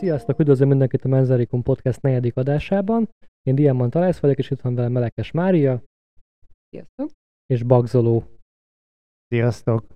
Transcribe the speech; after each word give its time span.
Sziasztok, 0.00 0.38
üdvözlöm 0.38 0.68
mindenkit 0.68 1.04
a 1.04 1.08
Menzerikum 1.08 1.62
Podcast 1.62 2.02
negyedik 2.02 2.36
adásában. 2.36 3.08
Én 3.42 3.54
Diamant 3.54 3.92
Talász 3.92 4.18
vagyok, 4.18 4.38
és 4.38 4.50
itt 4.50 4.60
van 4.60 4.74
velem 4.74 4.92
Melekes 4.92 5.30
Mária. 5.30 5.82
Sziasztok! 6.70 7.10
És 7.46 7.62
Bagzoló. 7.62 8.24
Sziasztok! 9.26 9.86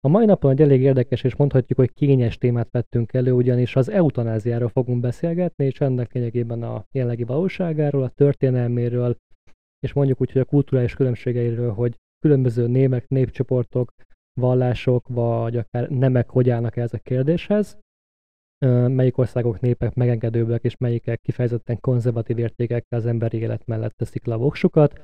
A 0.00 0.08
mai 0.08 0.24
napon 0.24 0.50
egy 0.50 0.60
elég 0.60 0.80
érdekes, 0.80 1.24
és 1.24 1.36
mondhatjuk, 1.36 1.78
hogy 1.78 1.92
kényes 1.92 2.38
témát 2.38 2.70
vettünk 2.70 3.12
elő, 3.12 3.32
ugyanis 3.32 3.76
az 3.76 3.88
eutanáziáról 3.88 4.68
fogunk 4.68 5.00
beszélgetni, 5.00 5.64
és 5.64 5.80
ennek 5.80 6.12
lényegében 6.12 6.62
a 6.62 6.84
jelenlegi 6.92 7.24
valóságáról, 7.24 8.02
a 8.02 8.08
történelméről, 8.08 9.16
és 9.78 9.92
mondjuk 9.92 10.20
úgy, 10.20 10.32
hogy 10.32 10.40
a 10.40 10.44
kulturális 10.44 10.94
különbségeiről, 10.94 11.72
hogy 11.72 11.98
különböző 12.22 12.66
némek, 12.66 13.08
népcsoportok, 13.08 13.92
vallások, 14.40 15.08
vagy 15.08 15.56
akár 15.56 15.88
nemek 15.88 16.30
hogy 16.30 16.50
állnak 16.50 16.76
ez 16.76 16.92
a 16.92 16.98
kérdéshez 16.98 17.78
melyik 18.88 19.18
országok 19.18 19.60
népek 19.60 19.94
megengedőbbek, 19.94 20.64
és 20.64 20.76
melyikek 20.76 21.20
kifejezetten 21.20 21.80
konzervatív 21.80 22.38
értékekkel 22.38 22.98
az 22.98 23.06
emberi 23.06 23.38
élet 23.38 23.66
mellett 23.66 23.96
teszik 23.96 24.24
le 24.24 24.34
a 24.34 24.38
voksukat. 24.38 25.00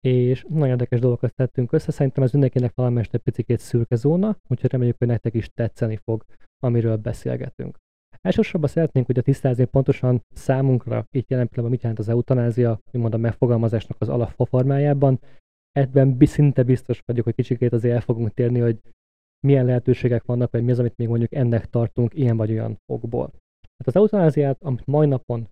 És 0.00 0.44
nagyon 0.48 0.68
érdekes 0.68 1.00
dolgokat 1.00 1.34
tettünk 1.34 1.72
össze, 1.72 1.92
szerintem 1.92 2.22
ez 2.22 2.32
mindenkinek 2.32 2.74
valamelyest 2.74 3.14
egy 3.14 3.20
picit 3.20 3.58
szürke 3.58 3.94
zóna, 3.94 4.36
úgyhogy 4.48 4.70
reméljük, 4.70 4.98
hogy 4.98 5.08
nektek 5.08 5.34
is 5.34 5.48
tetszeni 5.54 5.96
fog, 5.96 6.24
amiről 6.58 6.96
beszélgetünk. 6.96 7.78
Elsősorban 8.20 8.68
szeretnénk 8.68 9.08
ugye 9.08 9.20
tisztázni 9.20 9.64
pontosan 9.64 10.22
számunkra, 10.34 11.06
itt 11.10 11.30
jelen 11.30 11.48
pillanatban 11.48 11.70
mit 11.70 11.80
jelent 11.80 11.98
az 11.98 12.08
eutanázia, 12.08 12.80
úgymond 12.92 13.14
a 13.14 13.16
megfogalmazásnak 13.16 13.96
az 14.00 14.08
alapformájában. 14.08 15.20
Ebben 15.72 16.16
szinte 16.20 16.62
biztos 16.62 17.02
vagyok, 17.04 17.24
hogy 17.24 17.34
kicsikét 17.34 17.72
azért 17.72 17.94
el 17.94 18.00
fogunk 18.00 18.34
térni, 18.34 18.58
hogy 18.58 18.78
milyen 19.46 19.64
lehetőségek 19.64 20.24
vannak, 20.24 20.50
vagy 20.50 20.64
mi 20.64 20.70
az, 20.70 20.78
amit 20.78 20.96
még 20.96 21.08
mondjuk 21.08 21.34
ennek 21.34 21.70
tartunk 21.70 22.14
ilyen 22.14 22.36
vagy 22.36 22.50
olyan 22.50 22.78
okból. 22.92 23.32
Hát 23.76 23.86
az 23.86 23.96
eutanáziát, 23.96 24.62
amit 24.62 24.86
mai 24.86 25.06
napon 25.06 25.48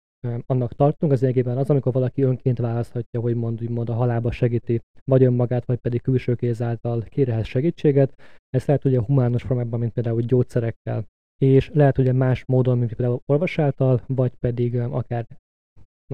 annak 0.47 0.73
tartunk, 0.73 1.13
az 1.13 1.23
egyébként 1.23 1.57
az, 1.57 1.71
amikor 1.71 1.93
valaki 1.93 2.23
önként 2.23 2.59
választhatja, 2.59 3.21
hogy 3.21 3.35
mond, 3.35 3.63
úgymond 3.63 3.89
a 3.89 3.95
halába 3.95 4.31
segíti, 4.31 4.81
vagy 5.05 5.23
önmagát, 5.23 5.65
vagy 5.65 5.79
pedig 5.79 6.03
külső 6.03 6.35
kéz 6.35 6.63
által 6.63 7.03
kérhez 7.03 7.47
segítséget. 7.47 8.15
Ez 8.49 8.67
lehet 8.67 8.85
ugye 8.85 9.01
humános 9.01 9.43
formában, 9.43 9.81
mint 9.81 9.93
például 9.93 10.21
gyógyszerekkel, 10.21 11.05
és 11.43 11.71
lehet 11.75 11.99
ugye 11.99 12.13
más 12.13 12.45
módon, 12.45 12.79
mint 12.79 12.95
például 12.95 13.21
orvos 13.27 13.59
által, 13.59 14.03
vagy 14.07 14.33
pedig 14.35 14.77
akár 14.77 15.27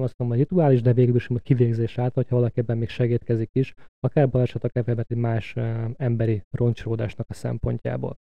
azt 0.03 0.17
mondom, 0.17 0.37
hogy 0.37 0.47
rituális, 0.47 0.81
de 0.81 0.93
végül 0.93 1.15
is 1.15 1.29
kivégzés 1.43 1.97
által, 1.97 2.23
hogyha 2.23 2.35
valaki 2.35 2.59
ebben 2.59 2.77
még 2.77 2.89
segítkezik 2.89 3.49
is, 3.53 3.73
akár 3.99 4.29
baleset, 4.29 4.63
akár 4.63 5.05
egy 5.07 5.17
más 5.17 5.55
emberi 5.97 6.41
roncsolódásnak 6.51 7.29
a 7.29 7.33
szempontjából. 7.33 8.15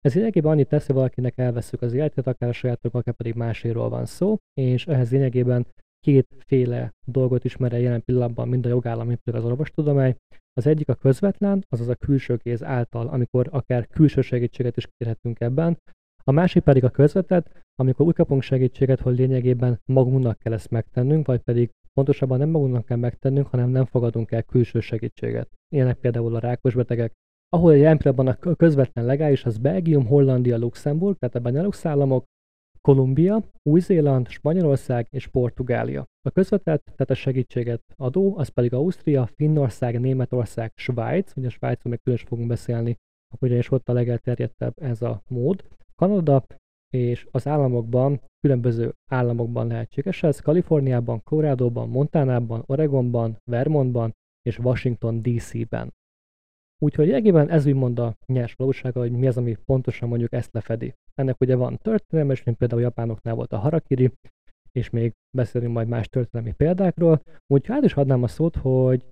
Ez 0.00 0.14
lényegében 0.14 0.50
annyit 0.50 0.68
tesz, 0.68 0.86
hogy 0.86 0.94
valakinek 0.94 1.38
elveszük 1.38 1.82
az 1.82 1.92
életet, 1.92 2.26
akár 2.26 2.48
a 2.48 2.52
sajátok, 2.52 2.94
akár 2.94 3.14
pedig 3.14 3.34
máséről 3.34 3.88
van 3.88 4.06
szó, 4.06 4.38
és 4.54 4.86
ehhez 4.86 5.10
lényegében 5.10 5.66
kétféle 6.00 6.92
dolgot 7.06 7.44
ismer 7.44 7.72
el 7.72 7.80
jelen 7.80 8.04
pillanatban 8.04 8.48
mind 8.48 8.66
a 8.66 8.68
jogállam, 8.68 9.06
mind 9.06 9.18
az 9.24 9.44
orvostudomány. 9.44 10.16
Az 10.52 10.66
egyik 10.66 10.88
a 10.88 10.94
közvetlen, 10.94 11.64
azaz 11.68 11.88
a 11.88 11.94
külső 11.94 12.36
kéz 12.36 12.62
által, 12.62 13.08
amikor 13.08 13.48
akár 13.50 13.86
külső 13.86 14.20
segítséget 14.20 14.76
is 14.76 14.88
kérhetünk 14.96 15.40
ebben, 15.40 15.78
a 16.24 16.30
másik 16.30 16.62
pedig 16.62 16.84
a 16.84 16.90
közvetett, 16.90 17.63
amikor 17.76 18.06
úgy 18.06 18.14
kapunk 18.14 18.42
segítséget, 18.42 19.00
hogy 19.00 19.16
lényegében 19.16 19.80
magunknak 19.84 20.38
kell 20.38 20.52
ezt 20.52 20.70
megtennünk, 20.70 21.26
vagy 21.26 21.40
pedig 21.40 21.70
pontosabban 21.92 22.38
nem 22.38 22.48
magunknak 22.48 22.84
kell 22.84 22.96
megtennünk, 22.96 23.46
hanem 23.46 23.70
nem 23.70 23.84
fogadunk 23.84 24.32
el 24.32 24.42
külső 24.42 24.80
segítséget. 24.80 25.48
Ilyenek 25.68 25.96
például 25.96 26.34
a 26.34 26.38
rákos 26.38 26.74
betegek, 26.74 27.12
ahol 27.48 27.72
pillanatban 27.72 28.26
a 28.26 28.54
közvetlen 28.56 29.04
legális, 29.04 29.44
az 29.44 29.58
Belgium, 29.58 30.06
Hollandia, 30.06 30.58
Luxemburg, 30.58 31.16
tehát 31.18 31.34
a 31.34 31.40
Benelux 31.40 31.86
államok, 31.86 32.24
Kolumbia, 32.80 33.42
Új-Zéland, 33.62 34.28
Spanyolország 34.28 35.06
és 35.10 35.26
Portugália. 35.26 36.04
A 36.22 36.30
közvetett, 36.30 36.84
tehát 36.84 37.10
a 37.10 37.14
segítséget 37.14 37.82
adó, 37.96 38.36
az 38.36 38.48
pedig 38.48 38.72
Ausztria, 38.72 39.26
Finnország, 39.26 40.00
Németország, 40.00 40.72
Svájc, 40.74 41.36
ugye 41.36 41.48
Svájcról 41.48 41.92
még 41.92 42.00
külön 42.02 42.18
fogunk 42.18 42.48
beszélni, 42.48 42.96
ugyanis 43.40 43.70
ott 43.70 43.88
a 43.88 43.92
legelterjedtebb 43.92 44.74
ez 44.82 45.02
a 45.02 45.22
mód. 45.28 45.64
Kanada 45.94 46.44
és 46.94 47.26
az 47.30 47.46
államokban, 47.46 48.20
különböző 48.40 48.94
államokban 49.10 49.66
lehetséges 49.66 50.22
ez, 50.22 50.40
Kaliforniában, 50.40 51.22
Colorado-ban, 51.22 51.88
Montanában, 51.88 52.62
Oregonban, 52.66 53.36
Vermontban 53.50 54.14
és 54.42 54.58
Washington 54.58 55.22
DC-ben. 55.22 55.92
Úgyhogy 56.78 57.12
egyébként 57.12 57.50
ez 57.50 57.66
úgymond 57.66 57.98
a 57.98 58.16
nyers 58.26 58.54
valósága, 58.54 59.00
hogy 59.00 59.12
mi 59.12 59.26
az, 59.26 59.36
ami 59.36 59.56
pontosan 59.64 60.08
mondjuk 60.08 60.32
ezt 60.32 60.52
lefedi. 60.52 60.94
Ennek 61.14 61.40
ugye 61.40 61.56
van 61.56 61.78
történelme, 61.78 62.32
és 62.32 62.42
mint 62.42 62.56
például 62.56 62.80
a 62.80 62.84
japánoknál 62.84 63.34
volt 63.34 63.52
a 63.52 63.58
harakiri, 63.58 64.12
és 64.72 64.90
még 64.90 65.12
beszélünk 65.36 65.72
majd 65.72 65.88
más 65.88 66.08
történelmi 66.08 66.52
példákról. 66.52 67.22
Úgyhogy 67.46 67.76
át 67.76 67.84
is 67.84 67.94
adnám 67.94 68.22
a 68.22 68.28
szót, 68.28 68.56
hogy 68.56 69.04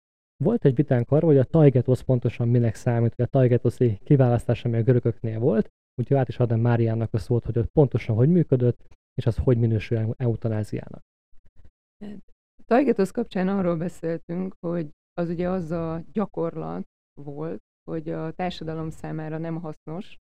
volt 0.44 0.64
egy 0.64 0.74
vitánk 0.74 1.10
arról, 1.10 1.30
hogy 1.30 1.38
a 1.38 1.44
Taigetosz 1.44 2.00
pontosan 2.00 2.48
minek 2.48 2.74
számít, 2.74 3.14
hogy 3.16 3.24
a 3.24 3.28
Taigetoszi 3.28 3.98
kiválasztás, 4.04 4.64
ami 4.64 4.76
a 4.76 4.82
görögöknél 4.82 5.38
volt, 5.38 5.70
Úgyhogy 5.94 6.16
át 6.16 6.28
is 6.28 6.38
adnám 6.38 6.60
Máriának 6.60 7.14
a 7.14 7.18
szót, 7.18 7.44
hogy 7.44 7.58
ott 7.58 7.70
pontosan 7.70 8.16
hogy 8.16 8.28
működött, 8.28 8.78
és 9.14 9.26
az 9.26 9.36
hogy 9.36 9.58
minősül 9.58 10.14
eutanáziának. 10.16 11.02
A 12.58 12.62
Tajgetosz 12.64 13.10
kapcsán 13.10 13.48
arról 13.48 13.76
beszéltünk, 13.76 14.54
hogy 14.60 14.90
az 15.12 15.28
ugye 15.28 15.48
az 15.48 15.70
a 15.70 16.02
gyakorlat 16.12 16.86
volt, 17.20 17.60
hogy 17.90 18.08
a 18.10 18.32
társadalom 18.32 18.90
számára 18.90 19.38
nem 19.38 19.60
hasznos, 19.60 20.16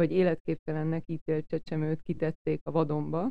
hogy 0.00 0.12
életképtelennek 0.12 1.02
ítélt 1.06 1.46
csecsemőt 1.46 2.02
kitették 2.02 2.60
a 2.62 2.70
vadonba, 2.70 3.30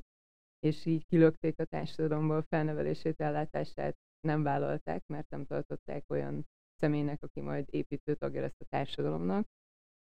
és 0.59 0.85
így 0.85 1.05
kilökték 1.05 1.59
a 1.59 1.65
társadalomból 1.65 2.41
felnevelését, 2.41 3.21
ellátását 3.21 3.95
nem 4.27 4.43
vállalták, 4.43 5.07
mert 5.07 5.29
nem 5.29 5.45
tartották 5.45 6.03
olyan 6.07 6.45
személynek, 6.75 7.23
aki 7.23 7.41
majd 7.41 7.67
építő 7.69 8.15
tagja 8.15 8.41
lesz 8.41 8.59
a 8.59 8.65
társadalomnak, 8.69 9.47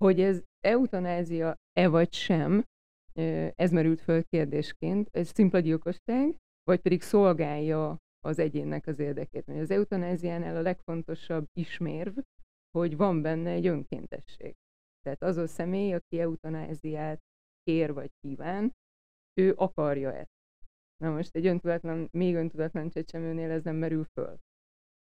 hogy 0.05 0.21
ez 0.21 0.43
eutanázia-e 0.65 1.89
vagy 1.89 2.13
sem, 2.13 2.65
ez 3.55 3.71
merült 3.71 4.01
föl 4.01 4.25
kérdésként, 4.25 5.09
ez 5.13 5.29
szimpla 5.35 5.59
gyilkosság, 5.59 6.37
vagy 6.63 6.81
pedig 6.81 7.03
szolgálja 7.03 7.97
az 8.21 8.39
egyénnek 8.39 8.87
az 8.87 8.99
érdekét. 8.99 9.47
Mert 9.47 9.61
az 9.61 9.71
eutanáziánál 9.71 10.57
a 10.57 10.61
legfontosabb 10.61 11.47
ismérv, 11.53 12.19
hogy 12.71 12.97
van 12.97 13.23
benne 13.23 13.51
egy 13.51 13.67
önkéntesség. 13.67 14.55
Tehát 15.01 15.23
az 15.23 15.37
a 15.37 15.47
személy, 15.47 15.93
aki 15.93 16.21
eutanáziát 16.21 17.21
kér 17.63 17.93
vagy 17.93 18.11
kíván, 18.21 18.73
ő 19.41 19.55
akarja 19.57 20.13
ezt. 20.13 20.37
Na 20.97 21.11
most 21.11 21.37
egy 21.37 21.47
öntudatlan, 21.47 22.09
még 22.13 22.35
öntudatlan 22.35 22.91
csecsemőnél 22.91 23.51
ez 23.51 23.63
nem 23.63 23.77
merül 23.77 24.05
föl. 24.05 24.39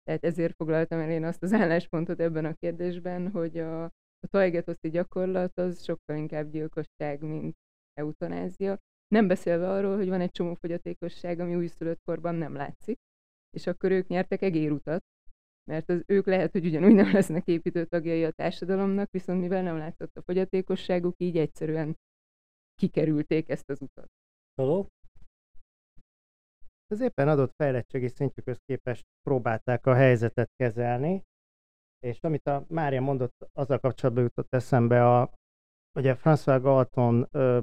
Tehát 0.03 0.23
ezért 0.23 0.55
foglaltam 0.55 0.99
el 0.99 1.09
én 1.09 1.23
azt 1.23 1.43
az 1.43 1.53
álláspontot 1.53 2.19
ebben 2.19 2.45
a 2.45 2.53
kérdésben, 2.53 3.31
hogy 3.31 3.57
a, 3.57 3.91
a 4.23 4.27
tajgetoszi 4.27 4.89
gyakorlat 4.89 5.57
az 5.57 5.83
sokkal 5.83 6.17
inkább 6.17 6.51
gyilkosság, 6.51 7.21
mint 7.21 7.55
eutanázia. 7.93 8.77
Nem 9.07 9.27
beszélve 9.27 9.69
arról, 9.69 9.95
hogy 9.95 10.07
van 10.07 10.21
egy 10.21 10.31
csomó 10.31 10.53
fogyatékosság, 10.53 11.39
ami 11.39 11.55
újszülött 11.55 12.01
korban 12.03 12.35
nem 12.35 12.53
látszik, 12.53 12.97
és 13.49 13.67
akkor 13.67 13.91
ők 13.91 14.07
nyertek 14.07 14.41
egérutat, 14.41 15.03
mert 15.71 15.89
az, 15.89 16.03
ők 16.05 16.25
lehet, 16.25 16.51
hogy 16.51 16.65
ugyanúgy 16.65 16.93
nem 16.93 17.13
lesznek 17.13 17.47
építő 17.47 17.85
tagjai 17.85 18.23
a 18.23 18.31
társadalomnak, 18.31 19.11
viszont 19.11 19.39
mivel 19.39 19.63
nem 19.63 19.77
látszott 19.77 20.17
a 20.17 20.21
fogyatékosságuk, 20.21 21.15
így 21.17 21.37
egyszerűen 21.37 21.97
kikerülték 22.75 23.49
ezt 23.49 23.69
az 23.69 23.81
utat. 23.81 24.07
Hello? 24.61 24.87
Az 26.87 26.99
éppen 26.99 27.27
adott 27.27 27.53
fejlettségi 27.55 28.07
szintjükhöz 28.07 28.59
képest 28.65 29.03
próbálták 29.21 29.85
a 29.85 29.93
helyzetet 29.93 30.49
kezelni, 30.55 31.23
és 32.03 32.21
amit 32.21 32.47
a 32.47 32.65
Mária 32.67 33.01
mondott, 33.01 33.49
azzal 33.53 33.79
kapcsolatban 33.79 34.23
jutott 34.23 34.53
eszembe, 34.53 35.17
a, 35.17 35.33
ugye 35.99 36.15
François 36.23 36.59
Galton 36.61 37.27
ö, 37.31 37.59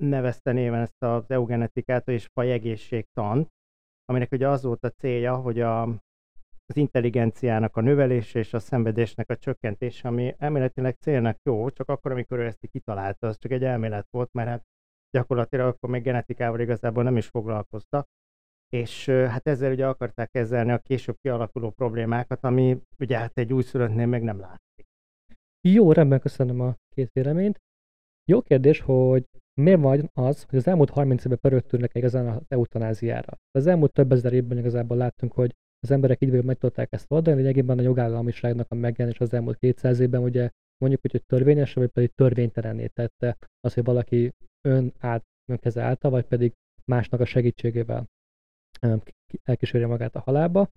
nevezte 0.00 0.52
néven 0.52 0.80
ezt 0.80 1.02
az 1.02 1.30
eugenetikát 1.30 2.08
és 2.08 2.28
fajegészségtant, 2.32 3.48
aminek 4.04 4.32
ugye 4.32 4.48
az 4.48 4.62
volt 4.62 4.84
a 4.84 4.90
célja, 4.90 5.36
hogy 5.36 5.60
a, 5.60 5.82
az 6.66 6.76
intelligenciának 6.76 7.76
a 7.76 7.80
növelése 7.80 8.38
és 8.38 8.54
a 8.54 8.58
szenvedésnek 8.58 9.30
a 9.30 9.36
csökkentése, 9.36 10.08
ami 10.08 10.34
elméletileg 10.38 10.96
célnak 11.00 11.38
jó, 11.42 11.70
csak 11.70 11.88
akkor, 11.88 12.10
amikor 12.10 12.38
ő 12.38 12.44
ezt 12.44 12.66
kitalálta, 12.70 13.26
az 13.26 13.38
csak 13.38 13.52
egy 13.52 13.64
elmélet 13.64 14.06
volt, 14.10 14.32
mert 14.32 14.48
hát 14.48 14.64
gyakorlatilag 15.10 15.66
akkor 15.66 15.90
még 15.90 16.02
genetikával 16.02 16.60
igazából 16.60 17.02
nem 17.02 17.16
is 17.16 17.26
foglalkoztak 17.26 18.06
és 18.74 19.08
hát 19.08 19.46
ezzel 19.46 19.72
ugye 19.72 19.86
akarták 19.86 20.30
kezelni 20.30 20.72
a 20.72 20.78
később 20.78 21.16
kialakuló 21.20 21.70
problémákat, 21.70 22.44
ami 22.44 22.80
ugye 22.98 23.18
hát 23.18 23.38
egy 23.38 23.52
újszülöttnél 23.52 24.06
még 24.06 24.22
nem 24.22 24.40
látszik. 24.40 24.86
Jó, 25.68 25.92
rendben, 25.92 26.20
köszönöm 26.20 26.60
a 26.60 26.74
két 26.94 27.10
véleményt. 27.12 27.60
Jó 28.30 28.42
kérdés, 28.42 28.80
hogy 28.80 29.24
miért 29.60 29.80
van 29.80 30.10
az, 30.12 30.44
hogy 30.48 30.58
az 30.58 30.66
elmúlt 30.66 30.90
30 30.90 31.24
évben 31.24 31.38
pörögtünk 31.38 31.94
igazán 31.94 32.28
az 32.28 32.42
eutanáziára. 32.48 33.38
Az 33.50 33.66
elmúlt 33.66 33.92
több 33.92 34.12
ezer 34.12 34.32
évben 34.32 34.58
igazából 34.58 34.96
láttunk, 34.96 35.32
hogy 35.32 35.54
az 35.80 35.90
emberek 35.90 36.22
így 36.22 36.44
meg 36.44 36.56
tudták 36.56 36.92
ezt 36.92 37.12
oldani, 37.12 37.36
lényegében 37.36 37.78
a 37.78 37.82
jogállamiságnak 37.82 38.70
a 38.70 38.74
megjelenés 38.74 39.20
az 39.20 39.32
elmúlt 39.32 39.58
200 39.58 40.00
évben 40.00 40.22
ugye 40.22 40.50
mondjuk 40.76 41.04
úgy, 41.04 41.10
hogy 41.10 41.24
törvényesen, 41.24 41.82
vagy 41.82 41.92
pedig 41.92 42.10
törvénytelenné 42.14 42.86
tette 42.86 43.36
az, 43.60 43.74
hogy 43.74 43.84
valaki 43.84 44.32
ön 44.68 44.92
át, 44.98 45.24
önkeze 45.50 45.82
által, 45.82 46.10
vagy 46.10 46.26
pedig 46.26 46.52
másnak 46.84 47.20
a 47.20 47.24
segítségével 47.24 48.12
elkísérje 49.42 49.86
magát 49.86 50.16
a 50.16 50.20
halálba. 50.20 50.70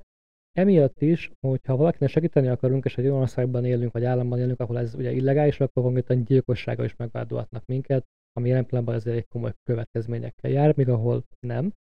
Emiatt 0.51 1.01
is, 1.01 1.31
hogyha 1.39 1.75
valakinek 1.75 2.09
segíteni 2.09 2.47
akarunk, 2.47 2.85
és 2.85 2.97
egy 2.97 3.05
olyan 3.05 3.19
országban 3.19 3.65
élünk, 3.65 3.91
vagy 3.91 4.03
államban 4.03 4.39
élünk, 4.39 4.59
ahol 4.59 4.79
ez 4.79 4.95
ugye 4.95 5.11
illegális, 5.11 5.59
akkor 5.59 5.83
konkrétan 5.83 6.23
gyilkossága 6.23 6.83
is 6.83 6.95
megvádolhatnak 6.95 7.65
minket, 7.65 8.05
ami 8.33 8.47
jelen 8.47 8.65
pillanatban 8.65 8.95
azért 8.95 9.17
egy 9.17 9.27
komoly 9.27 9.53
következményekkel 9.63 10.51
jár, 10.51 10.75
míg 10.75 10.89
ahol 10.89 11.23
nem. 11.39 11.73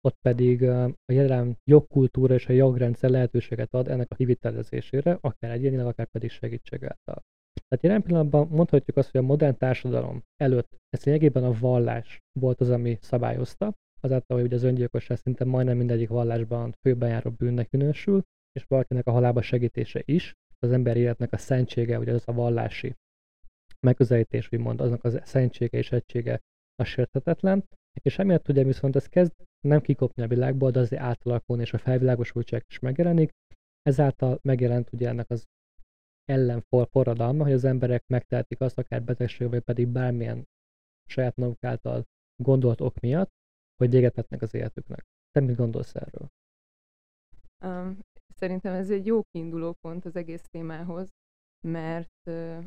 Ott 0.00 0.16
pedig 0.20 0.62
a 0.62 0.94
jelen 1.12 1.58
jogkultúra 1.64 2.34
és 2.34 2.46
a 2.46 2.52
jogrendszer 2.52 3.10
lehetőséget 3.10 3.74
ad 3.74 3.88
ennek 3.88 4.10
a 4.10 4.14
kivitelezésére, 4.14 5.18
akár 5.20 5.50
egyénileg, 5.50 5.86
akár 5.86 6.06
pedig 6.06 6.30
segítség 6.30 6.84
által. 6.84 7.24
Tehát 7.68 7.84
jelen 7.84 8.02
pillanatban 8.02 8.48
mondhatjuk 8.48 8.96
azt, 8.96 9.10
hogy 9.10 9.20
a 9.20 9.26
modern 9.26 9.56
társadalom 9.56 10.22
előtt 10.36 10.76
ez 10.88 11.04
lényegében 11.04 11.44
a 11.44 11.52
vallás 11.52 12.20
volt 12.40 12.60
az, 12.60 12.70
ami 12.70 12.98
szabályozta, 13.00 13.74
azáltal, 14.06 14.40
hogy 14.40 14.52
az 14.52 14.62
öngyilkosság 14.62 15.18
szinte 15.18 15.44
majdnem 15.44 15.76
mindegyik 15.76 16.08
vallásban 16.08 16.74
főben 16.80 17.08
járó 17.08 17.30
bűnnek 17.30 17.70
minősül, 17.70 18.22
és 18.52 18.64
valakinek 18.68 19.06
a 19.06 19.10
halába 19.10 19.42
segítése 19.42 20.02
is, 20.04 20.34
az 20.58 20.72
ember 20.72 20.96
életnek 20.96 21.32
a 21.32 21.36
szentsége, 21.36 21.98
ugye 21.98 22.12
az 22.12 22.22
a 22.26 22.32
vallási 22.32 22.94
megközelítés, 23.80 24.48
úgymond 24.52 24.80
aznak 24.80 25.04
a 25.04 25.26
szentsége 25.26 25.78
és 25.78 25.92
egysége 25.92 26.40
a 26.74 26.84
sérthetetlen, 26.84 27.64
és 28.02 28.18
emiatt 28.18 28.48
ugye 28.48 28.64
viszont 28.64 28.96
ez 28.96 29.06
kezd 29.06 29.32
nem 29.60 29.80
kikopni 29.80 30.22
a 30.22 30.28
világból, 30.28 30.70
de 30.70 30.80
azért 30.80 31.02
átalakulni, 31.02 31.62
és 31.62 31.72
a 31.72 31.78
felvilágosultság 31.78 32.64
is 32.68 32.78
megjelenik. 32.78 33.30
Ezáltal 33.82 34.38
megjelent 34.42 34.92
ugye 34.92 35.08
ennek 35.08 35.30
az 35.30 35.44
ellenfor 36.24 36.88
forradalma, 36.90 37.44
hogy 37.44 37.52
az 37.52 37.64
emberek 37.64 38.02
megtehetik 38.06 38.60
azt, 38.60 38.78
akár 38.78 39.02
betegség, 39.02 39.48
vagy 39.48 39.60
pedig 39.60 39.88
bármilyen 39.88 40.44
saját 41.08 41.36
maguk 41.36 41.64
által 41.64 42.04
gondolt 42.42 42.80
ok 42.80 43.00
miatt, 43.00 43.30
hogy 43.76 43.90
véget 43.90 44.14
vetnek 44.14 44.42
az 44.42 44.54
életüknek. 44.54 45.04
Te 45.30 45.40
mit 45.40 45.56
gondolsz 45.56 45.94
erről? 45.94 46.28
Um, 47.64 47.98
szerintem 48.34 48.72
ez 48.72 48.90
egy 48.90 49.06
jó 49.06 49.22
kiinduló 49.22 49.72
pont 49.80 50.04
az 50.04 50.16
egész 50.16 50.44
témához, 50.50 51.08
mert 51.60 52.26
uh, 52.26 52.64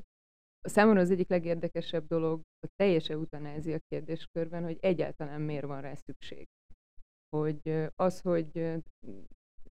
számomra 0.62 1.02
az 1.02 1.12
egyik 1.12 1.30
legérdekesebb 1.30 2.08
dolog 2.08 2.42
a 2.60 2.68
teljes 2.76 3.10
eutanázia 3.10 3.80
kérdéskörben, 3.88 4.64
hogy 4.64 4.78
egyáltalán 4.82 5.42
miért 5.42 5.66
van 5.66 5.82
rá 5.82 5.94
szükség. 5.94 6.48
Hogy 7.30 7.62
uh, 7.66 7.88
az, 7.96 8.22
hogy 8.22 8.50
uh, 8.54 8.78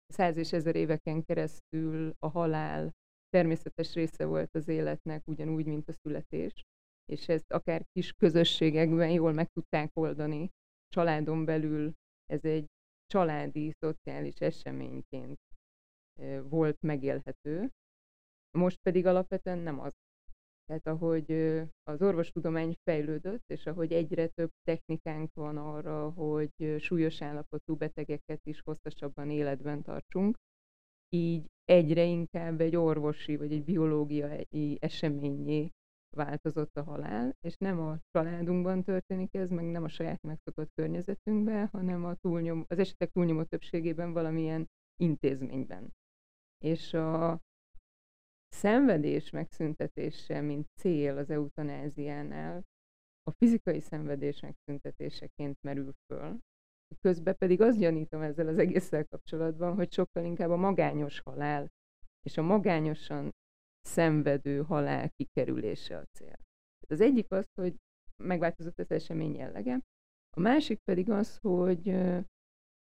száz 0.07 0.37
és 0.37 0.53
ezer 0.53 0.75
éveken 0.75 1.23
keresztül 1.23 2.13
a 2.19 2.27
halál 2.27 2.91
természetes 3.29 3.93
része 3.93 4.25
volt 4.25 4.55
az 4.55 4.67
életnek, 4.67 5.27
ugyanúgy, 5.27 5.65
mint 5.65 5.89
a 5.89 5.93
születés, 5.93 6.63
és 7.05 7.27
ezt 7.27 7.51
akár 7.51 7.85
kis 7.91 8.13
közösségekben 8.13 9.09
jól 9.09 9.33
meg 9.33 9.49
tudták 9.49 9.91
oldani, 9.93 10.49
családon 10.95 11.45
belül 11.45 11.93
ez 12.25 12.43
egy 12.43 12.65
családi, 13.05 13.71
szociális 13.79 14.35
eseményként 14.35 15.39
volt 16.41 16.81
megélhető, 16.81 17.69
most 18.57 18.79
pedig 18.81 19.05
alapvetően 19.05 19.57
nem 19.57 19.79
az. 19.79 19.93
Tehát 20.65 20.87
ahogy 20.87 21.31
az 21.83 22.01
orvostudomány 22.01 22.73
fejlődött, 22.83 23.43
és 23.47 23.65
ahogy 23.65 23.91
egyre 23.93 24.27
több 24.27 24.49
technikánk 24.63 25.33
van 25.33 25.57
arra, 25.57 26.09
hogy 26.09 26.75
súlyos 26.79 27.21
állapotú 27.21 27.75
betegeket 27.75 28.45
is 28.45 28.61
hosszasabban 28.61 29.29
életben 29.29 29.81
tartsunk, 29.81 30.37
így 31.09 31.45
egyre 31.63 32.03
inkább 32.03 32.61
egy 32.61 32.75
orvosi 32.75 33.35
vagy 33.35 33.51
egy 33.51 33.63
biológiai 33.63 34.77
eseményé 34.79 35.71
változott 36.15 36.77
a 36.77 36.83
halál, 36.83 37.35
és 37.41 37.57
nem 37.57 37.79
a 37.79 37.97
családunkban 38.11 38.83
történik 38.83 39.33
ez, 39.33 39.49
meg 39.49 39.65
nem 39.65 39.83
a 39.83 39.87
saját 39.87 40.21
megszokott 40.21 40.71
környezetünkben, 40.73 41.67
hanem 41.67 42.05
a 42.05 42.15
túlnyom, 42.15 42.65
az 42.67 42.79
esetek 42.79 43.11
túlnyomó 43.11 43.43
többségében 43.43 44.13
valamilyen 44.13 44.69
intézményben. 44.95 45.93
És 46.57 46.93
a 46.93 47.41
szenvedés 48.49 49.29
megszüntetése, 49.29 50.41
mint 50.41 50.67
cél 50.79 51.17
az 51.17 51.29
eutanáziánál, 51.29 52.63
a 53.23 53.31
fizikai 53.31 53.79
szenvedés 53.79 54.39
megszüntetéseként 54.39 55.57
merül 55.61 55.93
föl. 56.05 56.39
Közben 56.99 57.35
pedig 57.37 57.61
azt 57.61 57.79
gyanítom 57.79 58.21
ezzel 58.21 58.47
az 58.47 58.57
egésszel 58.57 59.05
kapcsolatban, 59.05 59.75
hogy 59.75 59.91
sokkal 59.91 60.23
inkább 60.23 60.49
a 60.49 60.55
magányos 60.55 61.19
halál 61.19 61.71
és 62.21 62.37
a 62.37 62.41
magányosan 62.41 63.33
szenvedő 63.85 64.61
halál 64.63 65.09
kikerülése 65.09 65.97
a 65.97 66.05
cél. 66.17 66.39
Az 66.87 67.01
egyik 67.01 67.31
az, 67.31 67.45
hogy 67.61 67.75
megváltozott 68.23 68.79
az 68.79 68.91
esemény 68.91 69.35
jellege, 69.35 69.79
a 70.37 70.39
másik 70.39 70.79
pedig 70.83 71.09
az, 71.09 71.37
hogy 71.37 71.95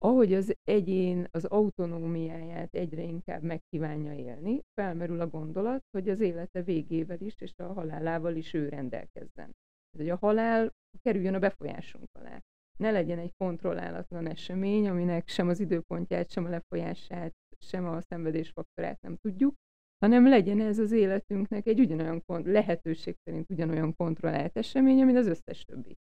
ahogy 0.04 0.34
az 0.34 0.54
egyén 0.62 1.26
az 1.30 1.44
autonómiáját 1.44 2.74
egyre 2.74 3.02
inkább 3.02 3.42
megkívánja 3.42 4.12
élni, 4.12 4.60
felmerül 4.74 5.20
a 5.20 5.26
gondolat, 5.28 5.82
hogy 5.90 6.08
az 6.08 6.20
élete 6.20 6.62
végével 6.62 7.20
is 7.20 7.34
és 7.38 7.52
a 7.56 7.72
halálával 7.72 8.36
is 8.36 8.54
ő 8.54 8.68
rendelkezzen. 8.68 9.50
Ez, 9.90 10.00
hogy 10.00 10.08
a 10.08 10.16
halál 10.16 10.72
kerüljön 11.02 11.34
a 11.34 11.38
befolyásunk 11.38 12.08
alá. 12.12 12.40
Ne 12.78 12.90
legyen 12.90 13.18
egy 13.18 13.34
kontrollálatlan 13.36 14.26
esemény, 14.26 14.88
aminek 14.88 15.28
sem 15.28 15.48
az 15.48 15.60
időpontját, 15.60 16.30
sem 16.30 16.44
a 16.44 16.48
lefolyását, 16.48 17.32
sem 17.58 17.84
a 17.84 18.00
szenvedésfaktorát 18.00 19.00
nem 19.00 19.16
tudjuk, 19.16 19.54
hanem 20.00 20.28
legyen 20.28 20.60
ez 20.60 20.78
az 20.78 20.92
életünknek 20.92 21.66
egy 21.66 21.80
ugyanolyan 21.80 22.22
lehetőség 22.26 23.16
szerint 23.24 23.50
ugyanolyan 23.50 23.94
kontrollált 23.96 24.56
esemény, 24.56 25.04
mint 25.04 25.18
az 25.18 25.26
összes 25.26 25.64
többi. 25.64 25.96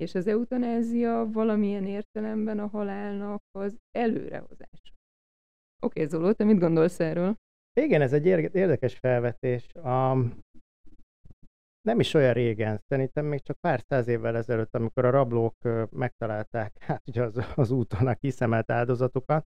És 0.00 0.14
az 0.14 0.26
eutanázia 0.26 1.28
valamilyen 1.32 1.86
értelemben 1.86 2.58
a 2.58 2.66
halálnak 2.66 3.42
az 3.50 3.76
előrehozása. 3.90 4.94
Oké, 5.82 6.02
okay, 6.02 6.06
Zoló, 6.06 6.32
te 6.32 6.44
mit 6.44 6.58
gondolsz 6.58 7.00
erről? 7.00 7.36
Igen, 7.80 8.00
ez 8.00 8.12
egy 8.12 8.26
érdekes 8.26 8.98
felvetés. 8.98 9.66
Um, 9.74 10.38
nem 11.88 12.00
is 12.00 12.14
olyan 12.14 12.32
régen, 12.32 12.82
szerintem 12.86 13.26
még 13.26 13.42
csak 13.42 13.60
pár 13.60 13.80
száz 13.86 14.08
évvel 14.08 14.36
ezelőtt, 14.36 14.74
amikor 14.74 15.04
a 15.04 15.10
rablók 15.10 15.56
megtalálták 15.90 16.82
hát 16.82 17.02
ugye 17.08 17.22
az, 17.22 17.40
az 17.56 17.70
úton 17.70 18.06
a 18.06 18.14
kiszemelt 18.14 18.70
áldozatokat, 18.70 19.46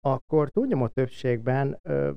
akkor 0.00 0.50
túlnyomó 0.50 0.86
többségben 0.88 1.78
ö, 1.82 2.10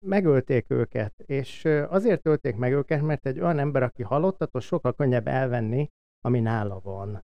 megölték 0.00 0.70
őket, 0.70 1.20
és 1.20 1.64
azért 1.64 2.26
ölték 2.26 2.56
meg 2.56 2.72
őket, 2.72 3.02
mert 3.02 3.26
egy 3.26 3.40
olyan 3.40 3.58
ember, 3.58 3.82
aki 3.82 4.02
halott, 4.02 4.42
attól 4.42 4.60
sokkal 4.60 4.94
könnyebb 4.94 5.26
elvenni, 5.26 5.88
ami 6.20 6.40
nála 6.40 6.80
van. 6.80 7.24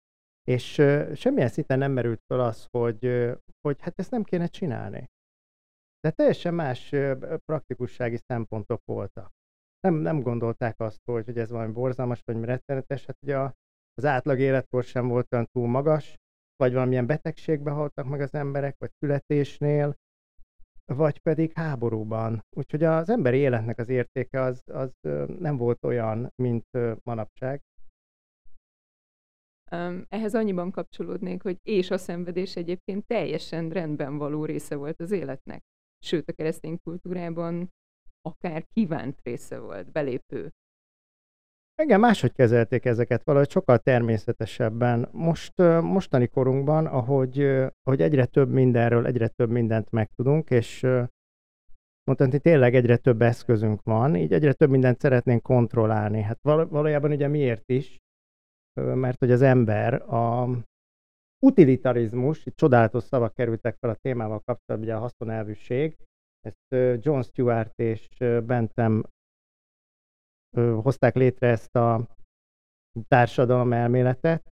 És 0.43 0.77
ö, 0.77 1.11
semmilyen 1.15 1.49
szinten 1.49 1.77
nem 1.77 1.91
merült 1.91 2.21
fel 2.27 2.39
az, 2.39 2.67
hogy, 2.71 3.05
ö, 3.05 3.33
hogy 3.61 3.81
hát 3.81 3.99
ezt 3.99 4.11
nem 4.11 4.23
kéne 4.23 4.47
csinálni. 4.47 5.09
De 5.99 6.11
teljesen 6.11 6.53
más 6.53 6.89
praktikussági 7.45 8.17
szempontok 8.27 8.81
voltak. 8.85 9.31
Nem, 9.79 9.93
nem 9.93 10.21
gondolták 10.21 10.79
azt, 10.79 11.01
hogy, 11.05 11.25
hogy 11.25 11.37
ez 11.37 11.49
valami 11.49 11.71
borzalmas, 11.71 12.21
vagy 12.25 12.43
rettenetes. 12.43 13.05
Hát 13.05 13.17
ugye 13.21 13.37
az 13.93 14.05
átlag 14.05 14.39
életkor 14.39 14.83
sem 14.83 15.07
volt 15.07 15.33
olyan 15.33 15.47
túl 15.51 15.67
magas, 15.67 16.15
vagy 16.57 16.73
valamilyen 16.73 17.05
betegségbe 17.05 17.71
haltak 17.71 18.05
meg 18.05 18.21
az 18.21 18.33
emberek, 18.33 18.75
vagy 18.77 18.91
születésnél, 18.99 19.95
vagy 20.93 21.19
pedig 21.19 21.53
háborúban. 21.53 22.45
Úgyhogy 22.49 22.83
az 22.83 23.09
emberi 23.09 23.37
életnek 23.37 23.79
az 23.79 23.89
értéke 23.89 24.41
az, 24.41 24.63
az 24.65 24.91
nem 25.39 25.57
volt 25.57 25.85
olyan, 25.85 26.31
mint 26.35 26.67
manapság. 27.03 27.61
Ehhez 30.07 30.35
annyiban 30.35 30.71
kapcsolódnék, 30.71 31.41
hogy 31.41 31.59
és 31.63 31.91
a 31.91 31.97
szenvedés 31.97 32.55
egyébként 32.55 33.05
teljesen 33.05 33.69
rendben 33.69 34.17
való 34.17 34.45
része 34.45 34.75
volt 34.75 34.99
az 34.99 35.11
életnek. 35.11 35.63
Sőt, 35.99 36.29
a 36.29 36.33
keresztény 36.33 36.79
kultúrában 36.79 37.71
akár 38.21 38.65
kívánt 38.67 39.19
része 39.23 39.59
volt, 39.59 39.91
belépő 39.91 40.51
igen, 41.83 41.99
máshogy 41.99 42.33
kezelték 42.33 42.85
ezeket, 42.85 43.23
valahogy 43.23 43.49
sokkal 43.49 43.77
természetesebben. 43.77 45.09
Most, 45.11 45.57
mostani 45.81 46.27
korunkban, 46.27 46.85
ahogy, 46.85 47.41
ahogy 47.83 48.01
egyre 48.01 48.25
több 48.25 48.49
mindenről, 48.49 49.05
egyre 49.05 49.27
több 49.27 49.49
mindent 49.49 49.91
megtudunk, 49.91 50.49
és 50.49 50.81
mondhatni 52.03 52.39
tényleg 52.39 52.75
egyre 52.75 52.97
több 52.97 53.21
eszközünk 53.21 53.81
van, 53.83 54.15
így 54.15 54.33
egyre 54.33 54.53
több 54.53 54.69
mindent 54.69 54.99
szeretnénk 54.99 55.41
kontrollálni. 55.41 56.21
Hát 56.21 56.39
valójában 56.41 57.11
ugye 57.11 57.27
miért 57.27 57.69
is? 57.69 57.97
Mert 58.73 59.19
hogy 59.19 59.31
az 59.31 59.41
ember 59.41 59.93
a 59.93 60.49
utilitarizmus, 61.45 62.45
itt 62.45 62.55
csodálatos 62.55 63.03
szavak 63.03 63.33
kerültek 63.33 63.75
fel 63.79 63.89
a 63.89 63.97
témával 64.01 64.39
kapcsolatban, 64.45 64.89
ugye 64.89 64.95
a 64.95 64.99
haszonelvűség, 64.99 65.97
ezt 66.41 67.01
John 67.05 67.21
Stewart 67.21 67.79
és 67.79 68.07
Bentham 68.45 69.03
hozták 70.81 71.15
létre 71.15 71.47
ezt 71.47 71.75
a 71.75 72.07
társadalom 73.07 73.73
elméletet, 73.73 74.43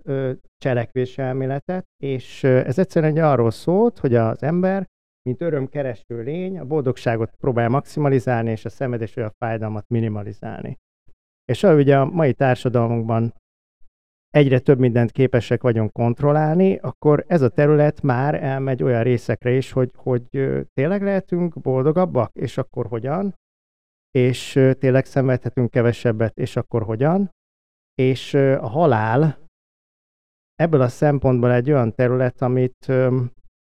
cselekvés 0.59 1.19
elméletet, 1.19 1.85
és 2.03 2.45
ez 2.45 2.79
egyszerűen 2.79 3.17
arról 3.17 3.51
szólt, 3.51 3.99
hogy 3.99 4.15
az 4.15 4.43
ember 4.43 4.87
mint 5.29 5.41
örömkereső 5.41 6.23
lény, 6.23 6.59
a 6.59 6.65
boldogságot 6.65 7.31
próbálja 7.41 7.71
maximalizálni, 7.71 8.51
és 8.51 8.65
a 8.65 8.69
szenvedés 8.69 9.15
vagy 9.15 9.25
a 9.25 9.35
fájdalmat 9.39 9.89
minimalizálni. 9.89 10.79
És 11.45 11.63
ahogy 11.63 11.79
ugye 11.79 11.99
a 11.99 12.05
mai 12.05 12.33
társadalmunkban 12.33 13.35
egyre 14.31 14.59
több 14.59 14.79
mindent 14.79 15.11
képesek 15.11 15.63
vagyunk 15.63 15.93
kontrollálni, 15.93 16.77
akkor 16.77 17.25
ez 17.29 17.43
a 17.43 17.49
terület 17.49 18.03
már 18.03 18.43
elmegy 18.43 18.83
olyan 18.83 19.03
részekre 19.03 19.51
is, 19.51 19.73
hogy, 19.73 19.91
hogy 19.95 20.23
tényleg 20.75 21.03
lehetünk 21.03 21.61
boldogabbak, 21.61 22.35
és 22.35 22.59
akkor 22.59 22.87
hogyan, 22.87 23.35
és 24.15 24.53
tényleg 24.79 25.05
szenvedhetünk 25.05 25.71
kevesebbet, 25.71 26.39
és 26.39 26.57
akkor 26.57 26.83
hogyan, 26.83 27.31
és 27.95 28.35
a 28.35 28.67
halál 28.69 29.39
ebből 30.55 30.81
a 30.81 30.89
szempontból 30.89 31.53
egy 31.53 31.71
olyan 31.71 31.95
terület, 31.95 32.43
amit 32.43 32.87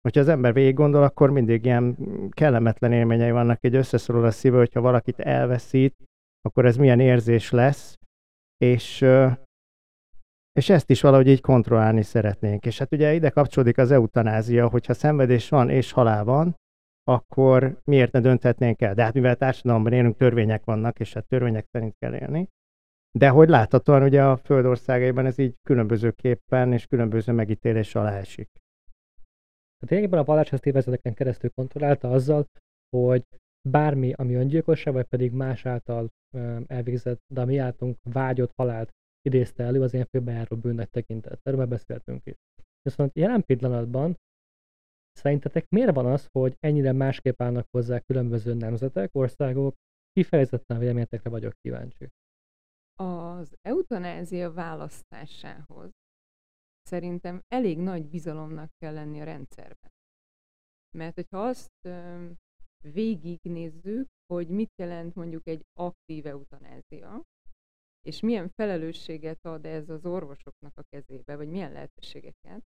hogyha 0.00 0.20
az 0.20 0.28
ember 0.28 0.52
végig 0.52 0.74
gondol, 0.74 1.02
akkor 1.02 1.30
mindig 1.30 1.64
ilyen 1.64 1.96
kellemetlen 2.30 2.92
élményei 2.92 3.30
vannak, 3.30 3.64
egy 3.64 3.74
összeszorul 3.74 4.24
a 4.24 4.30
szíve, 4.30 4.56
hogyha 4.56 4.80
valakit 4.80 5.20
elveszít, 5.20 5.94
akkor 6.40 6.66
ez 6.66 6.76
milyen 6.76 7.00
érzés 7.00 7.50
lesz, 7.50 7.98
és, 8.56 9.00
és 10.52 10.68
ezt 10.68 10.90
is 10.90 11.00
valahogy 11.00 11.28
így 11.28 11.40
kontrollálni 11.40 12.02
szeretnénk. 12.02 12.66
És 12.66 12.78
hát 12.78 12.92
ugye 12.92 13.14
ide 13.14 13.30
kapcsolódik 13.30 13.78
az 13.78 13.90
eutanázia, 13.90 14.68
hogyha 14.68 14.94
szenvedés 14.94 15.48
van 15.48 15.70
és 15.70 15.92
halál 15.92 16.24
van, 16.24 16.54
akkor 17.04 17.80
miért 17.84 18.12
ne 18.12 18.20
dönthetnénk 18.20 18.80
el? 18.80 18.94
De 18.94 19.02
hát 19.02 19.14
mivel 19.14 19.36
társadalomban 19.36 19.92
élünk, 19.92 20.16
törvények 20.16 20.64
vannak, 20.64 21.00
és 21.00 21.12
hát 21.12 21.26
törvények 21.26 21.66
szerint 21.72 21.94
kell 21.98 22.14
élni. 22.14 22.48
De 23.18 23.28
hogy 23.28 23.48
láthatóan 23.48 24.02
ugye 24.02 24.24
a 24.24 24.36
földországaiban 24.36 25.26
ez 25.26 25.38
így 25.38 25.54
különbözőképpen 25.62 26.72
és 26.72 26.86
különböző 26.86 27.32
megítélés 27.32 27.94
alá 27.94 28.16
esik. 28.16 28.48
Tehát 29.78 29.88
lényegében 29.90 30.20
a 30.20 30.24
vallás 30.24 30.52
ezt 30.52 30.66
évezeteken 30.66 31.14
keresztül 31.14 31.50
kontrollálta 31.50 32.10
azzal, 32.10 32.46
hogy 32.96 33.24
bármi, 33.68 34.12
ami 34.12 34.34
öngyilkosság, 34.34 34.94
vagy 34.94 35.06
pedig 35.06 35.32
más 35.32 35.66
által 35.66 36.08
elvégzett, 36.66 37.20
de 37.34 37.40
a 37.40 37.44
mi 37.44 37.58
általunk 37.58 37.98
vágyott 38.02 38.52
halált 38.56 38.90
idézte 39.22 39.64
elő, 39.64 39.82
az 39.82 39.94
ilyen 39.94 40.06
főbejáró 40.10 40.56
bűnnek 40.56 40.90
tekintett. 40.90 41.40
Erről 41.42 41.58
már 41.58 41.68
beszéltünk 41.68 42.26
is. 42.26 42.34
Viszont 42.82 43.16
jelen 43.16 43.44
pillanatban 43.44 44.16
szerintetek 45.14 45.68
miért 45.68 45.94
van 45.94 46.06
az, 46.06 46.28
hogy 46.32 46.56
ennyire 46.60 46.92
másképp 46.92 47.42
állnak 47.42 47.66
hozzá 47.70 48.00
különböző 48.00 48.54
nemzetek, 48.54 49.10
országok? 49.12 49.74
Kifejezetten 50.12 50.78
véleményetekre 50.78 51.30
vagyok 51.30 51.52
kíváncsi. 51.60 52.08
Az 52.94 53.56
eutanázia 53.60 54.52
választásához 54.52 55.90
szerintem 56.82 57.40
elég 57.48 57.78
nagy 57.78 58.08
bizalomnak 58.08 58.70
kell 58.78 58.94
lenni 58.94 59.20
a 59.20 59.24
rendszerben. 59.24 59.90
Mert 60.96 61.14
hogyha 61.14 61.46
azt 61.46 61.88
végignézzük, 62.92 64.08
hogy 64.26 64.48
mit 64.48 64.72
jelent 64.76 65.14
mondjuk 65.14 65.46
egy 65.46 65.64
aktív 65.72 66.26
eutanázia, 66.26 67.22
és 68.00 68.20
milyen 68.20 68.48
felelősséget 68.48 69.44
ad 69.44 69.64
ez 69.64 69.88
az 69.88 70.06
orvosoknak 70.06 70.72
a 70.76 70.82
kezébe, 70.82 71.36
vagy 71.36 71.48
milyen 71.48 71.72
lehetőségeket, 71.72 72.64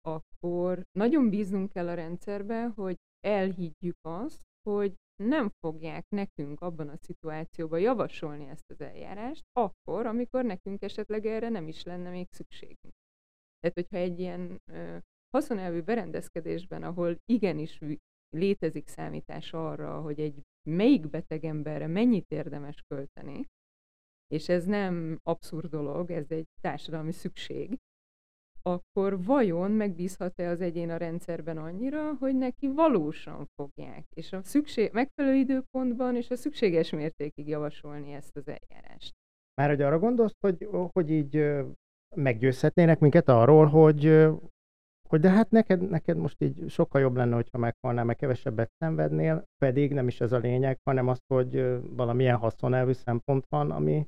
akkor 0.00 0.84
nagyon 0.92 1.30
bíznunk 1.30 1.72
kell 1.72 1.88
a 1.88 1.94
rendszerbe, 1.94 2.66
hogy 2.66 2.96
elhiggyük 3.20 3.98
azt, 4.00 4.42
hogy 4.62 4.94
nem 5.22 5.48
fogják 5.60 6.04
nekünk 6.08 6.60
abban 6.60 6.88
a 6.88 6.96
szituációban 6.96 7.80
javasolni 7.80 8.48
ezt 8.48 8.70
az 8.70 8.80
eljárást, 8.80 9.44
akkor, 9.52 10.06
amikor 10.06 10.44
nekünk 10.44 10.82
esetleg 10.82 11.26
erre 11.26 11.48
nem 11.48 11.68
is 11.68 11.82
lenne 11.82 12.10
még 12.10 12.26
szükségünk. 12.30 12.94
Tehát, 13.58 13.76
hogyha 13.76 13.96
egy 13.96 14.18
ilyen 14.18 14.60
ö, 14.72 14.96
haszonelvű 15.30 15.80
berendezkedésben, 15.80 16.82
ahol 16.82 17.18
igenis 17.24 17.80
létezik 18.36 18.86
számítás 18.86 19.52
arra, 19.52 20.00
hogy 20.00 20.20
egy 20.20 20.42
melyik 20.70 21.08
beteg 21.08 21.44
emberre 21.44 21.86
mennyit 21.86 22.30
érdemes 22.30 22.82
költeni, 22.86 23.46
és 24.26 24.48
ez 24.48 24.64
nem 24.64 25.18
abszurd 25.22 25.70
dolog, 25.70 26.10
ez 26.10 26.30
egy 26.30 26.46
társadalmi 26.60 27.12
szükség, 27.12 27.78
akkor 28.72 29.24
vajon 29.24 29.70
megbízhat-e 29.70 30.48
az 30.48 30.60
egyén 30.60 30.90
a 30.90 30.96
rendszerben 30.96 31.58
annyira, 31.58 32.14
hogy 32.18 32.36
neki 32.36 32.68
valósan 32.68 33.48
fogják, 33.54 34.06
és 34.14 34.32
a 34.32 34.42
szükség, 34.42 34.90
megfelelő 34.92 35.36
időpontban 35.36 36.16
és 36.16 36.30
a 36.30 36.36
szükséges 36.36 36.90
mértékig 36.90 37.48
javasolni 37.48 38.12
ezt 38.12 38.36
az 38.36 38.48
eljárást. 38.48 39.14
Már 39.54 39.68
hogy 39.68 39.82
arra 39.82 39.98
gondolsz, 39.98 40.36
hogy, 40.40 40.68
hogy 40.92 41.10
így 41.10 41.44
meggyőzhetnének 42.16 42.98
minket 42.98 43.28
arról, 43.28 43.66
hogy, 43.66 44.26
hogy 45.08 45.20
de 45.20 45.30
hát 45.30 45.50
neked, 45.50 45.88
neked 45.88 46.16
most 46.16 46.42
így 46.42 46.64
sokkal 46.68 47.00
jobb 47.00 47.16
lenne, 47.16 47.34
hogyha 47.34 47.58
meghalnál, 47.58 48.04
meg 48.04 48.16
kevesebbet 48.16 48.70
szenvednél, 48.78 49.44
pedig 49.58 49.92
nem 49.92 50.08
is 50.08 50.20
ez 50.20 50.32
a 50.32 50.38
lényeg, 50.38 50.78
hanem 50.84 51.08
az, 51.08 51.20
hogy 51.26 51.80
valamilyen 51.96 52.36
haszonelvű 52.36 52.92
szempont 52.92 53.44
van, 53.48 53.70
ami, 53.70 54.06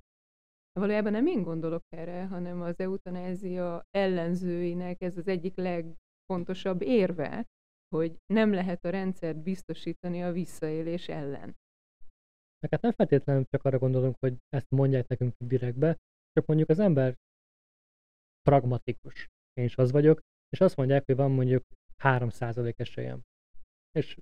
Valójában 0.73 1.13
nem 1.13 1.27
én 1.27 1.43
gondolok 1.43 1.85
erre, 1.89 2.27
hanem 2.27 2.61
az 2.61 2.79
eutanázia 2.79 3.85
ellenzőinek 3.91 5.03
ez 5.03 5.17
az 5.17 5.27
egyik 5.27 5.57
legfontosabb 5.57 6.83
érve, 6.83 7.47
hogy 7.89 8.19
nem 8.27 8.53
lehet 8.53 8.85
a 8.85 8.91
rendszert 8.91 9.43
biztosítani 9.43 10.23
a 10.23 10.33
visszaélés 10.33 11.09
ellen. 11.09 11.57
Meg 12.61 12.71
hát 12.71 12.81
nem 12.83 12.93
feltétlenül 12.93 13.45
csak 13.45 13.65
arra 13.65 13.79
gondolunk, 13.79 14.17
hogy 14.19 14.37
ezt 14.49 14.71
mondják 14.71 15.07
nekünk 15.09 15.35
direktbe, 15.39 15.97
csak 16.33 16.47
mondjuk 16.47 16.69
az 16.69 16.79
ember 16.79 17.17
pragmatikus. 18.43 19.29
Én 19.53 19.65
is 19.65 19.77
az 19.77 19.91
vagyok, 19.91 20.21
és 20.49 20.61
azt 20.61 20.77
mondják, 20.77 21.05
hogy 21.07 21.17
van 21.17 21.31
mondjuk 21.31 21.65
3% 22.03 22.79
esélyem. 22.79 23.21
És 23.91 24.19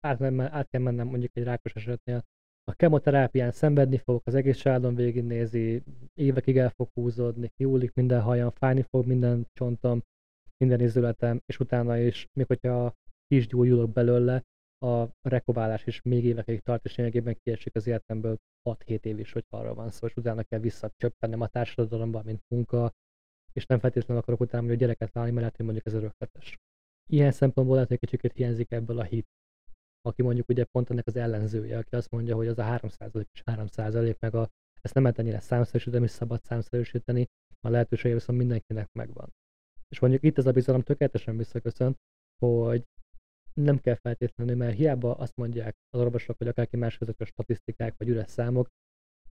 át, 0.00 0.22
át 0.38 0.68
kell 0.68 0.80
mennem 0.80 1.06
mondjuk 1.06 1.36
egy 1.36 1.42
rákos 1.42 1.74
esetnél 1.74 2.22
a 2.70 2.74
kemoterápián 2.74 3.50
szenvedni 3.50 3.98
fogok, 3.98 4.26
az 4.26 4.34
egész 4.34 4.56
családom 4.56 4.94
végignézi, 4.94 5.82
évekig 6.14 6.58
el 6.58 6.70
fog 6.70 6.88
húzódni, 6.94 7.50
kiúlik 7.56 7.94
minden 7.94 8.22
hajam, 8.22 8.50
fájni 8.50 8.82
fog 8.82 9.06
minden 9.06 9.46
csontom, 9.52 10.02
minden 10.56 10.80
izületem, 10.80 11.40
és 11.46 11.58
utána 11.60 11.98
is, 11.98 12.28
még 12.32 12.46
hogyha 12.46 12.94
is 13.26 13.46
gyógyulok 13.46 13.92
belőle, 13.92 14.44
a 14.78 15.08
rekoválás 15.22 15.86
is 15.86 16.02
még 16.02 16.24
évekig 16.24 16.60
tart, 16.60 16.84
és 16.84 16.96
lényegében 16.96 17.38
kiesik 17.42 17.74
az 17.74 17.86
életemből 17.86 18.36
6-7 18.68 19.04
év 19.04 19.18
is, 19.18 19.32
hogy 19.32 19.44
arra 19.48 19.74
van 19.74 19.90
szó, 19.90 20.06
és 20.06 20.16
utána 20.16 20.42
kell 20.42 20.60
visszacsöppennem 20.60 21.40
a 21.40 21.46
társadalomban, 21.46 22.24
mint 22.24 22.42
munka, 22.48 22.92
és 23.52 23.66
nem 23.66 23.78
feltétlenül 23.78 24.22
akarok 24.22 24.40
utána, 24.40 24.66
hogy 24.66 24.76
gyereket 24.76 25.12
válni, 25.12 25.30
mert 25.30 25.40
lehet, 25.40 25.56
hogy 25.56 25.64
mondjuk 25.64 25.86
ez 25.86 25.94
örökletes. 25.94 26.58
Ilyen 27.10 27.32
szempontból 27.32 27.74
lehet, 27.74 27.88
hogy 27.88 27.98
kicsit 27.98 28.32
hiányzik 28.32 28.72
ebből 28.72 28.98
a 28.98 29.02
hit 29.02 29.26
aki 30.06 30.22
mondjuk 30.22 30.48
ugye 30.48 30.64
pont 30.64 30.90
ennek 30.90 31.06
az 31.06 31.16
ellenzője, 31.16 31.78
aki 31.78 31.94
azt 31.94 32.10
mondja, 32.10 32.36
hogy 32.36 32.46
az 32.46 32.58
a 32.58 32.62
3% 32.62 33.26
és 33.32 33.42
3% 33.44 34.18
meg 34.18 34.34
a, 34.34 34.50
ezt 34.80 34.94
nem 34.94 35.02
lehet 35.02 35.18
ennyire 35.18 35.40
számszerűsíteni, 35.40 36.04
és 36.04 36.10
szabad 36.10 36.42
számszerűsíteni, 36.42 37.28
a 37.60 37.68
lehetősége 37.68 38.14
viszont 38.14 38.38
mindenkinek 38.38 38.92
megvan. 38.92 39.34
És 39.88 39.98
mondjuk 39.98 40.22
itt 40.22 40.38
ez 40.38 40.46
a 40.46 40.52
bizalom 40.52 40.82
tökéletesen 40.82 41.36
visszaköszön, 41.36 41.98
hogy 42.38 42.84
nem 43.54 43.78
kell 43.80 43.94
feltétlenül, 43.94 44.56
mert 44.56 44.76
hiába 44.76 45.14
azt 45.14 45.36
mondják 45.36 45.76
az 45.90 46.00
orvosok, 46.00 46.38
vagy 46.38 46.48
akárki 46.48 46.76
más 46.76 46.98
ezek 46.98 47.20
a 47.20 47.24
statisztikák, 47.24 47.94
vagy 47.96 48.08
üres 48.08 48.30
számok, 48.30 48.68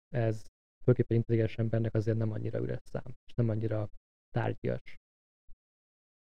ez 0.09 0.45
főképpen 0.83 1.17
intelligens 1.17 1.57
embernek 1.57 1.93
azért 1.93 2.17
nem 2.17 2.31
annyira 2.31 2.59
üres 2.59 2.81
szám, 2.83 3.15
és 3.25 3.33
nem 3.33 3.49
annyira 3.49 3.89
tárgyas. 4.29 4.99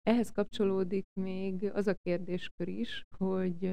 Ehhez 0.02 0.30
kapcsolódik 0.30 1.06
még 1.12 1.64
az 1.64 1.86
a 1.86 1.94
kérdéskör 1.94 2.68
is, 2.68 3.04
hogy 3.16 3.70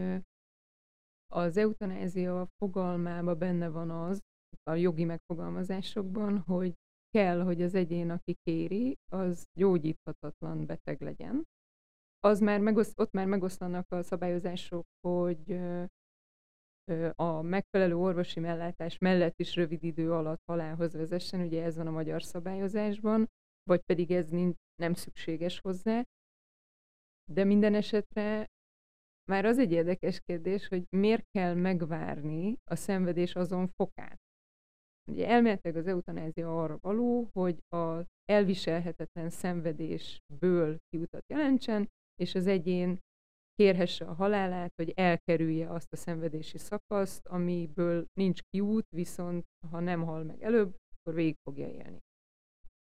az 1.31 1.57
eutanázia 1.57 2.47
fogalmában 2.57 3.37
benne 3.37 3.69
van 3.69 3.89
az, 3.89 4.19
a 4.63 4.73
jogi 4.73 5.03
megfogalmazásokban, 5.03 6.39
hogy 6.39 6.73
kell, 7.09 7.41
hogy 7.41 7.61
az 7.61 7.75
egyén, 7.75 8.09
aki 8.09 8.35
kéri, 8.43 8.97
az 9.11 9.43
gyógyíthatatlan 9.59 10.65
beteg 10.65 11.01
legyen. 11.01 11.43
Az 12.19 12.39
már 12.39 12.59
megoszt, 12.59 12.99
ott 12.99 13.11
már 13.11 13.27
megoszlanak 13.27 13.85
a 13.91 14.03
szabályozások, 14.03 14.85
hogy 15.07 15.59
a 17.15 17.41
megfelelő 17.41 17.95
orvosi 17.95 18.39
mellátás 18.39 18.97
mellett 18.97 19.39
is 19.39 19.55
rövid 19.55 19.83
idő 19.83 20.13
alatt 20.13 20.41
halálhoz 20.45 20.93
vezessen, 20.93 21.41
ugye 21.41 21.63
ez 21.63 21.75
van 21.75 21.87
a 21.87 21.91
magyar 21.91 22.23
szabályozásban, 22.23 23.29
vagy 23.63 23.81
pedig 23.81 24.11
ez 24.11 24.29
nem 24.75 24.93
szükséges 24.93 25.59
hozzá. 25.59 26.03
De 27.31 27.43
minden 27.43 27.73
esetre 27.73 28.47
már 29.31 29.45
az 29.45 29.57
egy 29.57 29.71
érdekes 29.71 30.19
kérdés, 30.19 30.67
hogy 30.67 30.83
miért 30.89 31.25
kell 31.31 31.53
megvárni 31.53 32.57
a 32.63 32.75
szenvedés 32.75 33.35
azon 33.35 33.67
fokát. 33.67 34.19
Ugye 35.11 35.27
elméletileg 35.27 35.75
az 35.75 35.87
eutanázia 35.87 36.61
arra 36.61 36.77
való, 36.81 37.29
hogy 37.33 37.59
az 37.67 38.05
elviselhetetlen 38.25 39.29
szenvedésből 39.29 40.77
kiutat 40.89 41.23
jelentsen, 41.27 41.89
és 42.15 42.35
az 42.35 42.47
egyén 42.47 42.99
kérhesse 43.53 44.05
a 44.05 44.13
halálát, 44.13 44.71
hogy 44.75 44.91
elkerülje 44.95 45.69
azt 45.69 45.93
a 45.93 45.95
szenvedési 45.95 46.57
szakaszt, 46.57 47.25
amiből 47.27 48.05
nincs 48.13 48.39
kiút, 48.49 48.85
viszont 48.89 49.45
ha 49.69 49.79
nem 49.79 50.03
hal 50.03 50.23
meg 50.23 50.41
előbb, 50.41 50.75
akkor 50.95 51.13
végig 51.13 51.37
fogja 51.43 51.67
élni. 51.67 51.99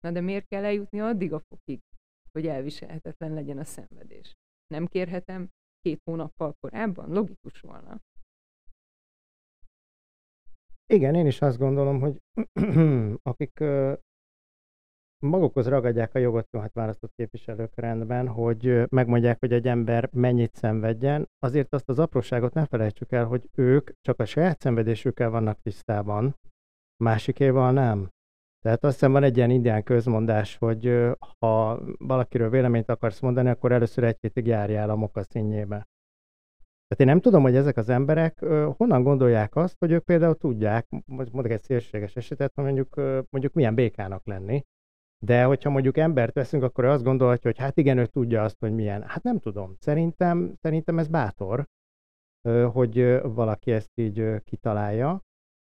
Na 0.01 0.11
de 0.11 0.21
miért 0.21 0.47
kell 0.47 0.65
eljutni 0.65 1.01
addig 1.01 1.33
a 1.33 1.43
fokig, 1.49 1.81
hogy 2.33 2.47
elviselhetetlen 2.47 3.35
legyen 3.35 3.59
a 3.59 3.65
szenvedés? 3.65 4.33
Nem 4.67 4.87
kérhetem 4.87 5.49
két 5.85 6.01
hónappal 6.05 6.57
korábban, 6.61 7.13
logikus 7.13 7.61
volna. 7.61 8.01
Igen, 10.87 11.15
én 11.15 11.27
is 11.27 11.41
azt 11.41 11.59
gondolom, 11.59 12.01
hogy 12.01 12.21
akik 13.31 13.65
magukhoz 15.19 15.69
ragadják 15.69 16.15
a 16.15 16.19
jogot, 16.19 16.49
hát 16.51 16.73
választott 16.73 17.13
képviselők 17.15 17.75
rendben, 17.75 18.29
hogy 18.29 18.85
megmondják, 18.89 19.39
hogy 19.39 19.53
egy 19.53 19.67
ember 19.67 20.09
mennyit 20.13 20.55
szenvedjen, 20.55 21.29
azért 21.39 21.73
azt 21.73 21.89
az 21.89 21.99
apróságot 21.99 22.55
ne 22.55 22.67
felejtsük 22.67 23.13
el, 23.13 23.25
hogy 23.25 23.49
ők 23.55 23.91
csak 24.01 24.21
a 24.21 24.25
saját 24.25 24.61
szenvedésükkel 24.61 25.31
vannak 25.31 25.61
tisztában, 25.63 26.37
másikéval 27.05 27.73
nem. 27.73 28.09
Tehát 28.65 28.85
azt 28.85 28.93
hiszem 28.93 29.13
van 29.13 29.23
egy 29.23 29.37
ilyen 29.37 29.51
indián 29.51 29.83
közmondás, 29.83 30.57
hogy 30.57 31.11
ha 31.39 31.81
valakiről 31.99 32.51
véleményt 32.51 32.89
akarsz 32.89 33.21
mondani, 33.21 33.49
akkor 33.49 33.73
először 33.73 34.05
egy 34.05 34.17
hétig 34.21 34.47
járjál 34.47 34.91
a 34.91 34.97
mokaszínjébe. 34.97 35.89
Tehát 36.87 36.99
én 36.99 37.07
nem 37.07 37.21
tudom, 37.21 37.43
hogy 37.43 37.57
ezek 37.57 37.77
az 37.77 37.89
emberek 37.89 38.39
honnan 38.77 39.03
gondolják 39.03 39.57
azt, 39.57 39.77
hogy 39.79 39.91
ők 39.91 40.05
például 40.05 40.35
tudják, 40.35 40.87
mondjuk 41.07 41.51
egy 41.51 41.63
szélséges 41.63 42.17
esetet, 42.17 42.53
hogy 42.55 42.65
mondjuk, 42.65 42.95
mondjuk 43.31 43.53
milyen 43.53 43.75
békának 43.75 44.27
lenni, 44.27 44.63
de 45.25 45.45
hogyha 45.45 45.71
mondjuk 45.71 45.97
embert 45.97 46.35
veszünk, 46.35 46.63
akkor 46.63 46.85
azt 46.85 47.05
gondolhatja, 47.05 47.51
hogy 47.51 47.61
hát 47.61 47.77
igen, 47.77 47.99
ő 47.99 48.07
tudja 48.07 48.43
azt, 48.43 48.59
hogy 48.59 48.75
milyen. 48.75 49.03
Hát 49.03 49.23
nem 49.23 49.39
tudom. 49.39 49.75
Szerintem, 49.79 50.55
szerintem 50.61 50.99
ez 50.99 51.09
bátor, 51.09 51.67
hogy 52.73 53.21
valaki 53.23 53.73
ezt 53.73 53.91
így 53.95 54.43
kitalálja. 54.45 55.23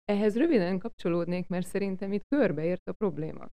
Ehhez 0.05 0.37
röviden 0.37 0.79
kapcsolódnék, 0.79 1.47
mert 1.47 1.67
szerintem 1.67 2.13
itt 2.13 2.27
körbeért 2.27 2.87
a 2.87 2.93
probléma. 2.93 3.49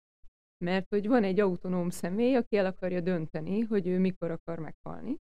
Mert 0.66 0.86
hogy 0.90 1.08
van 1.08 1.24
egy 1.24 1.40
autonóm 1.40 1.90
személy, 1.90 2.36
aki 2.36 2.58
el 2.58 2.66
akarja 2.66 3.02
dönteni, 3.02 3.60
hogy 3.60 3.88
ő 3.88 4.00
mikor 4.00 4.32
akar 4.32 4.60
meghalni, 4.60 5.16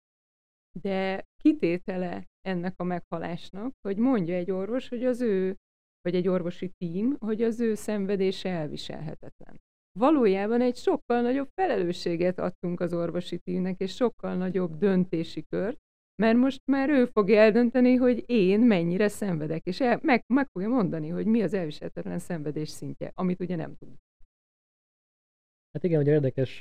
de 0.79 1.23
kitétele 1.41 2.25
ennek 2.41 2.73
a 2.77 2.83
meghalásnak, 2.83 3.73
hogy 3.81 3.97
mondja 3.97 4.35
egy 4.35 4.51
orvos, 4.51 4.89
hogy 4.89 5.05
az 5.05 5.21
ő, 5.21 5.55
vagy 6.01 6.15
egy 6.15 6.27
orvosi 6.27 6.69
tím, 6.77 7.15
hogy 7.19 7.41
az 7.41 7.59
ő 7.59 7.73
szenvedése 7.73 8.49
elviselhetetlen 8.49 9.59
valójában 9.99 10.61
egy 10.61 10.75
sokkal 10.75 11.21
nagyobb 11.21 11.49
felelősséget 11.53 12.39
adtunk 12.39 12.79
az 12.79 12.93
orvosi 12.93 13.37
tímnek, 13.37 13.79
és 13.79 13.95
sokkal 13.95 14.35
nagyobb 14.35 14.77
döntési 14.77 15.43
kört, 15.43 15.79
mert 16.15 16.37
most 16.37 16.61
már 16.65 16.89
ő 16.89 17.05
fogja 17.05 17.39
eldönteni, 17.41 17.95
hogy 17.95 18.23
én 18.25 18.59
mennyire 18.59 19.07
szenvedek, 19.07 19.65
és 19.65 19.81
el, 19.81 19.99
meg, 20.01 20.23
meg 20.27 20.47
fogja 20.51 20.69
mondani, 20.69 21.09
hogy 21.09 21.25
mi 21.25 21.41
az 21.41 21.53
elviselhetetlen 21.53 22.19
szenvedés 22.19 22.69
szintje, 22.69 23.11
amit 23.15 23.39
ugye 23.39 23.55
nem 23.55 23.75
tud. 23.75 23.95
Hát 25.71 25.83
igen, 25.83 25.97
hogy 25.97 26.07
érdekes, 26.07 26.59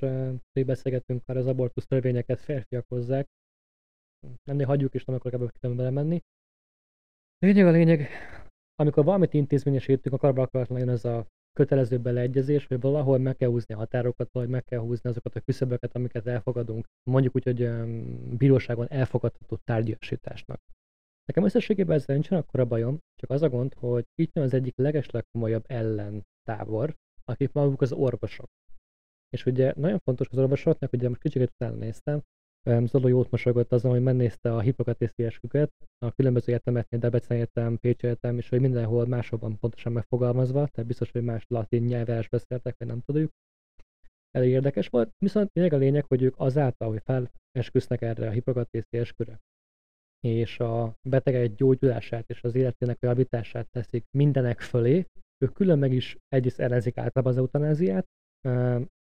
hogy 0.53 0.65
beszélgettünk 0.65 1.27
már 1.27 1.37
az 1.37 1.47
abortusz 1.47 1.87
törvényeket 1.87 2.41
férfiak 2.41 2.85
hozzák. 2.89 3.27
Nem 4.43 4.59
hagyjuk 4.59 4.95
is, 4.95 5.05
nem 5.05 5.17
akarok 5.17 5.53
ebbe 5.61 5.75
belemenni. 5.75 6.21
Lényeg 7.39 7.67
a 7.67 7.71
lényeg, 7.71 8.09
amikor 8.75 9.05
valamit 9.05 9.35
intézményesítünk, 9.35 10.15
akkor 10.15 10.29
akaratlan 10.29 10.79
jön 10.79 10.89
ez 10.89 11.05
a 11.05 11.27
kötelező 11.55 11.99
beleegyezés, 11.99 12.67
hogy 12.67 12.81
valahol 12.81 13.19
meg 13.19 13.37
kell 13.37 13.49
húzni 13.49 13.75
a 13.75 13.77
határokat, 13.77 14.29
vagy 14.33 14.49
meg 14.49 14.65
kell 14.65 14.79
húzni 14.79 15.11
azokat 15.11 15.37
a 15.37 15.41
küszöböket, 15.41 15.95
amiket 15.95 16.27
elfogadunk, 16.27 16.87
mondjuk 17.11 17.37
úgy, 17.37 17.45
hogy 17.45 17.71
bíróságon 18.37 18.91
elfogadható 18.91 19.59
tárgyasításnak. 19.65 20.61
Nekem 21.25 21.45
összességében 21.45 21.97
ezzel 21.97 22.15
nincsen 22.15 22.39
akkora 22.39 22.65
bajom, 22.65 22.99
csak 23.15 23.31
az 23.31 23.43
a 23.43 23.49
gond, 23.49 23.75
hogy 23.75 24.05
itt 24.15 24.33
van 24.35 24.45
az 24.45 24.55
egyik 24.55 24.77
legeslegkomolyabb 24.77 25.65
ellentábor, 25.67 26.97
akik 27.25 27.53
maguk 27.53 27.81
az 27.81 27.93
orvosok. 27.93 28.49
És 29.29 29.47
ugye 29.47 29.73
nagyon 29.77 29.99
fontos 29.99 30.29
az 30.31 30.39
orvosoknak, 30.39 30.93
ugye 30.93 31.09
most 31.09 31.21
kicsit 31.21 31.51
utána 31.51 31.77
néztem, 31.77 32.23
Zoló 32.65 33.09
jót 33.09 33.31
mosolygott 33.31 33.73
azon, 33.73 33.91
hogy 33.91 34.03
megnézte 34.03 34.55
a 34.55 34.61
hipokratészi 34.61 35.25
esküket 35.25 35.73
a 35.99 36.13
különböző 36.13 36.53
egyetemeknél, 36.53 37.01
Debrecen 37.01 37.37
Egyetem, 37.37 37.79
Pécs 37.79 38.05
Egyetem, 38.05 38.39
és 38.39 38.49
hogy 38.49 38.61
mindenhol 38.61 39.07
máshol 39.07 39.39
pontosan 39.39 39.93
megfogalmazva, 39.93 40.67
tehát 40.67 40.87
biztos, 40.87 41.11
hogy 41.11 41.23
más 41.23 41.45
latin 41.49 41.83
nyelves 41.83 42.29
beszéltek, 42.29 42.75
vagy 42.79 42.89
nem 42.89 43.01
tudjuk. 43.01 43.31
Elég 44.31 44.51
érdekes 44.51 44.89
volt, 44.89 45.11
viszont 45.19 45.51
lényeg 45.53 45.73
a 45.73 45.77
lényeg, 45.77 46.05
hogy 46.09 46.23
ők 46.23 46.35
azáltal, 46.37 46.89
hogy 46.89 47.31
felesküsznek 47.53 48.03
erre 48.03 48.29
a 48.29 48.31
hipokratészi 48.31 48.97
esküre, 48.97 49.41
és 50.21 50.61
a 50.61 50.97
betegek 51.09 51.55
gyógyulását 51.55 52.31
és 52.31 52.43
az 52.43 52.55
életének 52.55 52.99
javítását 53.01 53.71
teszik 53.71 54.05
mindenek 54.11 54.61
fölé, 54.61 55.07
ők 55.45 55.53
külön 55.53 55.79
meg 55.79 55.93
is 55.93 56.17
egyrészt 56.29 56.61
ellenzik 56.61 56.99
általában 56.99 57.33
az 57.33 57.39
eutanáziát, 57.39 58.07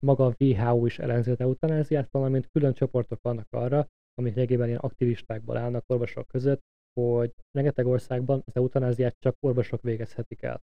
maga 0.05 0.25
a 0.25 0.35
WHO 0.39 0.85
is 0.85 0.99
ellenzi 0.99 1.31
az 1.31 1.39
eutanáziát, 1.39 2.11
valamint 2.11 2.49
külön 2.51 2.73
csoportok 2.73 3.21
vannak 3.21 3.47
arra, 3.49 3.87
amik 4.13 4.33
lényegében 4.33 4.67
ilyen 4.67 4.79
aktivistákból 4.79 5.57
állnak 5.57 5.83
orvosok 5.87 6.27
között, 6.27 6.61
hogy 6.99 7.33
rengeteg 7.51 7.85
országban 7.85 8.43
az 8.45 8.55
eutanáziát 8.55 9.15
csak 9.19 9.35
orvosok 9.39 9.81
végezhetik 9.81 10.41
el, 10.41 10.61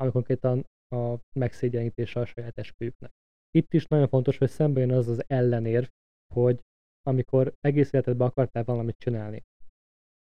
amikor 0.00 0.24
konkrétan 0.24 0.64
a 0.94 1.18
megszégyenítése 1.38 2.20
a 2.20 2.24
saját 2.24 2.58
esküjüknek. 2.58 3.10
Itt 3.50 3.72
is 3.72 3.86
nagyon 3.86 4.08
fontos, 4.08 4.38
hogy 4.38 4.48
szembe 4.48 4.80
jön 4.80 4.90
az 4.90 5.08
az 5.08 5.24
ellenérv, 5.26 5.88
hogy 6.34 6.60
amikor 7.02 7.52
egész 7.60 7.92
életedben 7.92 8.26
akartál 8.26 8.64
valamit 8.64 8.98
csinálni, 8.98 9.42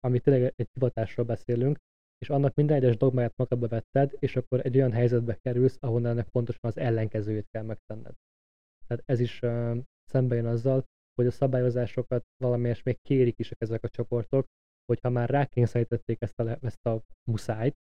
ami 0.00 0.20
tényleg 0.20 0.52
egy 0.56 0.68
hivatásról 0.72 1.26
beszélünk, 1.26 1.78
és 2.20 2.30
annak 2.30 2.54
minden 2.54 2.76
egyes 2.76 2.96
dogmáját 2.96 3.36
magadba 3.36 3.68
vetted, 3.68 4.16
és 4.18 4.36
akkor 4.36 4.60
egy 4.66 4.76
olyan 4.76 4.92
helyzetbe 4.92 5.36
kerülsz, 5.36 5.76
ahol 5.80 6.06
ennek 6.06 6.28
pontosan 6.28 6.70
az 6.70 6.76
ellenkezőjét 6.76 7.48
kell 7.50 7.62
megtenned. 7.62 8.14
Tehát 8.86 9.02
ez 9.06 9.20
is 9.20 9.42
uh, 9.42 9.78
szembe 10.04 10.34
jön 10.34 10.46
azzal, 10.46 10.84
hogy 11.14 11.26
a 11.26 11.30
szabályozásokat 11.30 12.24
valamelyes 12.36 12.82
még 12.82 12.98
kérik 13.00 13.38
is 13.38 13.50
ezek 13.50 13.84
a 13.84 13.88
csoportok, 13.88 14.46
hogyha 14.84 15.10
már 15.10 15.30
rákényszerítették 15.30 16.20
ezt 16.20 16.38
a, 16.38 16.58
ezt 16.60 16.86
a 16.86 17.02
muszájt, 17.30 17.76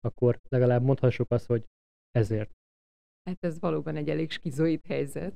akkor 0.00 0.40
legalább 0.48 0.82
mondhassuk 0.82 1.30
azt, 1.30 1.46
hogy 1.46 1.64
ezért. 2.10 2.50
Hát 3.22 3.44
ez 3.44 3.60
valóban 3.60 3.96
egy 3.96 4.08
elég 4.08 4.30
skizoid 4.30 4.86
helyzet, 4.86 5.34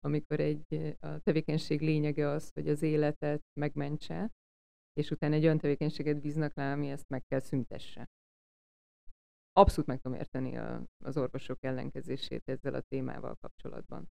amikor 0.00 0.40
egy 0.40 0.96
a 1.00 1.18
tevékenység 1.18 1.80
lényege 1.80 2.28
az, 2.28 2.50
hogy 2.52 2.68
az 2.68 2.82
életet 2.82 3.42
megmentse, 3.60 4.30
és 4.92 5.10
utána 5.10 5.34
egy 5.34 5.44
olyan 5.44 5.58
tevékenységet 5.58 6.20
bíznak 6.20 6.54
rá, 6.54 6.72
ami 6.72 6.90
ezt 6.90 7.08
meg 7.08 7.24
kell 7.24 7.40
szüntesse. 7.40 8.10
Abszolút 9.52 9.86
meg 9.86 10.00
tudom 10.00 10.18
érteni 10.18 10.56
a, 10.56 10.86
az 11.04 11.16
orvosok 11.16 11.64
ellenkezését 11.64 12.48
ezzel 12.48 12.74
a 12.74 12.80
témával 12.80 13.34
kapcsolatban. 13.34 14.08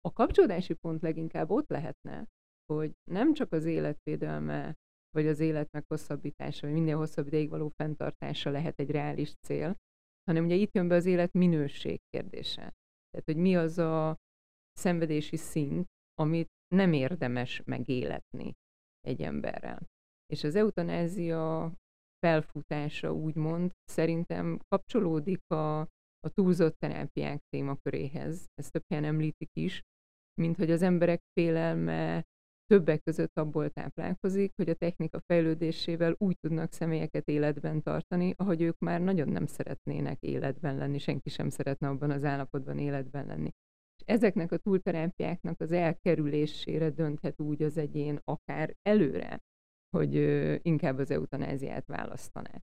A 0.00 0.12
kapcsolódási 0.12 0.74
pont 0.74 1.02
leginkább 1.02 1.50
ott 1.50 1.68
lehetne, 1.68 2.26
hogy 2.72 2.92
nem 3.10 3.32
csak 3.34 3.52
az 3.52 3.64
életvédelme, 3.64 4.74
vagy 5.10 5.26
az 5.26 5.40
élet 5.40 5.72
meghosszabbítása, 5.72 6.66
vagy 6.66 6.76
minél 6.76 6.96
hosszabb 6.96 7.26
ideig 7.26 7.48
való 7.48 7.68
fenntartása 7.68 8.50
lehet 8.50 8.78
egy 8.78 8.90
reális 8.90 9.34
cél, 9.34 9.76
hanem 10.24 10.44
ugye 10.44 10.54
itt 10.54 10.74
jön 10.74 10.88
be 10.88 10.94
az 10.94 11.06
élet 11.06 11.32
minőség 11.32 12.00
kérdése. 12.10 12.74
Tehát, 13.10 13.26
hogy 13.26 13.36
mi 13.36 13.56
az 13.56 13.78
a 13.78 14.16
szenvedési 14.72 15.36
szint, 15.36 15.86
amit 16.14 16.50
nem 16.74 16.92
érdemes 16.92 17.62
megéletni 17.64 18.54
egy 19.06 19.22
emberrel. 19.22 19.80
És 20.26 20.44
az 20.44 20.54
eutanázia 20.54 21.72
felfutása, 22.18 23.12
úgymond, 23.12 23.72
szerintem 23.84 24.58
kapcsolódik 24.68 25.50
a, 25.50 25.80
a 26.20 26.28
túlzott 26.34 26.78
terápiák 26.78 27.42
témaköréhez. 27.48 28.44
Ezt 28.54 28.72
több 28.72 28.84
helyen 28.88 29.04
említik 29.04 29.50
is, 29.52 29.82
mint 30.40 30.56
hogy 30.56 30.70
az 30.70 30.82
emberek 30.82 31.20
félelme 31.32 32.24
többek 32.66 33.02
között 33.02 33.38
abból 33.38 33.70
táplálkozik, 33.70 34.52
hogy 34.56 34.68
a 34.68 34.74
technika 34.74 35.20
fejlődésével 35.20 36.14
úgy 36.18 36.36
tudnak 36.38 36.72
személyeket 36.72 37.28
életben 37.28 37.82
tartani, 37.82 38.34
ahogy 38.36 38.62
ők 38.62 38.78
már 38.78 39.00
nagyon 39.00 39.28
nem 39.28 39.46
szeretnének 39.46 40.22
életben 40.22 40.76
lenni, 40.76 40.98
senki 40.98 41.28
sem 41.28 41.48
szeretne 41.48 41.88
abban 41.88 42.10
az 42.10 42.24
állapotban 42.24 42.78
életben 42.78 43.26
lenni. 43.26 43.50
És 43.96 44.02
ezeknek 44.04 44.52
a 44.52 44.56
túlterápiáknak 44.56 45.60
az 45.60 45.72
elkerülésére 45.72 46.90
dönthet 46.90 47.40
úgy 47.40 47.62
az 47.62 47.76
egyén 47.76 48.20
akár 48.24 48.76
előre, 48.82 49.42
hogy 49.96 50.14
inkább 50.62 50.98
az 50.98 51.10
eutanáziát 51.10 51.86
választaná. 51.86 52.62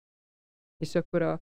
És 0.77 0.95
akkor 0.95 1.23
a, 1.23 1.41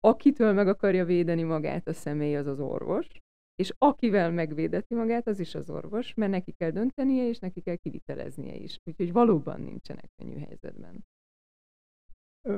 akitől 0.00 0.52
meg 0.52 0.68
akarja 0.68 1.04
védeni 1.04 1.42
magát 1.42 1.88
a 1.88 1.92
személy, 1.92 2.36
az 2.36 2.46
az 2.46 2.60
orvos, 2.60 3.08
és 3.54 3.72
akivel 3.78 4.30
megvédeti 4.30 4.94
magát, 4.94 5.26
az 5.26 5.40
is 5.40 5.54
az 5.54 5.70
orvos, 5.70 6.14
mert 6.14 6.30
neki 6.30 6.52
kell 6.52 6.70
döntenie, 6.70 7.28
és 7.28 7.38
neki 7.38 7.60
kell 7.60 7.76
kiviteleznie 7.76 8.54
is. 8.54 8.78
Úgyhogy 8.84 9.12
valóban 9.12 9.60
nincsenek 9.60 10.10
könnyű 10.16 10.38
helyzetben. 10.38 11.04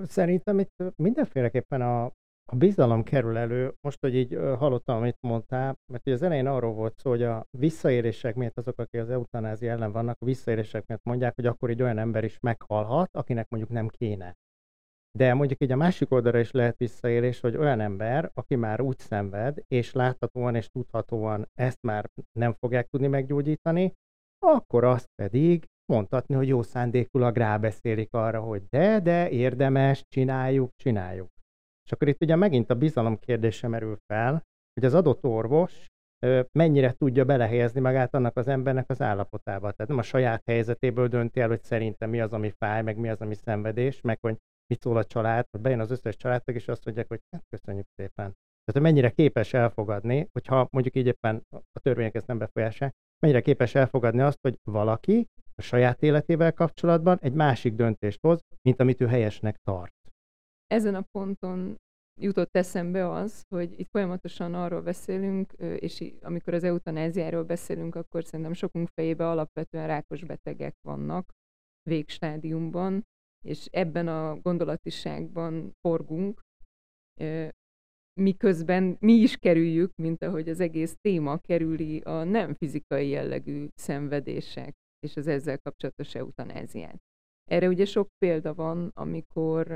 Szerintem 0.03 0.59
itt 0.59 0.97
mindenféleképpen 0.97 1.83
a 1.83 2.13
a 2.53 2.57
bizalom 2.57 3.03
kerül 3.03 3.37
elő, 3.37 3.75
most, 3.81 4.01
hogy 4.01 4.15
így 4.15 4.35
hallottam, 4.35 4.97
amit 4.97 5.19
mondtál, 5.21 5.79
mert 5.93 6.07
az 6.07 6.23
elején 6.23 6.47
arról 6.47 6.73
volt 6.73 6.99
szó, 6.99 7.11
hogy 7.11 7.23
a 7.23 7.47
visszaérések 7.59 8.35
miatt 8.35 8.59
azok, 8.59 8.79
akik 8.79 9.01
az 9.01 9.11
eutanázi 9.11 9.69
ellen 9.69 9.93
vannak, 9.93 10.17
a 10.21 10.25
visszaérések 10.25 10.87
miatt 10.87 11.05
mondják, 11.05 11.35
hogy 11.35 11.47
akkor 11.47 11.71
egy 11.71 11.83
olyan 11.83 11.99
ember 11.99 12.25
is 12.25 12.39
meghalhat, 12.41 13.17
akinek 13.17 13.49
mondjuk 13.49 13.73
nem 13.73 13.89
kéne. 13.89 14.37
De 15.19 15.35
mondjuk 15.35 15.63
így 15.63 15.73
a 15.73 15.77
másik 15.77 16.13
oldalra 16.13 16.39
is 16.39 16.51
lehet 16.51 16.77
visszaérés, 16.77 17.41
hogy 17.41 17.57
olyan 17.57 17.81
ember, 17.81 18.31
aki 18.35 18.55
már 18.55 18.81
úgy 18.81 18.99
szenved, 18.99 19.59
és 19.67 19.93
láthatóan 19.93 20.55
és 20.55 20.69
tudhatóan 20.69 21.49
ezt 21.55 21.83
már 21.83 22.11
nem 22.33 22.53
fogják 22.53 22.89
tudni 22.89 23.07
meggyógyítani, 23.07 23.93
akkor 24.39 24.85
azt 24.85 25.11
pedig 25.15 25.67
mondhatni, 25.93 26.35
hogy 26.35 26.49
jó 26.49 26.63
szándékulag 26.63 27.37
rábeszélik 27.37 28.13
arra, 28.13 28.41
hogy 28.41 28.63
de, 28.71 29.01
de, 29.01 29.31
érdemes, 29.31 30.05
csináljuk, 30.09 30.71
csináljuk. 30.77 31.38
És 31.89 31.95
akkor 31.95 32.09
itt 32.09 32.23
ugye 32.23 32.37
megint 32.37 32.71
a 32.71 32.75
bizalom 32.75 33.19
kérdése 33.19 33.69
merül 33.69 33.97
fel, 34.07 34.43
hogy 34.75 34.85
az 34.85 34.95
adott 34.95 35.25
orvos 35.25 35.87
mennyire 36.59 36.93
tudja 36.93 37.25
belehelyezni 37.25 37.81
magát 37.81 38.15
annak 38.15 38.37
az 38.37 38.49
embernek 38.49 38.91
az 38.91 39.03
állapotába. 39.03 39.73
Tehát 39.73 39.89
nem 39.89 39.99
a 39.99 40.03
saját 40.03 40.43
helyzetéből 40.45 41.09
dönti 41.09 41.41
el, 41.41 41.49
hogy 41.49 41.63
szerintem 41.63 42.11
mi 42.11 42.21
az, 42.21 42.33
ami 42.33 42.53
fáj, 42.59 42.83
meg 42.83 42.97
mi 42.97 43.09
az, 43.09 43.21
ami 43.21 43.35
szenvedés, 43.35 44.01
meg 44.01 44.19
hogy 44.21 44.37
mit 44.67 44.81
szól 44.81 44.97
a 44.97 45.05
család, 45.05 45.47
hogy 45.51 45.61
bejön 45.61 45.81
az 45.81 45.91
összes 45.91 46.17
családtag, 46.17 46.55
és 46.55 46.69
azt 46.69 46.85
mondják, 46.85 47.09
hogy 47.09 47.21
hát 47.31 47.45
köszönjük 47.49 47.87
szépen. 47.97 48.33
Tehát 48.65 48.83
mennyire 48.83 49.11
képes 49.11 49.55
elfogadni, 49.55 50.29
hogyha 50.33 50.69
mondjuk 50.71 50.97
így 50.97 51.07
éppen 51.07 51.43
a 51.51 51.81
törvények 51.81 52.15
ezt 52.15 52.27
nem 52.27 52.39
befolyásolják, 52.39 52.97
mennyire 53.19 53.41
képes 53.41 53.75
elfogadni 53.75 54.21
azt, 54.21 54.39
hogy 54.41 54.59
valaki 54.65 55.27
a 55.55 55.63
saját 55.63 56.03
életével 56.03 56.53
kapcsolatban 56.53 57.19
egy 57.21 57.35
másik 57.35 57.75
döntést 57.75 58.19
hoz, 58.23 58.41
mint 58.63 58.81
amit 58.81 59.01
ő 59.01 59.07
helyesnek 59.07 59.57
tart. 59.57 59.97
Ezen 60.69 60.95
a 60.95 61.05
ponton 61.11 61.77
jutott 62.21 62.57
eszembe 62.57 63.11
az, 63.11 63.43
hogy 63.49 63.81
itt 63.81 63.89
folyamatosan 63.91 64.55
arról 64.55 64.83
beszélünk, 64.83 65.53
és 65.59 66.13
amikor 66.21 66.55
az 66.55 66.65
eutanáziáról 66.65 67.45
beszélünk, 67.45 67.95
akkor 67.95 68.25
szerintem 68.25 68.53
sokunk 68.53 68.89
fejében 68.89 69.27
alapvetően 69.27 69.87
rákos 69.87 70.25
betegek 70.25 70.75
vannak 70.81 71.31
végstádiumban, 71.83 73.03
és 73.45 73.67
ebben 73.71 74.09
a 74.09 74.37
gondolatiságban 74.37 75.73
forgunk, 75.81 76.41
miközben 78.21 78.97
mi 79.01 79.13
is 79.13 79.37
kerüljük, 79.37 79.95
mint 79.95 80.23
ahogy 80.23 80.49
az 80.49 80.61
egész 80.61 80.97
téma 81.01 81.39
kerüli 81.39 82.01
a 82.01 82.25
nem 82.25 82.55
fizikai 82.55 83.09
jellegű 83.09 83.67
szenvedések 83.75 84.75
és 84.99 85.17
az 85.17 85.27
ezzel 85.27 85.59
kapcsolatos 85.59 86.15
eutanáziát. 86.15 86.99
Erre 87.51 87.69
ugye 87.69 87.85
sok 87.85 88.09
példa 88.19 88.55
van, 88.55 88.91
amikor 88.95 89.67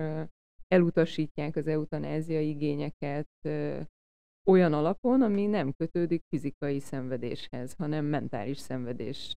elutasítják 0.72 1.56
az 1.56 1.66
eutanázia 1.66 2.40
igényeket 2.40 3.28
olyan 4.46 4.72
alapon, 4.72 5.22
ami 5.22 5.46
nem 5.46 5.72
kötődik 5.72 6.22
fizikai 6.28 6.80
szenvedéshez, 6.80 7.74
hanem 7.74 8.04
mentális 8.04 8.58
szenvedés 8.58 9.34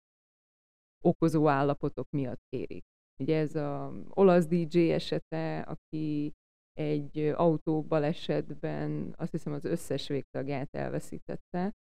okozó 1.03 1.47
állapotok 1.47 2.09
miatt 2.09 2.41
kérik. 2.49 2.83
Ugye 3.21 3.37
ez 3.37 3.55
a 3.55 3.93
olasz 4.09 4.45
DJ 4.47 4.91
esete, 4.91 5.59
aki 5.59 6.33
egy 6.73 7.17
autóbalesetben 7.19 9.13
azt 9.17 9.31
hiszem 9.31 9.53
az 9.53 9.65
összes 9.65 10.07
végtagját 10.07 10.75
elveszítette, 10.75 11.71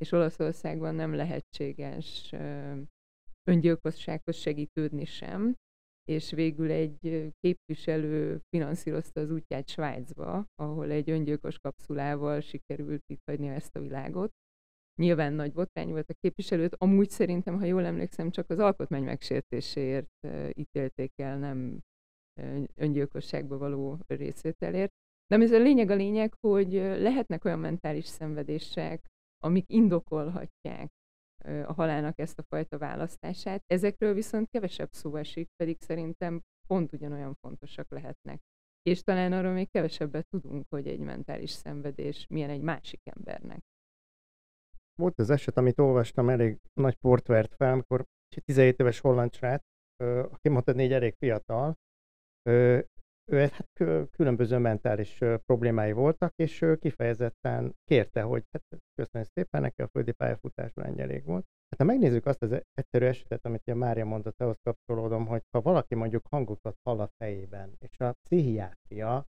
és 0.00 0.12
Olaszországban 0.12 0.94
nem 0.94 1.14
lehetséges 1.14 2.32
öngyilkossághoz 3.50 4.36
segítődni 4.36 5.04
sem, 5.04 5.54
és 6.04 6.30
végül 6.30 6.70
egy 6.70 7.32
képviselő 7.40 8.40
finanszírozta 8.48 9.20
az 9.20 9.30
útját 9.30 9.68
Svájcba, 9.68 10.46
ahol 10.54 10.90
egy 10.90 11.10
öngyilkos 11.10 11.58
kapszulával 11.58 12.40
sikerült 12.40 13.02
itt 13.06 13.22
hagyni 13.24 13.48
ezt 13.48 13.76
a 13.76 13.80
világot. 13.80 14.30
Nyilván 15.00 15.32
nagy 15.32 15.52
botrány 15.52 15.88
volt 15.88 16.10
a 16.10 16.14
képviselőt, 16.20 16.74
amúgy 16.78 17.10
szerintem, 17.10 17.58
ha 17.58 17.64
jól 17.64 17.84
emlékszem, 17.84 18.30
csak 18.30 18.50
az 18.50 18.58
alkotmány 18.58 19.04
megsértéséért 19.04 20.10
ítélték 20.52 21.12
el, 21.16 21.38
nem 21.38 21.80
öngyilkosságba 22.74 23.58
való 23.58 23.98
részvételért. 24.06 24.90
De 25.26 25.36
ez 25.36 25.52
a 25.52 25.58
lényeg 25.58 25.90
a 25.90 25.94
lényeg, 25.94 26.34
hogy 26.46 26.72
lehetnek 26.72 27.44
olyan 27.44 27.58
mentális 27.58 28.04
szenvedések, 28.04 29.06
amik 29.38 29.64
indokolhatják 29.72 30.90
a 31.44 31.72
halálnak 31.72 32.18
ezt 32.18 32.38
a 32.38 32.42
fajta 32.42 32.78
választását. 32.78 33.62
Ezekről 33.66 34.14
viszont 34.14 34.48
kevesebb 34.50 34.92
szó 34.92 35.16
esik, 35.16 35.48
pedig 35.56 35.76
szerintem 35.80 36.40
pont 36.66 36.92
ugyanolyan 36.92 37.34
fontosak 37.34 37.90
lehetnek. 37.90 38.40
És 38.82 39.02
talán 39.02 39.32
arról 39.32 39.52
még 39.52 39.70
kevesebbet 39.70 40.28
tudunk, 40.28 40.66
hogy 40.68 40.86
egy 40.86 41.00
mentális 41.00 41.50
szenvedés 41.50 42.26
milyen 42.26 42.50
egy 42.50 42.62
másik 42.62 43.00
embernek. 43.04 43.60
Volt 44.94 45.18
az 45.18 45.30
eset, 45.30 45.56
amit 45.56 45.78
olvastam, 45.78 46.28
elég 46.28 46.58
nagy 46.72 46.96
port 46.96 47.26
vert 47.26 47.54
fel, 47.54 47.72
amikor 47.72 48.04
17 48.44 48.80
éves 48.80 49.00
holland 49.00 49.34
srác, 49.34 49.62
aki 50.04 50.48
mondta, 50.48 50.72
négy 50.72 50.92
elég 50.92 51.14
fiatal, 51.18 51.74
ő 53.30 53.38
hát 53.38 54.08
különböző 54.10 54.58
mentális 54.58 55.18
problémái 55.46 55.92
voltak, 55.92 56.32
és 56.36 56.62
ő 56.62 56.76
kifejezetten 56.76 57.74
kérte, 57.84 58.22
hogy 58.22 58.44
hát 58.52 58.82
köszönjük 58.94 59.30
szépen, 59.34 59.60
neki 59.60 59.82
a 59.82 59.88
földi 59.88 60.12
pályafutásban 60.12 60.84
ennyi 60.84 61.00
elég 61.00 61.24
volt. 61.24 61.44
Hát 61.68 61.78
ha 61.78 61.84
megnézzük 61.84 62.26
azt 62.26 62.42
az 62.42 62.62
egyszerű 62.74 63.04
esetet, 63.04 63.44
amit 63.44 63.68
a 63.68 63.74
Mária 63.74 64.04
mondott, 64.04 64.40
ahhoz 64.40 64.58
kapcsolódom, 64.62 65.26
hogy 65.26 65.42
ha 65.50 65.60
valaki 65.60 65.94
mondjuk 65.94 66.26
hangokat 66.30 66.76
hall 66.82 67.00
a 67.00 67.10
fejében, 67.16 67.76
és 67.78 67.98
a 67.98 68.14
pszichiátria 68.22 69.26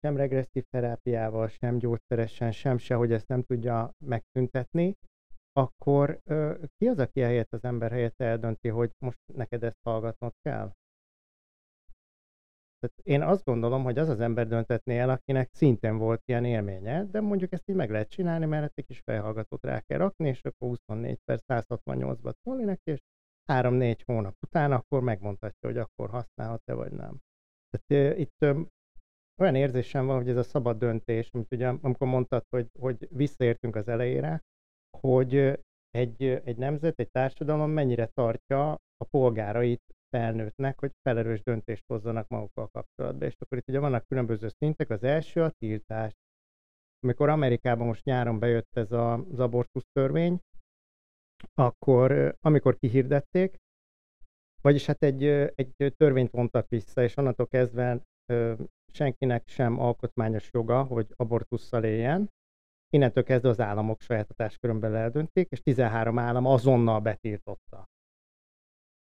sem 0.00 0.16
regresszív 0.16 0.64
terápiával, 0.70 1.48
sem 1.48 1.78
gyógyszeresen, 1.78 2.52
sem 2.52 2.78
se, 2.78 2.94
hogy 2.94 3.12
ezt 3.12 3.28
nem 3.28 3.42
tudja 3.42 3.92
megszüntetni, 4.04 4.96
akkor 5.52 6.20
ki 6.76 6.86
az, 6.86 6.98
aki 6.98 7.20
helyett 7.20 7.52
az 7.52 7.64
ember 7.64 7.90
helyett 7.90 8.20
eldönti, 8.20 8.68
hogy 8.68 8.90
most 8.98 9.18
neked 9.34 9.62
ezt 9.62 9.78
hallgatnod 9.82 10.32
kell? 10.42 10.72
Tehát 12.80 12.98
én 13.02 13.22
azt 13.22 13.44
gondolom, 13.44 13.82
hogy 13.82 13.98
az 13.98 14.08
az 14.08 14.20
ember 14.20 14.46
döntetné 14.46 14.98
el, 14.98 15.10
akinek 15.10 15.50
szintén 15.52 15.98
volt 15.98 16.22
ilyen 16.24 16.44
élménye, 16.44 17.04
de 17.04 17.20
mondjuk 17.20 17.52
ezt 17.52 17.68
így 17.68 17.76
meg 17.76 17.90
lehet 17.90 18.08
csinálni, 18.08 18.46
mert 18.46 18.78
egy 18.78 18.84
kis 18.84 19.00
fejhallgatót 19.00 19.64
rá 19.64 19.80
kell 19.80 19.98
rakni, 19.98 20.28
és 20.28 20.42
akkor 20.42 20.68
24 20.68 21.18
per 21.24 21.40
168-ba 21.48 22.32
szólni 22.42 22.64
neki, 22.64 22.90
és 22.90 23.00
3-4 23.52 23.98
hónap 24.04 24.34
után 24.46 24.72
akkor 24.72 25.02
megmondhatja, 25.02 25.68
hogy 25.68 25.78
akkor 25.78 26.10
használhat-e 26.10 26.74
vagy 26.74 26.92
nem. 26.92 27.18
Tehát 27.70 28.12
uh, 28.12 28.20
itt 28.20 28.36
uh, 28.40 28.60
olyan 29.40 29.54
érzésem 29.54 30.06
van, 30.06 30.16
hogy 30.16 30.28
ez 30.28 30.36
a 30.36 30.42
szabad 30.42 30.78
döntés, 30.78 31.30
amit 31.32 31.52
ugye 31.52 31.68
amikor 31.68 32.06
mondtad, 32.06 32.44
hogy, 32.48 32.68
hogy 32.78 33.08
visszaértünk 33.10 33.76
az 33.76 33.88
elejére, 33.88 34.42
hogy 35.00 35.58
egy, 35.90 36.22
egy 36.24 36.56
nemzet, 36.56 36.98
egy 36.98 37.10
társadalom 37.10 37.70
mennyire 37.70 38.06
tartja 38.06 38.70
a 38.96 39.04
polgárait 39.10 39.82
felnőttnek, 40.10 40.78
hogy 40.78 40.92
felelős 41.02 41.42
döntést 41.42 41.84
hozzanak 41.86 42.28
magukkal 42.28 42.68
kapcsolatban. 42.68 43.28
És 43.28 43.36
akkor 43.38 43.58
itt 43.58 43.68
ugye 43.68 43.78
vannak 43.78 44.06
különböző 44.06 44.48
szintek. 44.48 44.90
Az 44.90 45.02
első 45.02 45.42
a 45.42 45.50
tiltás. 45.50 46.12
Amikor 47.00 47.28
Amerikában 47.28 47.86
most 47.86 48.04
nyáron 48.04 48.38
bejött 48.38 48.76
ez 48.76 48.92
a, 48.92 49.12
az 49.12 49.38
abortusz 49.38 49.88
törvény, 49.92 50.38
akkor 51.54 52.36
amikor 52.40 52.76
kihirdették, 52.76 53.56
vagyis 54.60 54.86
hát 54.86 55.02
egy, 55.02 55.24
egy 55.54 55.94
törvényt 55.96 56.30
vontak 56.30 56.68
vissza, 56.68 57.02
és 57.02 57.16
onnantól 57.16 57.46
kezdve 57.46 58.02
senkinek 58.92 59.48
sem 59.48 59.78
alkotmányos 59.78 60.48
joga, 60.52 60.82
hogy 60.82 61.06
abortusszal 61.16 61.84
éljen. 61.84 62.30
Innentől 62.90 63.24
kezdve 63.24 63.48
az 63.48 63.60
államok 63.60 64.00
saját 64.00 64.26
hatáskörömben 64.26 64.94
eldönték, 64.94 65.50
és 65.50 65.62
13 65.62 66.18
állam 66.18 66.46
azonnal 66.46 67.00
betiltotta. 67.00 67.84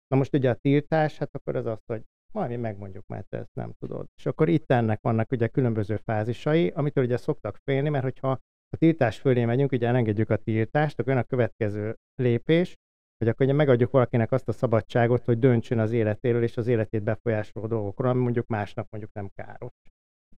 Na 0.08 0.18
most 0.18 0.34
ugye 0.34 0.50
a 0.50 0.56
tiltás, 0.56 1.18
hát 1.18 1.36
akkor 1.36 1.56
az 1.56 1.66
az, 1.66 1.80
hogy 1.86 2.04
majd 2.34 2.60
megmondjuk, 2.60 3.08
mert 3.08 3.28
te 3.30 3.38
ezt 3.38 3.56
nem 3.56 3.74
tudod. 3.80 4.08
És 4.18 4.26
akkor 4.26 4.50
itt 4.50 4.72
ennek 4.72 5.02
vannak 5.02 5.32
ugye 5.32 5.48
különböző 5.48 5.96
fázisai, 5.96 6.70
amitől 6.70 7.04
ugye 7.04 7.18
szoktak 7.18 7.58
félni, 7.64 7.90
mert 7.90 8.04
hogyha 8.04 8.30
a 8.70 8.78
tiltás 8.78 9.20
fölé 9.20 9.46
megyünk, 9.46 9.72
ugye 9.72 9.88
elengedjük 9.88 10.30
a 10.30 10.38
tiltást, 10.38 11.00
akkor 11.00 11.14
jön 11.14 11.22
a 11.22 11.28
következő 11.28 11.96
lépés, 12.16 12.76
hogy 13.18 13.28
akkor 13.28 13.46
ugye 13.46 13.56
megadjuk 13.56 13.92
valakinek 13.92 14.32
azt 14.32 14.48
a 14.48 14.52
szabadságot, 14.52 15.26
hogy 15.26 15.40
döntsön 15.40 15.80
az 15.80 15.92
életéről 15.92 16.44
és 16.44 16.58
az 16.58 16.68
életét 16.68 17.04
befolyásoló 17.04 17.68
dolgokról, 17.68 18.10
ami 18.10 18.22
mondjuk 18.22 18.48
másnak 18.48 18.88
mondjuk 18.90 19.14
nem 19.14 19.30
káros. 19.36 19.74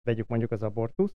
Vegyük 0.03 0.27
mondjuk 0.27 0.51
az 0.51 0.63
abortusz. 0.63 1.15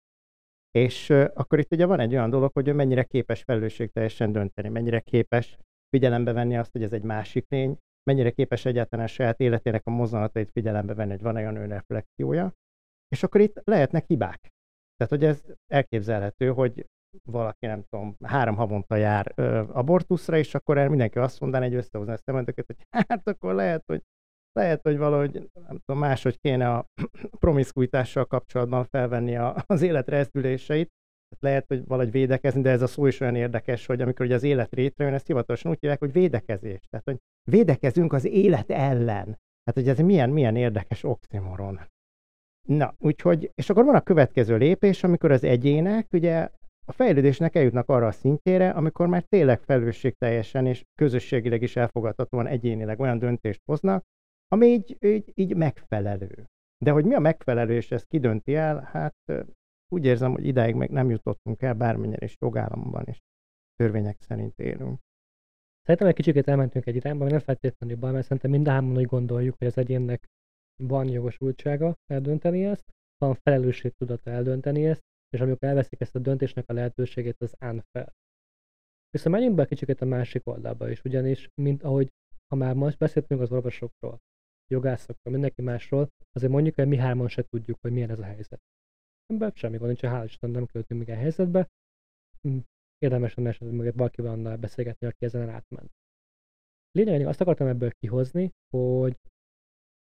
És 0.71 1.09
akkor 1.09 1.59
itt 1.59 1.71
ugye 1.71 1.85
van 1.85 1.99
egy 1.99 2.13
olyan 2.13 2.29
dolog, 2.29 2.51
hogy 2.53 2.67
ő 2.67 2.73
mennyire 2.73 3.03
képes 3.03 3.43
felelősségteljesen 3.43 4.31
dönteni, 4.31 4.69
mennyire 4.69 4.99
képes 4.99 5.57
figyelembe 5.89 6.33
venni 6.33 6.57
azt, 6.57 6.71
hogy 6.71 6.83
ez 6.83 6.93
egy 6.93 7.03
másik 7.03 7.45
lény, 7.49 7.77
mennyire 8.03 8.31
képes 8.31 8.65
egyáltalán 8.65 9.05
a 9.05 9.09
saját 9.09 9.39
életének 9.39 9.81
a 9.85 9.89
mozdulatait 9.89 10.51
figyelembe 10.51 10.93
venni, 10.93 11.11
hogy 11.11 11.21
van 11.21 11.35
olyan 11.35 11.55
önreflexiója, 11.55 12.53
és 13.07 13.23
akkor 13.23 13.41
itt 13.41 13.61
lehetnek 13.63 14.05
hibák. 14.07 14.49
Tehát, 14.95 15.13
hogy 15.13 15.23
ez 15.23 15.43
elképzelhető, 15.67 16.49
hogy 16.49 16.85
valaki, 17.23 17.65
nem 17.65 17.83
tudom, 17.89 18.15
három 18.23 18.55
havonta 18.55 18.95
jár 18.95 19.31
ö, 19.35 19.63
abortuszra, 19.71 20.37
és 20.37 20.55
akkor 20.55 20.77
erre 20.77 20.89
mindenki 20.89 21.19
azt 21.19 21.39
mondaná, 21.39 21.65
egy 21.65 21.73
összehozni 21.73 22.13
a 22.13 22.17
szemöntöket, 22.17 22.65
hogy 22.65 22.75
hát 23.07 23.27
akkor 23.27 23.53
lehet, 23.53 23.83
hogy 23.85 24.01
lehet, 24.51 24.81
hogy 24.81 24.97
valahogy 24.97 25.49
nem 25.53 25.77
tudom, 25.85 26.01
máshogy 26.01 26.39
kéne 26.39 26.73
a 26.73 26.85
promiszkuitással 27.43 28.25
kapcsolatban 28.25 28.85
felvenni 28.85 29.35
a, 29.35 29.55
az 29.65 29.81
életre 29.81 30.17
eszüléseit, 30.17 30.91
lehet, 31.39 31.65
hogy 31.67 31.85
valahogy 31.85 32.11
védekezni, 32.11 32.61
de 32.61 32.69
ez 32.69 32.81
a 32.81 32.87
szó 32.87 33.05
is 33.05 33.19
olyan 33.19 33.35
érdekes, 33.35 33.85
hogy 33.85 34.01
amikor 34.01 34.25
ugye 34.25 34.35
az 34.35 34.43
élet 34.43 34.71
létrejön, 34.71 35.13
ezt 35.13 35.27
hivatalosan 35.27 35.71
úgy 35.71 35.77
hívják, 35.79 35.99
hogy 35.99 36.11
védekezés. 36.11 36.79
Tehát, 36.89 37.05
hogy 37.05 37.17
védekezünk 37.51 38.13
az 38.13 38.25
élet 38.25 38.69
ellen. 38.69 39.39
Hát, 39.63 39.75
hogy 39.75 39.87
ez 39.87 39.99
milyen, 39.99 40.29
milyen 40.29 40.55
érdekes 40.55 41.03
oximoron. 41.03 41.79
Na, 42.67 42.95
úgyhogy, 42.99 43.51
és 43.55 43.69
akkor 43.69 43.85
van 43.85 43.95
a 43.95 44.01
következő 44.01 44.57
lépés, 44.57 45.03
amikor 45.03 45.31
az 45.31 45.43
egyének 45.43 46.07
ugye 46.11 46.49
a 46.85 46.91
fejlődésnek 46.91 47.55
eljutnak 47.55 47.89
arra 47.89 48.07
a 48.07 48.11
szintjére, 48.11 48.69
amikor 48.69 49.07
már 49.07 49.23
tényleg 49.23 49.61
felelősségteljesen 49.61 50.65
és 50.65 50.83
közösségileg 50.95 51.61
is 51.61 51.75
elfogadhatóan 51.75 52.47
egyénileg 52.47 52.99
olyan 52.99 53.19
döntést 53.19 53.61
hoznak, 53.65 54.03
ami 54.47 54.65
így, 54.65 54.97
így, 54.99 55.31
így 55.35 55.55
megfelelő. 55.55 56.45
De 56.77 56.91
hogy 56.91 57.05
mi 57.05 57.13
a 57.13 57.19
megfelelő, 57.19 57.75
és 57.75 57.91
ezt 57.91 58.07
kidönti 58.07 58.55
el, 58.55 58.89
hát 58.91 59.15
úgy 59.91 60.06
érzem, 60.06 60.32
hogy 60.32 60.45
idáig 60.45 60.75
meg 60.75 60.89
nem 60.89 61.10
jutottunk 61.10 61.62
el, 61.62 61.73
bármilyen 61.73 62.19
is 62.19 62.36
jogállamban 62.39 63.06
és 63.06 63.19
törvények 63.75 64.21
szerint 64.21 64.60
élünk. 64.60 64.99
Szerintem 65.82 66.08
egy 66.08 66.15
kicsit 66.15 66.47
elmentünk 66.47 66.86
egy 66.86 66.95
irányba, 66.95 67.27
nem 67.27 67.39
feltétlenül 67.39 67.95
baj, 67.95 68.12
mert 68.12 68.23
szerintem 68.23 68.51
mind 68.51 68.67
a 68.67 68.82
úgy 68.82 69.06
gondoljuk, 69.06 69.56
hogy 69.58 69.67
az 69.67 69.77
egyénnek 69.77 70.27
van 70.84 71.08
jogosultsága 71.08 71.95
eldönteni 72.06 72.65
ezt, 72.65 72.91
van 73.17 73.34
felelősség 73.34 73.91
tudata 73.93 74.30
eldönteni 74.30 74.86
ezt, 74.86 75.01
és 75.30 75.41
amikor 75.41 75.67
elveszik 75.67 76.01
ezt 76.01 76.15
a 76.15 76.19
döntésnek 76.19 76.69
a 76.69 76.73
lehetőségét, 76.73 77.36
az 77.41 77.56
fel. 77.91 78.13
Viszont 79.10 79.36
menjünk 79.36 79.56
be 79.56 79.65
kicsit 79.65 80.01
a 80.01 80.06
másik 80.06 80.47
oldalba 80.47 80.89
is, 80.89 81.04
ugyanis, 81.04 81.49
mint 81.62 81.84
ahogy 81.84 82.10
ha 82.47 82.56
már 82.56 82.75
most 82.75 82.97
beszéltünk 82.97 83.41
az 83.41 83.51
orvosokról, 83.51 84.19
jogászokról, 84.71 85.34
mindenki 85.34 85.62
másról, 85.62 86.10
azért 86.32 86.51
mondjuk, 86.51 86.75
hogy 86.75 86.88
mi 86.88 86.97
hárman 86.97 87.27
se 87.27 87.43
tudjuk, 87.43 87.77
hogy 87.82 87.91
milyen 87.91 88.10
ez 88.10 88.19
a 88.19 88.23
helyzet. 88.23 88.62
Ebben 89.31 89.51
semmi 89.55 89.77
gond 89.77 89.87
nincs, 89.87 90.01
hál' 90.01 90.25
Isten 90.25 90.49
nem 90.49 90.65
költünk 90.65 90.99
még 90.99 91.09
a 91.09 91.19
helyzetbe. 91.19 91.69
Hm, 92.41 92.57
érdemes 92.97 93.33
lenne 93.33 93.49
esetleg 93.49 93.73
meg 93.73 93.95
valakivel 93.95 94.31
annál 94.31 94.57
beszélgetni, 94.57 95.07
aki 95.07 95.25
ezen 95.25 95.49
átment. 95.49 95.91
Lényegében 96.91 97.27
azt 97.27 97.41
akartam 97.41 97.67
ebből 97.67 97.91
kihozni, 97.91 98.51
hogy 98.69 99.15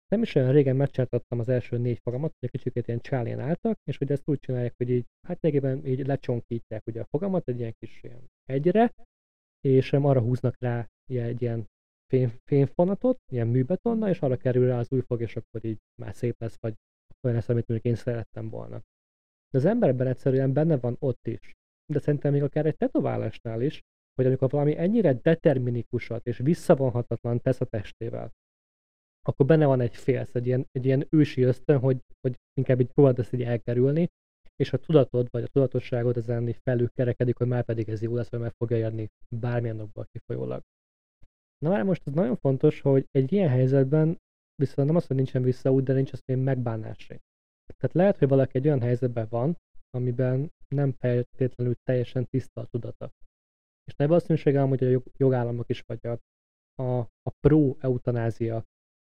nem 0.08 0.22
is 0.22 0.34
olyan 0.34 0.52
régen 0.52 0.76
megcsináltattam 0.76 1.38
az 1.38 1.48
első 1.48 1.78
négy 1.78 1.98
fogamat, 1.98 2.30
hogy 2.38 2.48
egy 2.52 2.62
kicsit 2.62 2.86
ilyen 2.86 3.00
csálén 3.00 3.40
álltak, 3.40 3.78
és 3.84 3.96
hogy 3.96 4.10
ezt 4.10 4.28
úgy 4.28 4.38
csinálják, 4.38 4.74
hogy 4.76 4.90
így, 4.90 5.06
hát 5.26 5.40
lényegében 5.40 5.86
így 5.86 6.06
lecsonkítják 6.06 6.86
ugye 6.86 7.00
a 7.00 7.08
fogamat 7.10 7.48
egy 7.48 7.58
ilyen 7.58 7.74
kis 7.78 8.02
ilyen 8.02 8.26
hegyre, 8.52 8.92
és 9.60 9.92
arra 9.92 10.20
húznak 10.20 10.56
rá 10.58 10.88
egy 11.06 11.42
ilyen 11.42 11.66
fém, 12.06 12.38
fémfonatot, 12.44 13.18
ilyen 13.32 13.48
műbetonnal, 13.48 14.08
és 14.08 14.20
arra 14.20 14.36
kerül 14.36 14.66
rá 14.66 14.78
az 14.78 14.92
új 14.92 15.00
fog, 15.00 15.20
és 15.20 15.36
akkor 15.36 15.64
így 15.64 15.78
már 16.02 16.14
szép 16.14 16.40
lesz, 16.40 16.56
vagy 16.60 16.74
olyan 17.20 17.36
lesz, 17.36 17.48
amit 17.48 17.68
mondjuk 17.68 17.92
én 17.92 18.02
szerettem 18.02 18.48
volna. 18.48 18.82
De 19.50 19.58
az 19.58 19.64
emberben 19.64 20.06
egyszerűen 20.06 20.52
benne 20.52 20.76
van 20.76 20.96
ott 20.98 21.26
is. 21.26 21.54
De 21.92 21.98
szerintem 21.98 22.32
még 22.32 22.42
akár 22.42 22.66
egy 22.66 22.76
tetoválásnál 22.76 23.62
is, 23.62 23.80
hogy 24.14 24.26
amikor 24.26 24.50
valami 24.50 24.76
ennyire 24.76 25.12
determinikusat 25.12 26.26
és 26.26 26.38
visszavonhatatlan 26.38 27.40
tesz 27.40 27.60
a 27.60 27.64
testével, 27.64 28.32
akkor 29.22 29.46
benne 29.46 29.66
van 29.66 29.80
egy 29.80 29.96
félsz, 29.96 30.34
egy 30.34 30.46
ilyen, 30.46 30.66
egy 30.72 30.84
ilyen 30.84 31.06
ősi 31.10 31.42
ösztön, 31.42 31.78
hogy, 31.78 31.98
hogy 32.20 32.38
inkább 32.54 32.80
így 32.80 32.92
próbáld 32.92 33.18
ezt 33.18 33.32
így 33.32 33.42
elkerülni, 33.42 34.08
és 34.56 34.72
a 34.72 34.78
tudatod 34.78 35.28
vagy 35.30 35.42
a 35.42 35.46
tudatosságod 35.46 36.16
ezen 36.16 36.48
így 36.48 36.60
felül 36.62 36.88
kerekedik, 36.88 37.36
hogy 37.36 37.46
már 37.46 37.64
pedig 37.64 37.88
ez 37.88 38.02
jó 38.02 38.14
lesz, 38.14 38.30
vagy 38.30 38.40
meg 38.40 38.52
fogja 38.56 38.76
érni 38.76 39.08
bármilyen 39.28 39.80
okból 39.80 40.06
kifolyólag. 40.12 40.62
Na 41.58 41.68
már 41.70 41.82
most 41.82 42.06
ez 42.06 42.12
nagyon 42.12 42.36
fontos, 42.36 42.80
hogy 42.80 43.06
egy 43.10 43.32
ilyen 43.32 43.48
helyzetben 43.48 44.18
viszont 44.54 44.88
nem 44.88 44.96
az, 44.96 45.06
hogy 45.06 45.16
nincsen 45.16 45.42
visszaút, 45.42 45.84
de 45.84 45.92
nincs 45.92 46.12
azt 46.12 46.26
még 46.26 46.36
megbánásra. 46.36 47.16
Tehát 47.80 47.96
lehet, 47.96 48.18
hogy 48.18 48.28
valaki 48.28 48.58
egy 48.58 48.66
olyan 48.66 48.80
helyzetben 48.80 49.26
van, 49.30 49.58
amiben 49.90 50.52
nem 50.68 50.92
feltétlenül 50.92 51.74
teljesen 51.82 52.26
tiszta 52.26 52.60
a 52.60 52.66
tudata. 52.66 53.10
És 53.84 53.94
nagy 53.96 54.08
valószínűséggel 54.08 54.66
hogy 54.66 54.84
a 54.84 55.02
jogállamok 55.16 55.68
is, 55.68 55.82
vagy 55.86 56.06
a, 56.06 56.18
a, 56.82 56.98
a 56.98 57.30
pro-eutanázia 57.40 58.64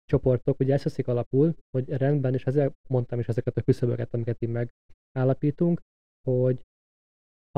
csoportok 0.04 0.60
ugye 0.60 0.72
ezt 0.72 0.84
veszik 0.84 1.08
alapul, 1.08 1.54
hogy 1.70 1.88
rendben, 1.88 2.34
és 2.34 2.44
ezzel 2.44 2.72
mondtam 2.88 3.18
is 3.18 3.28
ezeket 3.28 3.56
a 3.56 3.62
küszöböket, 3.62 4.14
amiket 4.14 4.42
így 4.42 4.68
megállapítunk, 5.12 5.80
hogy 6.28 6.62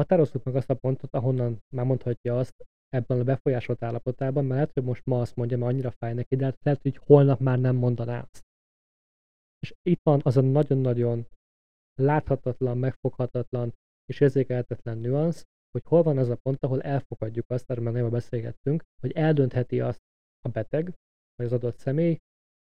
határozzuk 0.01 0.45
meg 0.45 0.57
azt 0.57 0.71
a 0.71 0.75
pontot, 0.75 1.15
ahonnan 1.15 1.59
már 1.77 1.87
mondhatja 1.87 2.39
azt 2.39 2.55
ebben 2.89 3.21
a 3.21 3.25
befolyásolt 3.25 3.83
állapotában, 3.83 4.45
mert 4.45 4.55
lehet, 4.55 4.73
hogy 4.73 4.83
most 4.83 5.07
ma 5.07 5.21
azt 5.21 5.37
mondja, 5.37 5.59
mert 5.59 5.71
annyira 5.71 5.91
fáj 5.91 6.15
neki, 6.15 6.37
de 6.37 6.45
hát 6.45 6.59
lehet, 6.63 6.83
hogy 6.83 6.97
holnap 6.97 7.41
már 7.41 7.59
nem 7.59 7.77
mondaná 7.77 8.21
azt. 8.21 8.43
És 9.65 9.75
itt 9.83 10.01
van 10.03 10.21
az 10.25 10.37
a 10.37 10.41
nagyon-nagyon 10.41 11.27
láthatatlan, 11.95 12.79
megfoghatatlan 12.79 13.75
és 14.05 14.21
érzékelhetetlen 14.21 14.99
nüansz, 14.99 15.47
hogy 15.71 15.83
hol 15.85 16.03
van 16.03 16.19
az 16.19 16.29
a 16.29 16.37
pont, 16.37 16.63
ahol 16.65 16.83
elfogadjuk 16.83 17.51
azt, 17.51 17.71
erről 17.71 17.93
már 17.93 18.11
beszélgettünk, 18.11 18.83
hogy 19.01 19.13
eldöntheti 19.13 19.81
azt 19.81 20.01
a 20.41 20.49
beteg, 20.49 20.95
vagy 21.35 21.47
az 21.47 21.53
adott 21.53 21.79
személy, 21.79 22.19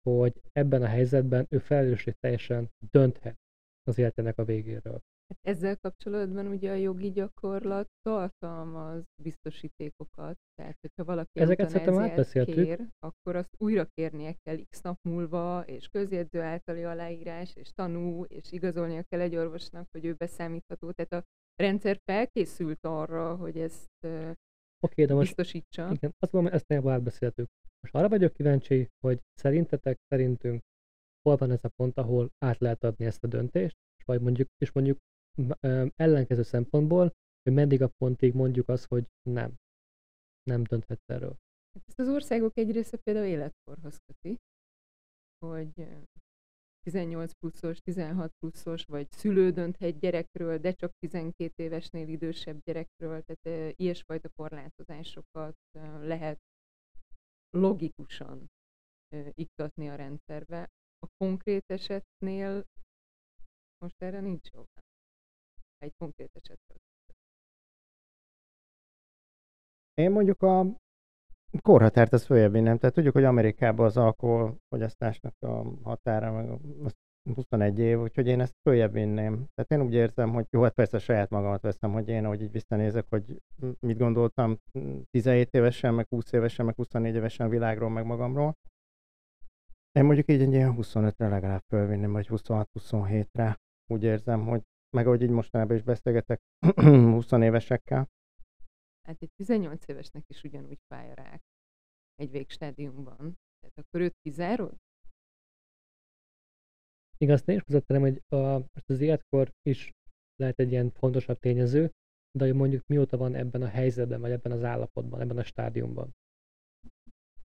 hogy 0.09 0.41
ebben 0.51 0.81
a 0.81 0.87
helyzetben 0.87 1.45
ő 1.49 1.57
felelősség 1.57 2.13
teljesen 2.19 2.69
dönthet 2.91 3.35
az 3.83 3.97
életének 3.97 4.37
a 4.37 4.45
végéről. 4.45 5.01
Hát 5.27 5.39
ezzel 5.41 5.77
kapcsolatban 5.77 6.47
ugye 6.47 6.71
a 6.71 6.75
jogi 6.75 7.11
gyakorlat 7.11 7.87
tartalmaz 8.01 9.03
biztosítékokat, 9.21 10.37
tehát 10.55 10.77
hogyha 10.81 11.03
valaki 11.03 11.39
Ezeket 11.39 11.69
szerintem 11.69 12.45
kér, 12.45 12.87
akkor 12.99 13.35
azt 13.35 13.55
újra 13.57 13.85
kérnie 13.85 14.33
kell 14.33 14.57
x 14.69 14.81
nap 14.81 14.97
múlva, 15.01 15.63
és 15.65 15.87
közjegyző 15.87 16.41
általi 16.41 16.83
aláírás, 16.83 17.55
és 17.55 17.71
tanú, 17.73 18.23
és 18.23 18.51
igazolnia 18.51 19.03
kell 19.03 19.19
egy 19.19 19.35
orvosnak, 19.35 19.87
hogy 19.91 20.05
ő 20.05 20.13
beszámítható. 20.13 20.91
Tehát 20.91 21.13
a 21.13 21.23
rendszer 21.55 21.99
felkészült 22.03 22.85
arra, 22.85 23.35
hogy 23.35 23.59
ezt 23.59 24.07
okay, 24.79 25.05
de 25.05 25.13
most, 25.13 25.35
biztosítsa. 25.35 25.91
Igen, 25.91 26.13
azt 26.19 26.31
mondom, 26.31 26.53
ezt 26.53 26.67
nem 26.67 26.87
átbeszéltük. 26.87 27.47
Most 27.79 27.95
arra 27.95 28.09
vagyok 28.09 28.33
kíváncsi, 28.33 28.89
hogy 28.99 29.21
szerintetek, 29.33 29.97
szerintünk 30.07 30.61
hol 31.21 31.35
van 31.35 31.51
ez 31.51 31.63
a 31.63 31.69
pont, 31.75 31.97
ahol 31.97 32.31
át 32.37 32.59
lehet 32.59 32.83
adni 32.83 33.05
ezt 33.05 33.23
a 33.23 33.27
döntést, 33.27 33.75
vagy 34.05 34.21
mondjuk, 34.21 34.47
és 34.57 34.71
mondjuk 34.71 34.97
ellenkező 35.95 36.43
szempontból, 36.43 37.13
hogy 37.43 37.53
meddig 37.53 37.81
a 37.81 37.91
pontig 37.97 38.33
mondjuk 38.33 38.69
azt, 38.69 38.85
hogy 38.85 39.05
nem. 39.29 39.55
Nem 40.43 40.63
dönthetsz 40.63 41.09
erről. 41.09 41.35
Hát 41.73 41.83
ezt 41.87 41.99
az 41.99 42.07
országok 42.09 42.57
egy 42.57 42.71
része 42.71 42.97
például 42.97 43.25
életkorhoz 43.25 43.97
köti, 44.05 44.37
hogy 45.45 45.87
18 46.79 47.31
pluszos, 47.33 47.79
16 47.79 48.31
pluszos, 48.37 48.85
vagy 48.85 49.11
szülő 49.11 49.51
dönthet 49.51 49.99
gyerekről, 49.99 50.57
de 50.57 50.73
csak 50.73 50.91
12 50.97 51.63
évesnél 51.63 52.07
idősebb 52.07 52.61
gyerekről, 52.63 53.23
tehát 53.23 53.73
ilyesfajta 53.79 54.29
korlátozásokat 54.29 55.55
lehet 55.99 56.39
logikusan 57.49 58.45
iktatni 59.31 59.89
a 59.89 59.95
rendszerbe. 59.95 60.69
A 60.99 61.07
konkrét 61.17 61.63
esetnél 61.67 62.65
most 63.77 64.01
erre 64.01 64.19
nincs 64.19 64.51
jó. 64.51 64.63
Egy 65.77 65.93
konkrét 65.97 66.29
esetről. 66.33 66.77
Én 69.93 70.11
mondjuk 70.11 70.41
a 70.41 70.65
korhatárt 71.61 72.13
az 72.13 72.25
följebb 72.25 72.53
nem. 72.53 72.77
Tehát 72.77 72.95
tudjuk, 72.95 73.13
hogy 73.13 73.23
Amerikában 73.23 73.85
az 73.85 73.97
alkoholfogyasztásnak 73.97 75.33
a 75.39 75.63
határa 75.83 76.31
meg 76.31 76.59
21 77.33 77.79
év, 77.79 77.99
úgyhogy 77.99 78.27
én 78.27 78.39
ezt 78.39 78.55
följebb 78.61 78.91
vinném. 78.93 79.47
Tehát 79.53 79.71
én 79.71 79.81
úgy 79.81 79.93
érzem, 79.93 80.33
hogy 80.33 80.47
jó, 80.49 80.61
hát 80.61 80.73
persze 80.73 80.97
saját 80.97 81.29
magamat 81.29 81.61
veszem, 81.61 81.91
hogy 81.91 82.07
én, 82.07 82.25
ahogy 82.25 82.41
így 82.41 82.51
visszanézek, 82.51 83.05
hogy 83.09 83.41
mit 83.79 83.97
gondoltam 83.97 84.57
17 85.09 85.53
évesen, 85.53 85.93
meg 85.93 86.07
20 86.09 86.31
évesen, 86.31 86.65
meg 86.65 86.75
24 86.75 87.15
évesen 87.15 87.45
a 87.45 87.49
világról, 87.49 87.89
meg 87.89 88.05
magamról. 88.05 88.53
Én 89.91 90.05
mondjuk 90.05 90.29
így 90.29 90.41
egy 90.41 90.53
ilyen 90.53 90.75
25-re 90.77 91.27
legalább 91.27 91.63
fölvinném, 91.67 92.11
vagy 92.11 92.27
26-27-re. 92.29 93.59
Úgy 93.87 94.03
érzem, 94.03 94.45
hogy 94.45 94.63
meg 94.95 95.07
ahogy 95.07 95.21
így 95.21 95.29
mostanában 95.29 95.75
is 95.75 95.83
beszélgetek 95.83 96.41
20 96.75 97.31
évesekkel, 97.31 98.09
hát 99.07 99.21
egy 99.21 99.31
18 99.35 99.87
évesnek 99.87 100.23
is 100.27 100.43
ugyanúgy 100.43 100.79
fáj 100.87 101.11
a 101.11 101.13
rák 101.13 101.41
egy 102.15 102.31
végstádiumban. 102.31 103.37
Tehát 103.59 103.77
akkor 103.77 104.01
őt 104.01 104.15
kizárod? 104.21 104.75
Igaz, 107.17 107.47
én 107.47 107.55
is 107.55 107.63
hozzátenem, 107.65 108.01
hogy 108.01 108.21
a, 108.27 108.57
most 108.57 108.89
az 108.89 108.99
életkor 108.99 109.51
is 109.61 109.91
lehet 110.35 110.59
egy 110.59 110.71
ilyen 110.71 110.91
fontosabb 110.91 111.39
tényező, 111.39 111.91
de 112.31 112.45
hogy 112.45 112.55
mondjuk 112.55 112.87
mióta 112.87 113.17
van 113.17 113.35
ebben 113.35 113.61
a 113.61 113.67
helyzetben, 113.67 114.21
vagy 114.21 114.31
ebben 114.31 114.51
az 114.51 114.63
állapotban, 114.63 115.21
ebben 115.21 115.37
a 115.37 115.43
stádiumban. 115.43 116.15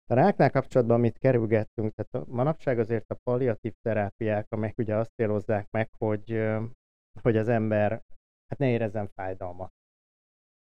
A 0.07 0.15
ráknál 0.15 0.51
kapcsolatban, 0.51 0.97
amit 0.97 1.19
kerülgettünk, 1.19 1.95
tehát 1.95 2.29
a 2.29 2.33
manapság 2.33 2.79
azért 2.79 3.11
a 3.11 3.21
palliatív 3.23 3.75
terápiák, 3.81 4.47
amelyek 4.51 4.79
ugye 4.79 4.97
azt 4.97 5.13
célozzák 5.15 5.71
meg, 5.71 5.91
hogy, 5.99 6.31
hogy 7.23 7.37
az 7.37 7.49
ember 7.49 7.91
hát 8.47 8.59
ne 8.59 8.69
érezzen 8.69 9.09
fájdalmat 9.09 9.73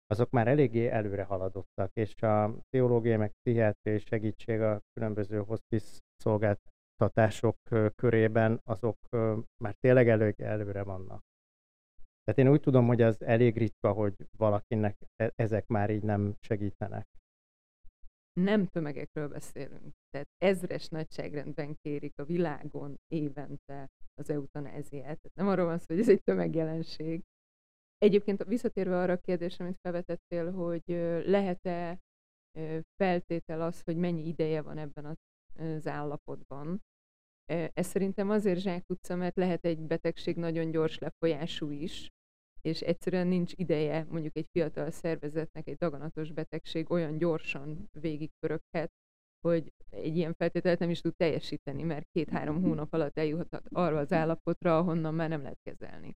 azok 0.07 0.31
már 0.31 0.49
eléggé 0.49 0.89
előre 0.89 1.25
haladottak, 1.25 1.91
és 1.93 2.23
a 2.23 2.55
pszichológiai 2.61 3.17
meg 3.17 3.33
pszichiátriai 3.33 3.99
segítség 3.99 4.61
a 4.61 4.81
különböző 4.93 5.39
hospice 5.39 6.01
szolgáltatások 6.17 7.57
körében, 7.95 8.61
azok 8.65 8.99
már 9.63 9.75
tényleg 9.75 10.09
elő, 10.09 10.35
előre 10.39 10.83
vannak. 10.83 11.25
Tehát 12.25 12.41
én 12.41 12.49
úgy 12.49 12.61
tudom, 12.61 12.87
hogy 12.87 13.03
az 13.03 13.23
elég 13.23 13.57
ritka, 13.57 13.93
hogy 13.93 14.15
valakinek 14.37 14.97
e, 15.17 15.33
ezek 15.35 15.67
már 15.67 15.91
így 15.91 16.03
nem 16.03 16.35
segítenek. 16.41 17.07
Nem 18.41 18.67
tömegekről 18.67 19.29
beszélünk. 19.29 19.95
Tehát 20.11 20.29
ezres 20.39 20.89
nagyságrendben 20.89 21.77
kérik 21.83 22.19
a 22.19 22.25
világon 22.25 22.97
évente 23.07 23.87
az 24.15 24.31
eutanáziát. 24.31 25.05
Tehát 25.05 25.35
nem 25.35 25.49
arról 25.49 25.67
van 25.67 25.79
szó, 25.79 25.85
hogy 25.89 25.99
ez 25.99 26.09
egy 26.09 26.23
tömegjelenség, 26.23 27.25
Egyébként 27.99 28.45
visszatérve 28.45 28.99
arra 28.99 29.13
a 29.13 29.21
kérdésre, 29.21 29.65
amit 29.65 29.79
felvetettél, 29.83 30.53
hogy 30.53 30.83
lehet-e 31.27 31.99
feltétel 33.03 33.61
az, 33.61 33.83
hogy 33.83 33.97
mennyi 33.97 34.27
ideje 34.27 34.63
van 34.63 34.79
ebben 34.79 35.17
az 35.55 35.87
állapotban. 35.87 36.83
Ez 37.73 37.87
szerintem 37.87 38.31
azért 38.31 38.61
zsákutca, 38.61 39.17
mert 39.17 39.37
lehet 39.37 39.65
egy 39.65 39.81
betegség 39.81 40.37
nagyon 40.37 40.71
gyors 40.71 40.99
lefolyású 40.99 41.71
is, 41.71 42.11
és 42.67 42.81
egyszerűen 42.81 43.27
nincs 43.27 43.53
ideje 43.57 44.07
mondjuk 44.11 44.37
egy 44.37 44.49
fiatal 44.53 44.91
szervezetnek 44.91 45.69
egy 45.69 45.77
daganatos 45.77 46.33
betegség 46.33 46.91
olyan 46.91 47.19
gyorsan 47.19 47.89
végigpöröghet, 48.01 48.91
hogy 49.41 49.73
egy 49.91 50.17
ilyen 50.17 50.35
feltételt 50.35 50.79
nem 50.79 50.91
is 50.91 51.01
tud 51.01 51.17
teljesíteni, 51.17 51.83
mert 51.83 52.09
két-három 52.13 52.63
hónap 52.63 52.93
alatt 52.93 53.19
eljuthat 53.19 53.67
arra 53.71 53.99
az 53.99 54.13
állapotra, 54.13 54.79
ahonnan 54.79 55.15
már 55.15 55.29
nem 55.29 55.43
lehet 55.43 55.61
kezelni. 55.63 56.17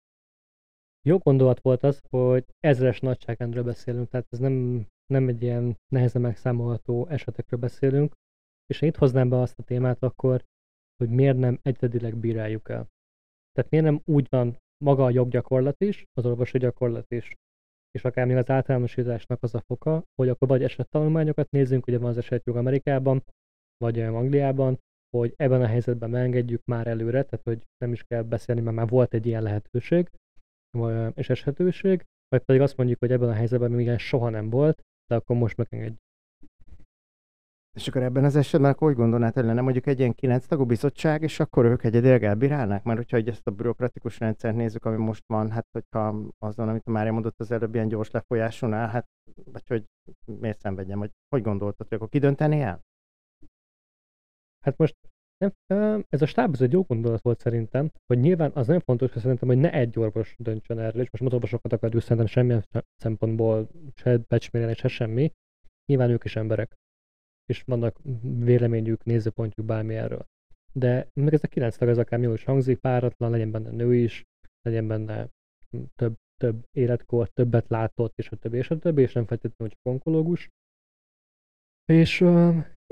Jó 1.06 1.18
gondolat 1.18 1.60
volt 1.60 1.82
az, 1.82 2.00
hogy 2.10 2.44
ezres 2.58 3.00
nagyságrendről 3.00 3.64
beszélünk, 3.64 4.08
tehát 4.08 4.26
ez 4.30 4.38
nem, 4.38 4.86
nem 5.06 5.28
egy 5.28 5.42
ilyen 5.42 5.76
nehezen 5.88 6.22
megszámolható 6.22 7.06
esetekről 7.06 7.60
beszélünk, 7.60 8.12
és 8.66 8.80
én 8.80 8.88
itt 8.88 8.96
hoznám 8.96 9.28
be 9.28 9.40
azt 9.40 9.58
a 9.58 9.62
témát 9.62 10.02
akkor, 10.02 10.44
hogy 10.96 11.10
miért 11.10 11.36
nem 11.36 11.58
egyedileg 11.62 12.16
bíráljuk 12.16 12.68
el. 12.68 12.86
Tehát 13.52 13.70
miért 13.70 13.86
nem 13.86 14.00
úgy 14.04 14.26
van 14.30 14.58
maga 14.84 15.04
a 15.04 15.10
joggyakorlat 15.10 15.80
is, 15.80 16.04
az 16.12 16.26
orvosi 16.26 16.58
gyakorlat 16.58 17.10
is, 17.12 17.34
és 17.90 18.04
akár 18.04 18.26
még 18.26 18.36
az 18.36 18.50
általánosításnak 18.50 19.42
az 19.42 19.54
a 19.54 19.62
foka, 19.66 20.04
hogy 20.14 20.28
akkor 20.28 20.48
vagy 20.48 20.62
esettanulmányokat 20.62 21.50
nézzünk, 21.50 21.86
ugye 21.86 21.98
van 21.98 22.10
az 22.10 22.18
esetjog 22.18 22.56
Amerikában, 22.56 23.24
vagy 23.76 24.00
Angliában, 24.00 24.78
hogy 25.16 25.34
ebben 25.36 25.62
a 25.62 25.66
helyzetben 25.66 26.10
megengedjük 26.10 26.64
már 26.64 26.86
előre, 26.86 27.22
tehát 27.22 27.44
hogy 27.44 27.66
nem 27.78 27.92
is 27.92 28.04
kell 28.04 28.22
beszélni, 28.22 28.60
mert 28.60 28.76
már 28.76 28.88
volt 28.88 29.14
egy 29.14 29.26
ilyen 29.26 29.42
lehetőség 29.42 30.10
és 31.14 31.30
esetőség, 31.30 32.04
vagy 32.28 32.42
pedig 32.42 32.60
azt 32.60 32.76
mondjuk, 32.76 32.98
hogy 32.98 33.12
ebben 33.12 33.28
a 33.28 33.32
helyzetben 33.32 33.70
még 33.70 33.84
ilyen 33.84 33.98
soha 33.98 34.28
nem 34.28 34.50
volt, 34.50 34.82
de 35.06 35.14
akkor 35.14 35.36
most 35.36 35.56
megengedjük. 35.56 36.00
És 37.78 37.88
akkor 37.88 38.02
ebben 38.02 38.24
az 38.24 38.36
esetben 38.36 38.70
akkor 38.70 38.88
úgy 38.88 38.96
gondolnád, 38.96 39.34
hogy 39.34 39.44
lenne 39.44 39.60
mondjuk 39.60 39.86
egy 39.86 39.98
ilyen 39.98 40.14
kilenc 40.14 40.46
tagú 40.46 40.64
bizottság, 40.64 41.22
és 41.22 41.40
akkor 41.40 41.64
ők 41.64 41.84
egyedileg 41.84 42.24
elbírálnák? 42.24 42.82
Mert 42.84 42.98
hogyha 42.98 43.30
ezt 43.30 43.46
a 43.46 43.50
bürokratikus 43.50 44.18
rendszert 44.18 44.56
nézzük, 44.56 44.84
ami 44.84 44.96
most 44.96 45.22
van, 45.26 45.50
hát 45.50 45.66
hogyha 45.72 46.32
azon, 46.38 46.68
amit 46.68 46.86
a 46.86 46.90
Mária 46.90 47.12
mondott 47.12 47.40
az 47.40 47.50
előbb, 47.50 47.74
ilyen 47.74 47.88
gyors 47.88 48.10
lefolyáson 48.10 48.72
hát 48.72 49.06
vagy 49.52 49.66
hogy 49.66 49.84
miért 50.40 50.58
szenvedjem, 50.58 50.98
hogy 50.98 51.10
hogy 51.28 51.42
gondoltad, 51.42 51.88
hogy 51.88 51.96
akkor 51.96 52.08
ki 52.08 52.18
dönteni 52.18 52.60
el? 52.60 52.80
Hát 54.64 54.76
most 54.76 54.96
nem, 55.36 56.04
ez 56.08 56.22
a 56.22 56.26
stáb 56.26 56.54
ez 56.54 56.60
egy 56.60 56.72
jó 56.72 56.82
gondolat 56.82 57.22
volt 57.22 57.40
szerintem, 57.40 57.90
hogy 58.06 58.18
nyilván 58.18 58.50
az 58.54 58.66
nagyon 58.66 58.82
fontos, 58.82 59.12
hogy 59.12 59.22
szerintem, 59.22 59.48
hogy 59.48 59.58
ne 59.58 59.72
egy 59.72 59.98
orvos 59.98 60.34
döntsön 60.38 60.78
erről, 60.78 61.02
és 61.02 61.10
most 61.10 61.24
az 61.24 61.32
orvosokat 61.32 61.72
akarjuk 61.72 62.02
szerintem 62.02 62.26
semmilyen 62.26 62.64
szempontból 62.96 63.68
se 63.94 64.16
becsmérelni, 64.16 64.74
se 64.74 64.88
semmi. 64.88 65.32
Nyilván 65.86 66.10
ők 66.10 66.24
is 66.24 66.36
emberek 66.36 66.76
és 67.48 67.62
vannak 67.62 67.98
véleményük, 68.38 69.04
nézőpontjuk 69.04 69.66
bármi 69.66 69.94
erről. 69.94 70.26
De 70.72 71.08
meg 71.20 71.34
ez 71.34 71.42
a 71.42 71.48
kilenc 71.48 71.76
tag, 71.76 71.88
ez 71.88 71.98
akár 71.98 72.20
jól 72.20 72.34
is 72.34 72.44
hangzik, 72.44 72.78
páratlan, 72.78 73.30
legyen 73.30 73.50
benne 73.50 73.70
nő 73.70 73.94
is, 73.94 74.24
legyen 74.62 74.86
benne 74.86 75.28
több, 75.94 76.16
több 76.36 76.64
életkor, 76.70 77.28
többet 77.28 77.68
látott, 77.68 78.18
és 78.18 78.30
a 78.30 78.36
többi, 78.36 78.56
és 78.56 78.70
a 78.70 78.78
többi, 78.78 79.02
és 79.02 79.12
nem 79.12 79.26
feltétlenül 79.26 79.74
csak 79.74 79.92
onkológus. 79.92 80.48
És 81.84 82.20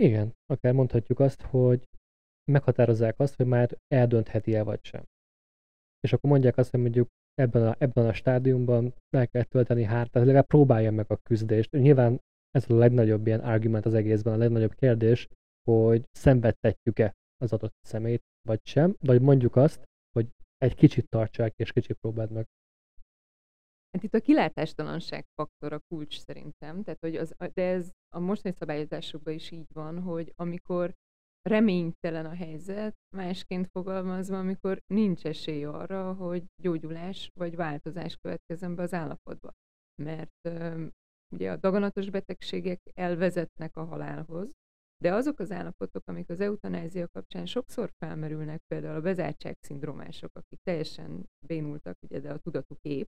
igen, 0.02 0.32
akár 0.46 0.72
mondhatjuk 0.72 1.20
azt, 1.20 1.42
hogy 1.42 1.88
meghatározzák 2.52 3.18
azt, 3.18 3.36
hogy 3.36 3.46
már 3.46 3.78
eldöntheti-e 3.86 4.62
vagy 4.62 4.84
sem. 4.84 5.04
És 6.00 6.12
akkor 6.12 6.30
mondják 6.30 6.56
azt, 6.56 6.70
hogy 6.70 6.80
mondjuk 6.80 7.08
ebben 7.34 7.66
a, 7.66 7.74
ebben 7.78 8.06
a 8.06 8.12
stádiumban 8.12 8.94
el 9.16 9.28
kell 9.28 9.42
tölteni 9.42 9.82
hárt, 9.82 10.10
tehát 10.10 10.26
legalább 10.26 10.46
próbálja 10.46 10.90
meg 10.92 11.10
a 11.10 11.16
küzdést. 11.16 11.70
Nyilván 11.70 12.20
ez 12.56 12.70
a 12.70 12.74
legnagyobb 12.74 13.26
ilyen 13.26 13.40
argument 13.40 13.86
az 13.86 13.94
egészben, 13.94 14.34
a 14.34 14.36
legnagyobb 14.36 14.74
kérdés, 14.74 15.28
hogy 15.70 16.04
szenvedtetjük-e 16.10 17.12
az 17.36 17.52
adott 17.52 17.74
szemét, 17.80 18.22
vagy 18.48 18.60
sem, 18.66 18.96
vagy 19.00 19.20
mondjuk 19.20 19.56
azt, 19.56 19.84
hogy 20.12 20.28
egy 20.56 20.74
kicsit 20.74 21.08
tartsák, 21.08 21.52
és 21.56 21.72
kicsit 21.72 21.96
próbáld 21.96 22.30
meg. 22.30 22.46
Hát 23.90 24.02
itt 24.02 24.14
a 24.14 24.20
kilátástalanság 24.20 25.24
faktor 25.34 25.72
a 25.72 25.80
kulcs 25.88 26.18
szerintem, 26.18 26.82
tehát, 26.82 27.00
hogy 27.00 27.16
az, 27.16 27.34
de 27.52 27.62
ez 27.62 27.90
a 28.14 28.18
mostani 28.18 28.54
szabályozásokban 28.54 29.34
is 29.34 29.50
így 29.50 29.72
van, 29.72 30.02
hogy 30.02 30.32
amikor 30.36 30.94
reménytelen 31.42 32.26
a 32.26 32.34
helyzet, 32.34 32.94
másként 33.16 33.68
fogalmazva, 33.70 34.38
amikor 34.38 34.78
nincs 34.86 35.24
esély 35.24 35.64
arra, 35.64 36.12
hogy 36.14 36.44
gyógyulás 36.62 37.30
vagy 37.34 37.56
változás 37.56 38.16
következzen 38.16 38.74
be 38.74 38.82
az 38.82 38.92
állapotba. 38.92 39.52
Mert 40.02 40.48
Ugye 41.36 41.50
a 41.50 41.56
daganatos 41.56 42.10
betegségek 42.10 42.80
elvezetnek 42.94 43.76
a 43.76 43.84
halálhoz, 43.84 44.50
de 45.02 45.14
azok 45.14 45.38
az 45.38 45.50
állapotok, 45.50 46.02
amik 46.06 46.28
az 46.28 46.40
eutanázia 46.40 47.08
kapcsán 47.08 47.46
sokszor 47.46 47.90
felmerülnek, 47.98 48.62
például 48.66 48.96
a 48.96 49.00
bezártság 49.00 49.56
szindrómások, 49.60 50.30
akik 50.34 50.58
teljesen 50.62 51.30
bénultak, 51.46 51.96
ugye, 52.00 52.20
de 52.20 52.32
a 52.32 52.38
tudatuk 52.38 52.78
épp, 52.82 53.08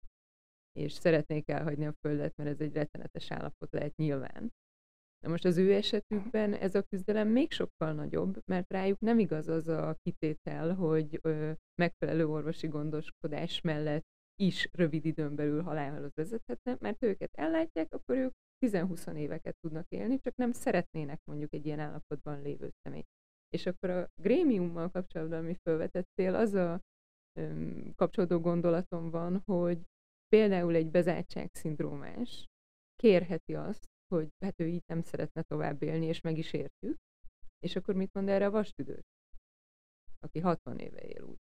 és 0.72 0.92
szeretnék 0.92 1.48
elhagyni 1.48 1.87
a 1.87 1.94
Földet, 2.00 2.37
mert 2.37 2.50
ez 2.50 2.61
egy 2.61 2.72
rettenetes 2.72 3.31
állapot 3.31 3.72
lehet 3.72 3.96
nyilván. 3.96 4.52
Na 5.24 5.28
most 5.28 5.44
az 5.44 5.57
ő 5.57 5.74
esetükben 5.74 6.54
ez 6.54 6.74
a 6.74 6.83
küzdelem 6.83 7.28
még 7.28 7.52
sokkal 7.52 7.92
nagyobb, 7.92 8.42
mert 8.44 8.72
rájuk 8.72 9.00
nem 9.00 9.18
igaz 9.18 9.48
az 9.48 9.68
a 9.68 9.96
kitétel, 10.02 10.74
hogy 10.74 11.18
ö, 11.22 11.52
megfelelő 11.74 12.26
orvosi 12.26 12.66
gondoskodás 12.66 13.61
mellett 13.61 14.07
is 14.40 14.68
rövid 14.72 15.05
időn 15.05 15.35
belül 15.35 15.62
halálhoz 15.62 16.14
vezethetne, 16.14 16.77
mert 16.81 17.03
őket 17.03 17.31
ellátják, 17.33 17.92
akkor 17.92 18.16
ők 18.16 18.33
10-20 18.66 19.16
éveket 19.16 19.57
tudnak 19.61 19.87
élni, 19.88 20.18
csak 20.20 20.35
nem 20.35 20.53
szeretnének 20.53 21.20
mondjuk 21.24 21.53
egy 21.53 21.66
ilyen 21.66 21.79
állapotban 21.79 22.42
lévő 22.42 22.70
személy. 22.83 23.05
És 23.48 23.66
akkor 23.66 23.90
a 23.90 24.09
grémiummal 24.22 24.90
kapcsolatban, 24.90 25.38
ami 25.38 25.55
felvetettél, 25.62 26.35
az 26.35 26.55
a 26.55 26.81
öm, 27.38 27.92
kapcsolódó 27.94 28.40
gondolatom 28.40 29.11
van, 29.11 29.42
hogy 29.44 29.79
például 30.29 30.74
egy 30.74 30.90
bezártság 30.90 31.51
szindrómás 31.53 32.46
kérheti 32.96 33.55
azt, 33.55 33.87
hogy 34.14 34.29
hát 34.44 34.61
ő 34.61 34.66
így 34.66 34.83
nem 34.87 35.03
szeretne 35.03 35.42
tovább 35.42 35.83
élni, 35.83 36.07
és 36.07 36.20
meg 36.20 36.38
is 36.38 36.53
értjük, 36.53 36.96
és 37.59 37.77
akkor 37.77 37.94
mit 37.94 38.12
mond 38.12 38.29
erre 38.29 38.46
a 38.46 38.51
vastüdő, 38.51 39.01
aki 40.18 40.38
60 40.38 40.79
éve 40.79 41.01
él 41.01 41.22
úgy. 41.22 41.47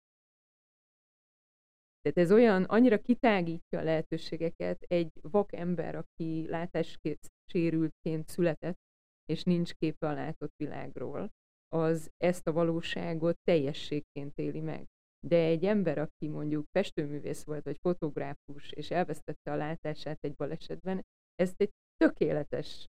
Tehát 2.03 2.17
ez 2.17 2.31
olyan, 2.31 2.63
annyira 2.63 3.01
kitágítja 3.01 3.79
a 3.79 3.83
lehetőségeket 3.83 4.81
egy 4.81 5.11
vak 5.21 5.53
ember, 5.53 5.95
aki 5.95 6.47
látássérültként 6.47 8.27
született, 8.27 8.77
és 9.25 9.43
nincs 9.43 9.73
képe 9.73 10.07
a 10.07 10.13
látott 10.13 10.53
világról, 10.55 11.31
az 11.67 12.11
ezt 12.17 12.47
a 12.47 12.51
valóságot 12.51 13.37
teljességként 13.43 14.37
éli 14.37 14.59
meg. 14.59 14.85
De 15.27 15.37
egy 15.37 15.65
ember, 15.65 15.97
aki 15.97 16.27
mondjuk 16.27 16.65
festőművész 16.71 17.43
volt, 17.43 17.63
vagy 17.63 17.77
fotográfus, 17.81 18.71
és 18.71 18.91
elvesztette 18.91 19.51
a 19.51 19.55
látását 19.55 20.17
egy 20.21 20.35
balesetben, 20.35 21.05
ezt 21.35 21.61
egy 21.61 21.71
tökéletes 21.95 22.87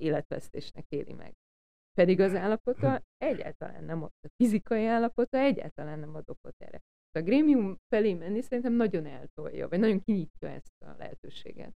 életvesztésnek 0.00 0.84
éli 0.88 1.12
meg. 1.12 1.32
Pedig 1.92 2.20
az 2.20 2.34
állapota 2.34 3.02
egyáltalán 3.16 3.84
nem 3.84 4.02
a 4.02 4.10
fizikai 4.36 4.86
állapota 4.86 5.38
egyáltalán 5.38 5.98
nem 5.98 6.14
ad 6.14 6.30
okot 6.30 6.54
erre 6.58 6.80
a 7.16 7.22
grémium 7.22 7.76
felé 7.88 8.14
menni 8.14 8.40
szerintem 8.40 8.72
nagyon 8.72 9.06
eltolja, 9.06 9.68
vagy 9.68 9.78
nagyon 9.78 10.00
kinyitja 10.00 10.48
ezt 10.48 10.82
a 10.84 10.94
lehetőséget. 10.98 11.72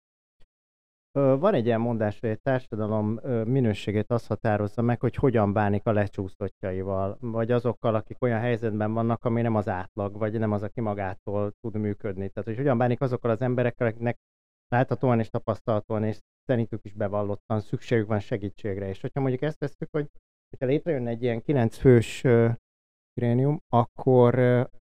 Van 1.12 1.54
egy 1.54 1.66
ilyen 1.66 1.80
mondás, 1.80 2.20
hogy 2.20 2.30
egy 2.30 2.40
társadalom 2.40 3.20
minőségét 3.44 4.10
azt 4.10 4.26
határozza 4.26 4.82
meg, 4.82 5.00
hogy 5.00 5.14
hogyan 5.14 5.52
bánik 5.52 5.86
a 5.86 5.92
lecsúsztottjaival, 5.92 7.16
vagy 7.20 7.50
azokkal, 7.50 7.94
akik 7.94 8.22
olyan 8.22 8.40
helyzetben 8.40 8.92
vannak, 8.92 9.24
ami 9.24 9.42
nem 9.42 9.54
az 9.54 9.68
átlag, 9.68 10.18
vagy 10.18 10.38
nem 10.38 10.52
az, 10.52 10.62
aki 10.62 10.80
magától 10.80 11.52
tud 11.60 11.76
működni. 11.76 12.28
Tehát, 12.28 12.48
hogy 12.48 12.56
hogyan 12.56 12.78
bánik 12.78 13.00
azokkal 13.00 13.30
az 13.30 13.40
emberekkel, 13.40 13.86
akiknek 13.86 14.18
láthatóan 14.68 15.18
és 15.18 15.28
tapasztalatóan 15.28 16.04
és 16.04 16.18
szerintük 16.44 16.84
is 16.84 16.92
bevallottan 16.92 17.60
szükségük 17.60 18.06
van 18.06 18.20
segítségre. 18.20 18.88
És 18.88 19.00
hogyha 19.00 19.20
mondjuk 19.20 19.42
ezt 19.42 19.58
tesszük, 19.58 19.88
hogy 19.90 20.08
ha 20.58 20.66
létrejönne 20.66 21.10
egy 21.10 21.22
ilyen 21.22 21.42
kilenc 21.42 21.76
fős 21.76 22.24
grénium, 23.18 23.60
akkor, 23.68 24.38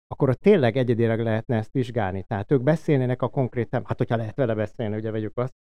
akkor 0.07 0.29
ott 0.29 0.39
tényleg 0.39 0.77
egyedileg 0.77 1.19
lehetne 1.19 1.55
ezt 1.55 1.71
vizsgálni. 1.71 2.23
Tehát 2.23 2.51
ők 2.51 2.63
beszélnének 2.63 3.21
a 3.21 3.27
konkrét, 3.27 3.67
hát 3.71 3.97
hogyha 3.97 4.15
lehet 4.15 4.35
vele 4.35 4.55
beszélni, 4.55 4.95
ugye 4.95 5.11
vegyük 5.11 5.37
azt, 5.37 5.53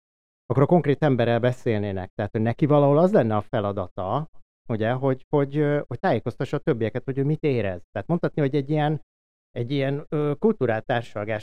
akkor 0.47 0.63
a 0.63 0.67
konkrét 0.67 1.03
emberrel 1.03 1.41
beszélnének. 1.41 2.11
Tehát 2.15 2.31
hogy 2.31 2.41
neki 2.41 2.67
valahol 2.67 2.99
az 2.99 3.13
lenne 3.13 3.37
a 3.37 3.41
feladata, 3.41 4.29
ugye, 4.69 4.93
hogy, 4.93 5.25
hogy, 5.29 5.55
hogy 5.87 5.99
tájékoztassa 5.99 6.57
a 6.57 6.61
többieket, 6.61 7.05
hogy 7.05 7.19
ő 7.19 7.25
mit 7.25 7.43
érez. 7.43 7.83
Tehát 7.93 8.09
mondhatni, 8.09 8.41
hogy 8.41 8.55
egy 8.55 8.71
ilyen, 8.71 9.03
egy 9.51 9.71
ilyen 9.71 10.07
ö, 10.09 10.33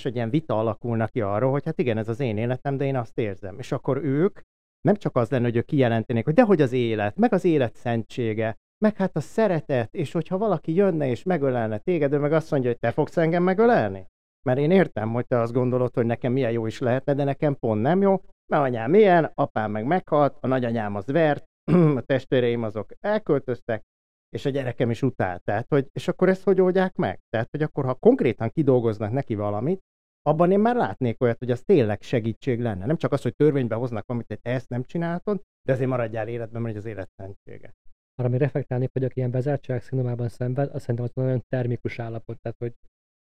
egy 0.03 0.15
ilyen 0.15 0.29
vita 0.29 0.59
alakulna 0.59 1.07
ki 1.07 1.21
arról, 1.21 1.51
hogy 1.51 1.65
hát 1.65 1.79
igen, 1.79 1.97
ez 1.97 2.09
az 2.09 2.19
én 2.19 2.37
életem, 2.37 2.77
de 2.77 2.85
én 2.85 2.95
azt 2.95 3.17
érzem. 3.17 3.59
És 3.59 3.71
akkor 3.71 3.97
ők 3.97 4.39
nem 4.81 4.95
csak 4.95 5.15
az 5.15 5.29
lenne, 5.29 5.43
hogy 5.45 5.55
ők 5.55 5.65
kijelentenék, 5.65 6.25
hogy 6.25 6.33
dehogy 6.33 6.61
az 6.61 6.71
élet, 6.71 7.17
meg 7.17 7.33
az 7.33 7.45
élet 7.45 7.75
szentsége, 7.75 8.57
meg 8.81 8.95
hát 8.95 9.15
a 9.15 9.19
szeretet, 9.19 9.93
és 9.93 10.11
hogyha 10.11 10.37
valaki 10.37 10.73
jönne 10.73 11.07
és 11.07 11.23
megölelne 11.23 11.77
téged, 11.77 12.13
ő 12.13 12.17
meg 12.17 12.33
azt 12.33 12.51
mondja, 12.51 12.69
hogy 12.69 12.79
te 12.79 12.91
fogsz 12.91 13.17
engem 13.17 13.43
megölelni? 13.43 14.07
Mert 14.45 14.59
én 14.59 14.71
értem, 14.71 15.13
hogy 15.13 15.27
te 15.27 15.39
azt 15.39 15.53
gondolod, 15.53 15.93
hogy 15.93 16.05
nekem 16.05 16.31
milyen 16.31 16.51
jó 16.51 16.65
is 16.65 16.79
lehetne, 16.79 17.13
de 17.13 17.23
nekem 17.23 17.55
pont 17.55 17.81
nem 17.81 18.01
jó, 18.01 18.21
mert 18.51 18.63
anyám 18.63 18.89
milyen, 18.89 19.31
apám 19.33 19.71
meg 19.71 19.85
meghalt, 19.85 20.37
a 20.39 20.47
nagyanyám 20.47 20.95
az 20.95 21.05
vert, 21.05 21.45
a 21.97 22.01
testvéreim 22.01 22.63
azok 22.63 22.91
elköltöztek, 22.99 23.83
és 24.29 24.45
a 24.45 24.49
gyerekem 24.49 24.89
is 24.89 25.01
utált. 25.01 25.43
Tehát, 25.43 25.65
hogy, 25.69 25.87
és 25.91 26.07
akkor 26.07 26.29
ezt 26.29 26.43
hogy 26.43 26.61
oldják 26.61 26.95
meg? 26.95 27.19
Tehát, 27.29 27.47
hogy 27.51 27.61
akkor 27.61 27.85
ha 27.85 27.93
konkrétan 27.93 28.49
kidolgoznak 28.49 29.11
neki 29.11 29.35
valamit, 29.35 29.81
abban 30.21 30.51
én 30.51 30.59
már 30.59 30.75
látnék 30.75 31.21
olyat, 31.21 31.37
hogy 31.37 31.51
az 31.51 31.61
tényleg 31.61 32.01
segítség 32.01 32.59
lenne. 32.59 32.85
Nem 32.85 32.97
csak 32.97 33.11
az, 33.11 33.21
hogy 33.21 33.35
törvénybe 33.35 33.75
hoznak 33.75 34.05
valamit, 34.05 34.27
hogy 34.27 34.39
ezt 34.41 34.69
nem 34.69 34.83
csináltad, 34.83 35.41
de 35.67 35.73
azért 35.73 35.89
maradjál 35.89 36.27
életben, 36.27 36.61
mert 36.61 36.75
az 36.75 36.85
élet 36.85 37.09
szentsége. 37.15 37.73
Arra 38.21 38.29
mi 38.29 38.37
reflektálni, 38.37 38.89
hogy 38.93 39.03
aki 39.03 39.17
ilyen 39.17 39.31
bezártság 39.31 39.81
szindrómában 39.81 40.29
szenved, 40.29 40.69
azt 40.73 40.79
szerintem 40.79 41.05
az 41.05 41.11
nagyon 41.13 41.43
termikus 41.47 41.99
állapot, 41.99 42.39
tehát 42.41 42.57
hogy 42.57 42.73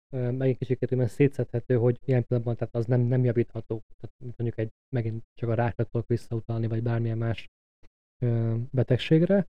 meg 0.09 0.49
egy 0.49 0.57
kicsit 0.57 0.91
olyan 0.91 1.07
szétszedhető, 1.07 1.75
hogy 1.75 1.99
ilyen 2.05 2.25
pillanatban 2.25 2.55
tehát 2.55 2.75
az 2.75 2.85
nem, 2.85 3.01
nem 3.01 3.23
javítható. 3.23 3.81
Tehát 3.95 4.15
mondjuk 4.19 4.57
egy, 4.57 4.69
megint 4.95 5.23
csak 5.33 5.49
a 5.49 5.53
rákra 5.53 5.83
tudok 5.83 6.07
visszautalni, 6.07 6.67
vagy 6.67 6.83
bármilyen 6.83 7.17
más 7.17 7.49
ö, 8.23 8.55
betegségre. 8.71 9.47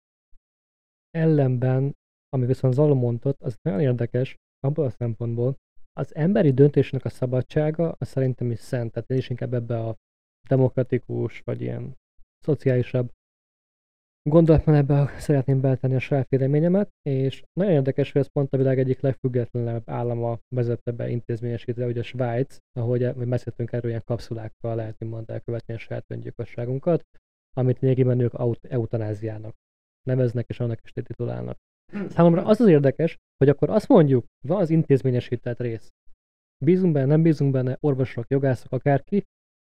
Ellenben, 1.11 1.97
ami 2.29 2.47
viszont 2.47 2.75
Zaló 2.75 2.95
mondott, 2.95 3.43
az 3.43 3.59
nagyon 3.63 3.81
érdekes 3.81 4.37
abból 4.61 4.85
a 4.85 4.91
szempontból, 4.91 5.57
az 5.93 6.15
emberi 6.15 6.53
döntésnek 6.53 7.05
a 7.05 7.09
szabadsága 7.09 7.93
az 7.99 8.09
szerintem 8.09 8.51
is 8.51 8.59
szent, 8.59 8.93
tehát 8.93 9.11
én 9.11 9.19
is 9.19 9.31
inkább 9.31 9.55
ebbe 9.55 9.79
a 9.79 9.97
demokratikus, 10.49 11.41
vagy 11.41 11.61
ilyen 11.61 11.97
szociálisabb 12.45 13.11
gondolatmenetbe 14.23 15.15
szeretném 15.19 15.61
beltenni 15.61 15.95
a 15.95 15.99
saját 15.99 16.29
véleményemet, 16.29 16.91
és 17.03 17.43
nagyon 17.53 17.73
érdekes, 17.73 18.13
hogy 18.13 18.21
ez 18.21 18.27
pont 18.33 18.53
a 18.53 18.57
világ 18.57 18.79
egyik 18.79 19.01
legfüggetlenebb 19.01 19.83
állama 19.87 20.39
vezette 20.49 20.93
be 20.93 21.09
intézményesítve, 21.09 21.85
a 21.85 22.03
Svájc, 22.03 22.57
ahogy 22.73 23.15
beszéltünk 23.15 23.73
erről, 23.73 23.91
ilyen 23.91 24.05
kapszulákkal 24.05 24.75
lehet 24.75 24.99
mond 24.99 25.31
elkövetni 25.31 25.75
a 25.75 25.79
saját 25.79 26.05
öngyilkosságunkat, 26.09 27.05
amit 27.57 27.79
lényegében 27.79 28.21
ők 28.21 28.33
eutanáziának 28.63 29.55
neveznek, 30.03 30.49
és 30.49 30.61
annak 30.61 30.81
is 30.85 30.93
titulálnak. 30.93 31.59
Számomra 32.09 32.45
az 32.45 32.61
az 32.61 32.69
érdekes, 32.69 33.19
hogy 33.37 33.49
akkor 33.49 33.71
azt 33.71 33.89
mondjuk, 33.89 34.25
van 34.47 34.61
az 34.61 34.71
intézményesített 34.71 35.59
rész. 35.59 35.89
Bízunk 36.65 36.93
benne, 36.93 37.07
nem 37.07 37.23
bízunk 37.23 37.53
benne, 37.53 37.77
orvosok, 37.81 38.25
jogászok, 38.29 38.73
akárki, 38.73 39.25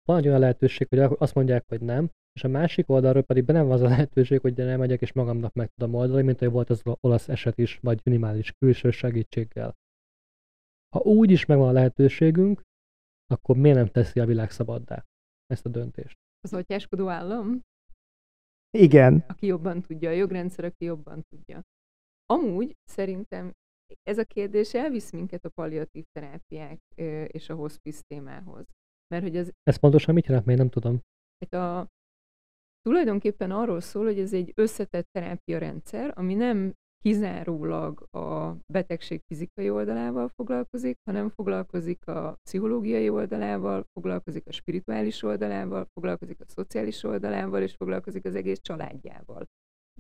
van 0.05 0.18
egy 0.18 0.26
olyan 0.26 0.40
lehetőség, 0.40 0.88
hogy 0.88 0.98
azt 0.98 1.34
mondják, 1.34 1.64
hogy 1.68 1.80
nem, 1.80 2.11
és 2.32 2.44
a 2.44 2.48
másik 2.48 2.88
oldalról 2.88 3.22
pedig 3.22 3.44
benne 3.44 3.62
van 3.62 3.72
az 3.72 3.80
a 3.80 3.88
lehetőség, 3.88 4.40
hogy 4.40 4.57
nem 4.57 4.78
megyek 4.78 5.00
és 5.00 5.12
magamnak 5.12 5.55
meg 5.55 5.70
tudom 5.74 5.94
oldani, 5.94 6.22
mint 6.22 6.40
ahogy 6.40 6.53
volt 6.53 6.70
az 6.70 6.82
olasz 7.00 7.28
eset 7.28 7.59
is, 7.59 7.78
vagy 7.78 8.00
minimális 8.05 8.53
külső 8.53 8.90
segítséggel. 8.90 9.76
Ha 10.94 11.00
úgy 11.00 11.30
is 11.30 11.46
megvan 11.46 11.68
a 11.68 11.72
lehetőségünk, 11.72 12.62
akkor 13.26 13.57
miért 13.57 13.76
nem 13.76 13.86
teszi 13.86 14.20
a 14.20 14.26
világ 14.26 14.50
szabaddá 14.50 15.05
ezt 15.46 15.66
a 15.66 15.68
döntést? 15.68 16.16
Az 16.40 16.53
atyáskodó 16.53 17.09
állam? 17.09 17.61
Igen. 18.78 19.24
Aki 19.28 19.46
jobban 19.46 19.82
tudja, 19.82 20.09
a 20.09 20.12
jogrendszer, 20.12 20.64
aki 20.64 20.84
jobban 20.84 21.22
tudja. 21.28 21.62
Amúgy 22.26 22.76
szerintem 22.84 23.53
ez 24.03 24.18
a 24.18 24.24
kérdés 24.24 24.74
elvisz 24.74 25.12
minket 25.12 25.44
a 25.44 25.48
palliatív 25.48 26.05
terápiák 26.12 26.80
és 27.26 27.48
a 27.48 27.55
hospice 27.55 28.03
témához. 28.07 28.66
Mert 29.12 29.24
hogy 29.24 29.36
az... 29.36 29.52
Ez 29.62 29.76
pontosan 29.76 30.14
mit 30.14 30.26
jelent, 30.26 30.46
még 30.46 30.56
nem 30.56 30.68
tudom. 30.68 31.00
Hát 31.38 31.52
a, 31.62 31.88
tulajdonképpen 32.82 33.50
arról 33.50 33.80
szól, 33.80 34.04
hogy 34.04 34.18
ez 34.18 34.32
egy 34.32 34.52
összetett 34.54 35.08
terápia 35.10 35.58
rendszer, 35.58 36.12
ami 36.16 36.34
nem 36.34 36.72
kizárólag 37.02 38.00
a 38.14 38.56
betegség 38.72 39.20
fizikai 39.26 39.70
oldalával 39.70 40.28
foglalkozik, 40.28 40.96
hanem 41.04 41.28
foglalkozik 41.28 42.06
a 42.06 42.36
pszichológiai 42.42 43.08
oldalával, 43.08 43.84
foglalkozik 43.92 44.46
a 44.46 44.52
spirituális 44.52 45.22
oldalával, 45.22 45.86
foglalkozik 45.92 46.40
a 46.40 46.48
szociális 46.48 47.02
oldalával, 47.02 47.62
és 47.62 47.74
foglalkozik 47.74 48.24
az 48.24 48.34
egész 48.34 48.60
családjával. 48.60 49.44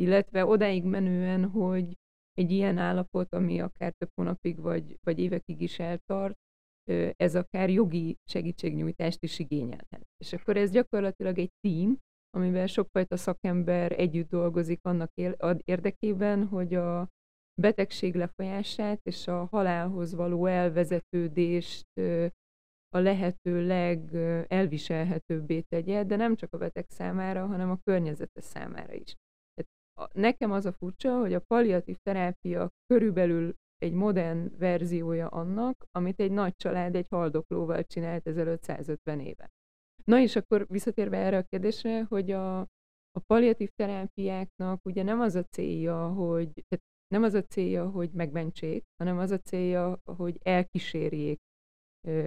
Illetve 0.00 0.46
odáig 0.46 0.84
menően, 0.84 1.44
hogy 1.44 1.96
egy 2.32 2.50
ilyen 2.50 2.78
állapot, 2.78 3.34
ami 3.34 3.60
akár 3.60 3.92
több 3.92 4.10
hónapig 4.14 4.60
vagy, 4.60 4.98
vagy 5.02 5.18
évekig 5.18 5.60
is 5.60 5.78
eltart, 5.78 6.36
ez 7.16 7.34
akár 7.34 7.70
jogi 7.70 8.16
segítségnyújtást 8.24 9.22
is 9.22 9.38
igényelhet. 9.38 10.06
És 10.16 10.32
akkor 10.32 10.56
ez 10.56 10.70
gyakorlatilag 10.70 11.38
egy 11.38 11.52
tím, 11.60 11.98
amiben 12.30 12.66
sokfajta 12.66 13.16
szakember 13.16 13.92
együtt 13.92 14.28
dolgozik 14.28 14.78
annak 14.82 15.10
érdekében, 15.64 16.46
hogy 16.46 16.74
a 16.74 17.08
betegség 17.60 18.14
lefolyását 18.14 19.00
és 19.02 19.26
a 19.26 19.44
halálhoz 19.44 20.14
való 20.14 20.46
elvezetődést 20.46 21.86
a 22.94 22.98
lehető 22.98 23.66
legelviselhetőbbé 23.66 25.60
tegye, 25.60 26.04
de 26.04 26.16
nem 26.16 26.36
csak 26.36 26.52
a 26.52 26.58
beteg 26.58 26.84
számára, 26.88 27.46
hanem 27.46 27.70
a 27.70 27.78
környezete 27.84 28.40
számára 28.40 28.92
is. 28.92 29.14
Nekem 30.12 30.52
az 30.52 30.66
a 30.66 30.72
furcsa, 30.72 31.18
hogy 31.18 31.34
a 31.34 31.40
palliatív 31.40 31.96
terápia 32.02 32.68
körülbelül 32.86 33.54
egy 33.82 33.92
modern 33.92 34.58
verziója 34.58 35.28
annak, 35.28 35.84
amit 35.90 36.20
egy 36.20 36.30
nagy 36.30 36.56
család 36.56 36.94
egy 36.94 37.08
haldoklóval 37.08 37.84
csinált 37.84 38.26
ezelőtt 38.26 38.62
150 38.62 39.20
éve. 39.20 39.50
Na 40.04 40.18
és 40.18 40.36
akkor 40.36 40.66
visszatérve 40.68 41.16
erre 41.16 41.36
a 41.36 41.42
kérdésre, 41.42 42.02
hogy 42.02 42.30
a, 42.30 42.60
a 43.10 43.20
palliatív 43.26 43.70
terápiáknak 43.74 44.80
ugye 44.84 45.02
nem 45.02 45.20
az 45.20 45.34
a 45.34 45.42
célja, 45.42 46.08
hogy 46.08 46.64
nem 47.08 47.22
az 47.22 47.34
a 47.34 47.42
célja, 47.42 47.90
hogy 47.90 48.10
megmentsék, 48.12 48.84
hanem 48.96 49.18
az 49.18 49.30
a 49.30 49.38
célja, 49.38 50.00
hogy 50.04 50.38
elkísérjék 50.42 51.40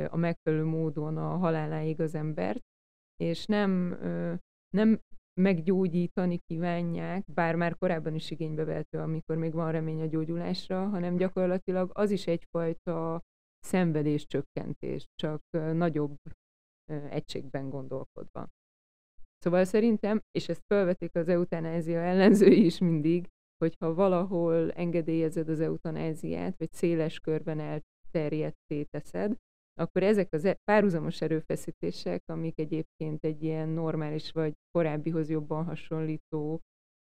a 0.08 0.18
megfelelő 0.18 0.64
módon 0.64 1.18
a 1.18 1.38
haláláig 1.38 2.00
az 2.00 2.16
embert, 2.16 2.64
és 3.16 3.46
nem, 3.46 4.00
nem 4.70 5.00
meggyógyítani 5.42 6.38
kívánják, 6.38 7.26
bár 7.34 7.56
már 7.56 7.76
korábban 7.78 8.16
is 8.16 8.32
igénybe 8.32 8.64
vehető, 8.64 9.00
amikor 9.00 9.38
még 9.38 9.54
van 9.54 9.72
remény 9.72 10.02
a 10.02 10.06
gyógyulásra, 10.06 10.88
hanem 10.88 11.16
gyakorlatilag 11.16 11.92
az 11.94 12.12
is 12.12 12.28
egyfajta 12.28 13.22
szenvedéscsökkentés, 13.60 15.06
csak 15.16 15.42
nagyobb 15.74 16.16
egységben 17.10 17.70
gondolkodva. 17.70 18.48
Szóval 19.38 19.64
szerintem, 19.64 20.22
és 20.32 20.50
ezt 20.50 20.64
felvetik 20.68 21.16
az 21.16 21.28
eutanázia 21.28 22.00
ellenzői 22.00 22.66
is 22.66 22.80
mindig, 22.80 23.28
hogyha 23.58 23.94
valahol 23.94 24.72
engedélyezed 24.72 25.50
az 25.50 25.60
eutanáziát, 25.60 26.58
vagy 26.58 26.72
széles 26.72 27.20
körben 27.20 27.60
elterjedté 27.60 28.84
teszed, 28.84 29.36
akkor 29.80 30.04
ezek 30.04 30.34
az 30.34 30.46
e- 30.46 30.58
párhuzamos 30.64 31.22
erőfeszítések, 31.22 32.24
amik 32.26 32.60
egyébként 32.60 33.24
egy 33.24 33.44
ilyen 33.44 33.70
normális 33.70 34.32
vagy 34.32 34.54
korábbihoz 34.72 35.30
jobban 35.30 35.66
hasonlító, 35.66 36.62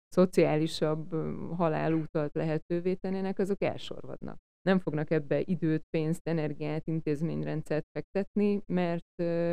szociálisabb 0.08 1.10
halálútat 1.56 2.34
lehetővé 2.34 2.94
tennének, 2.94 3.38
azok 3.38 3.62
elsorvadnak 3.62 4.38
nem 4.66 4.78
fognak 4.78 5.10
ebbe 5.10 5.40
időt, 5.44 5.84
pénzt, 5.90 6.28
energiát, 6.28 6.86
intézményrendszert 6.86 7.86
fektetni, 7.92 8.62
mert, 8.66 9.12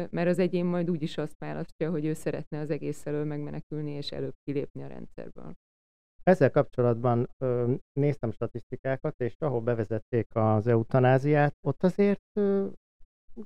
mert 0.09 0.28
az 0.28 0.39
egyén 0.39 0.66
majd 0.66 0.89
úgyis 0.89 1.18
azt 1.18 1.39
választja, 1.39 1.89
hogy 1.89 2.05
ő 2.05 2.14
szeretne 2.14 2.59
az 2.59 2.70
egész 2.70 3.05
elől 3.05 3.26
megmenekülni 3.26 3.91
és 3.91 4.11
előbb 4.11 4.36
kilépni 4.43 4.84
a 4.84 4.88
rendszerből. 4.88 5.53
Ezzel 6.24 6.51
kapcsolatban 6.51 7.30
ö, 7.38 7.74
néztem 7.99 8.32
statisztikákat, 8.32 9.20
és 9.22 9.36
ahol 9.38 9.61
bevezették 9.61 10.28
az 10.34 10.68
eutanáziát, 10.68 11.55
ott 11.68 11.84
azért 11.84 12.24
ö, 12.39 12.68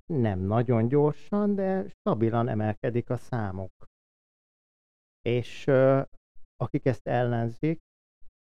nem 0.06 0.40
nagyon 0.40 0.88
gyorsan, 0.88 1.56
de 1.56 1.90
stabilan 1.90 2.48
emelkedik 2.48 3.10
a 3.10 3.18
számok. 3.18 3.72
És 5.22 5.68
akik 6.56 6.86
ezt 6.86 7.08
ellenzik, 7.08 7.80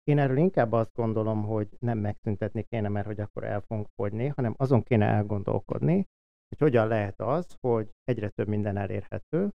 én 0.04 0.18
erről 0.18 0.38
inkább 0.38 0.72
azt 0.72 0.94
gondolom, 0.94 1.44
hogy 1.44 1.70
nem 1.80 1.98
megszüntetni 1.98 2.64
kéne, 2.64 2.90
mert 2.90 3.06
hogy 3.06 3.20
akkor 3.20 3.44
el 3.44 3.62
fogunk 3.62 3.88
fogyni, 3.96 4.28
hanem 4.28 4.54
azon 4.58 4.84
kéne 4.84 5.06
elgondolkodni, 5.06 5.96
hogy 6.48 6.60
hogyan 6.60 6.88
lehet 6.88 7.20
az, 7.22 7.56
hogy 7.60 7.92
egyre 8.04 8.30
több 8.30 8.48
minden 8.48 8.78
elérhető, 8.78 9.52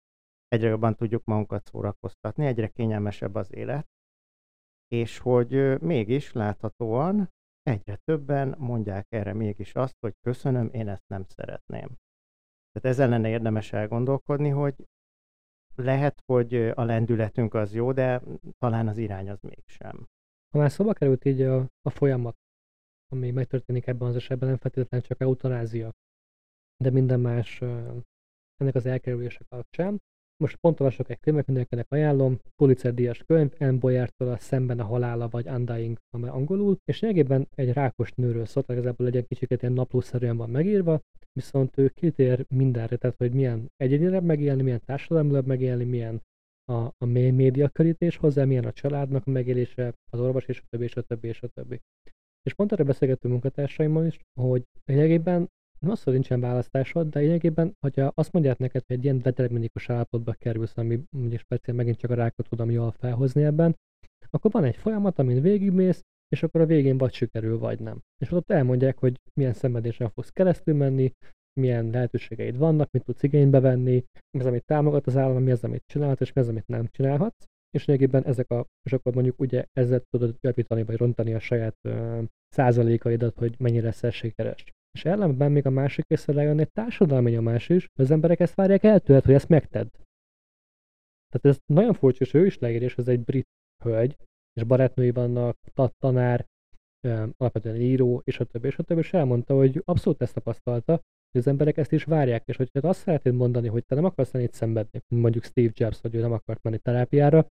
egyre 0.48 0.68
jobban 0.68 0.94
tudjuk 0.94 1.24
magunkat 1.24 1.64
szórakoztatni, 1.64 2.46
egyre 2.46 2.68
kényelmesebb 2.68 3.34
az 3.34 3.54
élet, 3.54 3.86
és 4.88 5.18
hogy 5.18 5.80
mégis 5.80 6.32
láthatóan 6.32 7.30
egyre 7.62 7.96
többen 7.96 8.54
mondják 8.58 9.06
erre 9.08 9.32
mégis 9.32 9.74
azt, 9.74 9.96
hogy 10.00 10.14
köszönöm, 10.20 10.68
én 10.72 10.88
ezt 10.88 11.08
nem 11.08 11.24
szeretném. 11.24 11.96
Tehát 12.72 12.88
ezzel 12.88 13.08
lenne 13.08 13.28
érdemes 13.28 13.72
elgondolkodni, 13.72 14.48
hogy 14.48 14.74
lehet, 15.74 16.22
hogy 16.26 16.54
a 16.54 16.84
lendületünk 16.84 17.54
az 17.54 17.74
jó, 17.74 17.92
de 17.92 18.22
talán 18.58 18.88
az 18.88 18.98
irány 18.98 19.30
az 19.30 19.40
mégsem. 19.40 20.06
Ha 20.50 20.58
már 20.58 20.70
szóba 20.70 20.92
került 20.92 21.24
így 21.24 21.42
a, 21.42 21.68
a 21.82 21.90
folyamat, 21.90 22.36
ami 23.08 23.30
megtörténik 23.30 23.86
ebben 23.86 24.08
az 24.08 24.16
esetben, 24.16 24.48
nem 24.48 24.58
feltétlenül 24.58 25.06
csak 25.06 25.20
eutanázia, 25.20 25.92
de 26.76 26.90
minden 26.90 27.20
más 27.20 27.60
ennek 28.56 28.74
az 28.74 28.86
elkerülése 28.86 29.44
kapcsán. 29.48 30.02
Most 30.36 30.56
pont 30.56 30.80
olvasok 30.80 31.10
egy 31.10 31.20
könyvet, 31.20 31.46
mindenkinek 31.46 31.86
ajánlom, 31.88 32.38
Pulitzer 32.56 32.94
díjas 32.94 33.22
könyv, 33.26 33.52
Anne 33.58 34.08
a 34.16 34.38
Szemben 34.38 34.80
a 34.80 34.84
halála, 34.84 35.28
vagy 35.28 35.48
Undying, 35.48 35.98
ami 36.10 36.28
angolul, 36.28 36.76
és 36.84 37.00
lényegében 37.00 37.48
egy 37.54 37.72
rákos 37.72 38.12
nőről 38.12 38.46
szólt, 38.46 38.68
igazából 38.68 39.06
egy 39.06 39.26
kicsit 39.26 39.62
ilyen 39.62 39.72
naplószerűen 39.72 40.36
van 40.36 40.50
megírva, 40.50 41.00
viszont 41.32 41.78
ő 41.78 41.88
kitér 41.88 42.46
mindenre, 42.48 42.96
tehát 42.96 43.16
hogy 43.16 43.32
milyen 43.32 43.70
egyénileg 43.76 44.24
megélni, 44.24 44.62
milyen 44.62 44.82
társadalmilag 44.84 45.46
megélni, 45.46 45.84
milyen 45.84 46.22
a, 46.64 46.74
a 46.98 47.04
média 47.04 47.68
körítés 47.68 48.16
hozzá, 48.16 48.44
milyen 48.44 48.64
a 48.64 48.72
családnak 48.72 49.24
megélése, 49.24 49.94
az 50.10 50.20
orvos 50.20 50.46
és 50.46 50.58
a 50.58 50.66
többi, 50.68 50.84
és 50.84 50.96
a 50.96 51.02
többi, 51.02 51.28
és 51.28 51.42
a 51.42 51.48
többi. 51.48 51.80
És 52.42 52.54
pont 52.54 52.72
erre 52.72 52.84
beszélgettünk 52.84 53.32
munkatársaimmal 53.32 54.06
is, 54.06 54.18
hogy 54.40 54.62
lényegében 54.84 55.48
nem 55.82 55.90
az, 55.90 56.02
hogy 56.02 56.12
nincsen 56.12 56.40
választásod, 56.40 57.08
de 57.08 57.20
lényegében, 57.20 57.76
hogyha 57.80 58.12
azt 58.14 58.32
mondják 58.32 58.58
neked, 58.58 58.82
hogy 58.86 58.96
egy 58.96 59.04
ilyen 59.04 59.18
determinikus 59.18 59.90
állapotba 59.90 60.32
kerülsz, 60.32 60.76
ami 60.76 61.00
ugye 61.16 61.38
speciál 61.38 61.76
megint 61.76 61.98
csak 61.98 62.10
a 62.10 62.14
rákot 62.14 62.48
tudom 62.48 62.70
jól 62.70 62.90
felhozni 62.90 63.44
ebben, 63.44 63.76
akkor 64.30 64.50
van 64.50 64.64
egy 64.64 64.76
folyamat, 64.76 65.18
amin 65.18 65.42
végigmész, 65.42 66.04
és 66.28 66.42
akkor 66.42 66.60
a 66.60 66.66
végén 66.66 66.98
vagy 66.98 67.12
sikerül, 67.12 67.58
vagy 67.58 67.80
nem. 67.80 68.00
És 68.24 68.30
ott 68.30 68.50
elmondják, 68.50 68.98
hogy 68.98 69.20
milyen 69.34 69.52
szenvedésen 69.52 70.10
fogsz 70.10 70.30
keresztül 70.30 70.74
menni, 70.74 71.12
milyen 71.60 71.90
lehetőségeid 71.90 72.56
vannak, 72.56 72.90
mit 72.90 73.04
tudsz 73.04 73.22
igénybe 73.22 73.60
venni, 73.60 74.04
mi 74.30 74.40
az, 74.40 74.46
amit 74.46 74.64
támogat 74.64 75.06
az 75.06 75.16
állam, 75.16 75.42
mi 75.42 75.50
az, 75.50 75.64
amit 75.64 75.86
csinálhat, 75.86 76.20
és 76.20 76.32
mi 76.32 76.40
az, 76.40 76.48
amit 76.48 76.66
nem 76.66 76.86
csinálhatsz. 76.90 77.44
És 77.70 77.84
lényegében 77.84 78.24
ezek 78.24 78.50
a, 78.50 78.66
és 78.82 78.92
akkor 78.92 79.14
mondjuk 79.14 79.40
ugye 79.40 79.64
ezzel 79.72 80.00
tudod 80.10 80.36
javítani, 80.40 80.84
vagy 80.84 80.96
rontani 80.96 81.34
a 81.34 81.38
saját 81.38 81.76
ö, 81.80 82.22
százalékaidat, 82.48 83.38
hogy 83.38 83.54
mennyire 83.58 83.86
leszel 83.86 84.10
sikeres. 84.10 84.64
És 84.92 85.04
ellenben 85.04 85.52
még 85.52 85.66
a 85.66 85.70
másik 85.70 86.04
része 86.08 86.32
lejön 86.32 86.60
egy 86.60 86.72
társadalmi 86.72 87.30
nyomás 87.30 87.68
is, 87.68 87.88
az 87.94 88.10
emberek 88.10 88.40
ezt 88.40 88.54
várják 88.54 88.82
el 88.82 89.00
tőled, 89.00 89.24
hogy 89.24 89.34
ezt 89.34 89.48
megted. 89.48 89.88
Tehát 91.28 91.56
ez 91.56 91.58
nagyon 91.66 91.94
furcsa, 91.94 92.24
és 92.24 92.34
ő 92.34 92.46
is 92.46 92.58
leír, 92.58 92.82
és 92.82 92.96
ez 92.96 93.08
egy 93.08 93.24
brit 93.24 93.48
hölgy, 93.84 94.16
és 94.52 94.64
barátnői 94.64 95.10
vannak, 95.10 95.56
tanár, 95.98 96.46
alapvetően 97.36 97.76
író, 97.76 98.22
és 98.24 98.40
a 98.40 98.44
többi, 98.44 98.66
és 98.66 98.78
a 98.78 98.82
többi, 98.82 99.00
és 99.00 99.12
elmondta, 99.12 99.54
hogy 99.54 99.82
abszolút 99.84 100.22
ezt 100.22 100.34
tapasztalta, 100.34 100.92
hogy 101.30 101.40
az 101.40 101.46
emberek 101.46 101.76
ezt 101.76 101.92
is 101.92 102.04
várják, 102.04 102.42
és 102.46 102.56
hogyha 102.56 102.88
azt 102.88 103.00
szeretnéd 103.00 103.34
mondani, 103.34 103.68
hogy 103.68 103.84
te 103.84 103.94
nem 103.94 104.04
akarsz 104.04 104.34
ennyit 104.34 104.52
szenvedni, 104.52 105.02
mondjuk 105.08 105.44
Steve 105.44 105.72
Jobs, 105.74 106.00
hogy 106.00 106.14
ő 106.14 106.20
nem 106.20 106.32
akart 106.32 106.62
menni 106.62 106.78
terápiára, 106.78 107.50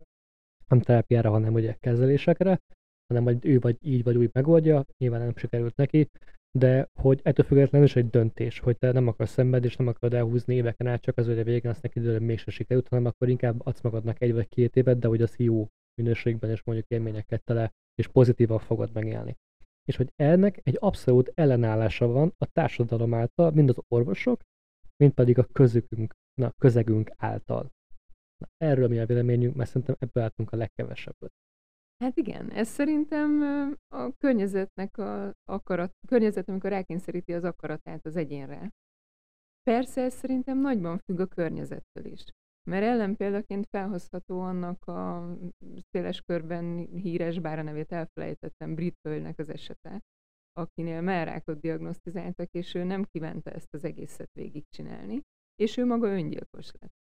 nem 0.69 0.81
terápiára, 0.81 1.31
hanem 1.31 1.55
ugye 1.55 1.77
kezelésekre, 1.81 2.61
hanem 3.07 3.25
hogy 3.25 3.47
ő 3.47 3.59
vagy 3.59 3.77
így 3.81 4.03
vagy 4.03 4.17
úgy 4.17 4.31
megoldja, 4.33 4.85
nyilván 4.99 5.21
nem 5.21 5.37
sikerült 5.37 5.77
neki, 5.77 6.09
de 6.51 6.89
hogy 6.95 7.21
ettől 7.23 7.47
függetlenül 7.47 7.87
is 7.87 7.97
egy 7.97 8.11
döntés, 8.11 8.59
hogy 8.59 8.79
te 8.79 8.93
nem 8.93 9.09
akarsz 9.09 9.33
szenvedni, 9.33 9.67
és 9.67 9.77
nem 9.77 9.87
akarod 9.87 10.15
elhúzni 10.15 10.55
éveken 10.55 10.87
át, 10.87 11.01
csak 11.01 11.17
az, 11.17 11.27
hogy 11.27 11.39
a 11.39 11.45
végén 11.45 11.71
azt 11.71 11.83
neki 11.83 11.99
időre 11.99 12.19
mégse 12.19 12.51
sikerült, 12.51 12.89
hanem 12.89 13.05
akkor 13.05 13.29
inkább 13.29 13.67
adsz 13.67 13.81
magadnak 13.81 14.21
egy 14.23 14.33
vagy 14.33 14.49
két 14.49 14.77
évet, 14.77 14.99
de 14.99 15.09
hogy 15.09 15.23
az 15.23 15.37
jó 15.37 15.69
minőségben 15.95 16.51
és 16.51 16.63
mondjuk 16.63 16.89
élményeket 16.89 17.45
tele, 17.45 17.73
és 17.95 18.09
pozitívan 18.09 18.59
fogod 18.59 18.93
megélni. 18.93 19.37
És 19.85 19.97
hogy 19.97 20.13
ennek 20.17 20.61
egy 20.63 20.77
abszolút 20.81 21.33
ellenállása 21.35 22.07
van 22.07 22.33
a 22.39 22.47
társadalom 22.47 23.15
által, 23.15 23.51
mind 23.51 23.69
az 23.69 23.79
orvosok, 23.89 24.41
mind 24.97 25.13
pedig 25.13 25.39
a 25.39 25.45
közökünk, 25.45 26.15
na, 26.35 26.53
közegünk 26.59 27.11
által. 27.17 27.73
Na, 28.39 28.49
erről 28.57 28.89
mi 28.89 28.99
a 28.99 29.07
véleményünk, 29.07 29.55
mert 29.55 29.71
szerintem 29.71 29.97
ebből 29.99 30.23
álltunk 30.23 30.53
a 30.53 30.57
legkevesebbet. 30.57 31.33
Hát 31.99 32.17
igen, 32.17 32.51
ez 32.51 32.69
szerintem 32.69 33.43
a 33.89 34.13
környezetnek 34.17 34.99
a 34.99 35.33
akarat, 35.45 35.91
a 36.01 36.07
környezet, 36.07 36.49
amikor 36.49 36.71
rákényszeríti 36.71 37.33
az 37.33 37.45
akaratát 37.45 38.07
az 38.07 38.17
egyénre. 38.17 38.71
Persze 39.63 40.03
ez 40.03 40.15
szerintem 40.15 40.59
nagyban 40.59 40.99
függ 40.99 41.21
a 41.21 41.27
környezettől 41.27 42.05
is. 42.05 42.25
Mert 42.71 42.85
ellenpéldaként 42.85 43.67
felhozható 43.67 44.41
annak 44.41 44.87
a 44.87 45.29
széles 45.91 46.21
körben 46.21 46.77
híres, 46.77 47.39
bár 47.39 47.59
a 47.59 47.63
nevét 47.63 47.93
elfelejtettem, 47.93 48.75
brit 48.75 48.99
hölgynek 49.03 49.39
az 49.39 49.49
esete, 49.49 50.01
akinél 50.53 51.03
rákot 51.25 51.61
diagnosztizáltak, 51.61 52.49
és 52.51 52.75
ő 52.75 52.85
nem 52.85 53.05
kívánta 53.05 53.51
ezt 53.51 53.75
az 53.75 53.85
egészet 53.85 54.31
végigcsinálni, 54.33 55.23
és 55.55 55.77
ő 55.77 55.85
maga 55.85 56.07
öngyilkos 56.07 56.73
lett. 56.81 56.97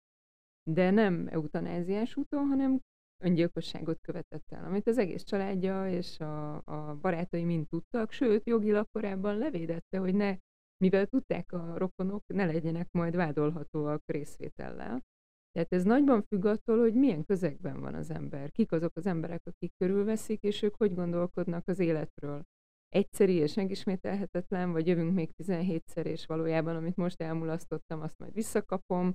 De 0.70 0.90
nem 0.90 1.28
eutanáziás 1.28 2.16
úton, 2.16 2.46
hanem 2.46 2.80
öngyilkosságot 3.22 4.00
követett 4.00 4.52
el, 4.52 4.64
amit 4.64 4.86
az 4.86 4.98
egész 4.98 5.22
családja 5.22 5.88
és 5.88 6.20
a, 6.20 6.54
a 6.54 6.98
barátai 7.00 7.44
mind 7.44 7.68
tudtak, 7.68 8.12
sőt, 8.12 8.46
jogilag 8.46 8.86
korábban 8.92 9.38
levédette, 9.38 9.98
hogy 9.98 10.14
ne, 10.14 10.36
mivel 10.76 11.06
tudták 11.06 11.52
a 11.52 11.78
rokonok, 11.78 12.22
ne 12.26 12.44
legyenek 12.44 12.88
majd 12.90 13.16
vádolhatóak 13.16 14.02
részvétellel. 14.06 15.02
Tehát 15.52 15.72
ez 15.72 15.84
nagyban 15.84 16.22
függ 16.22 16.44
attól, 16.44 16.78
hogy 16.78 16.94
milyen 16.94 17.24
közegben 17.24 17.80
van 17.80 17.94
az 17.94 18.10
ember, 18.10 18.50
kik 18.50 18.72
azok 18.72 18.96
az 18.96 19.06
emberek, 19.06 19.40
akik 19.44 19.72
körülveszik, 19.76 20.42
és 20.42 20.62
ők 20.62 20.74
hogy 20.76 20.94
gondolkodnak 20.94 21.68
az 21.68 21.78
életről. 21.78 22.42
Egyszeri 22.88 23.34
és 23.34 23.54
megismételhetetlen, 23.54 24.72
vagy 24.72 24.86
jövünk 24.86 25.14
még 25.14 25.30
17-szer, 25.42 26.04
és 26.04 26.26
valójában, 26.26 26.76
amit 26.76 26.96
most 26.96 27.20
elmulasztottam, 27.20 28.00
azt 28.00 28.18
majd 28.18 28.32
visszakapom, 28.32 29.14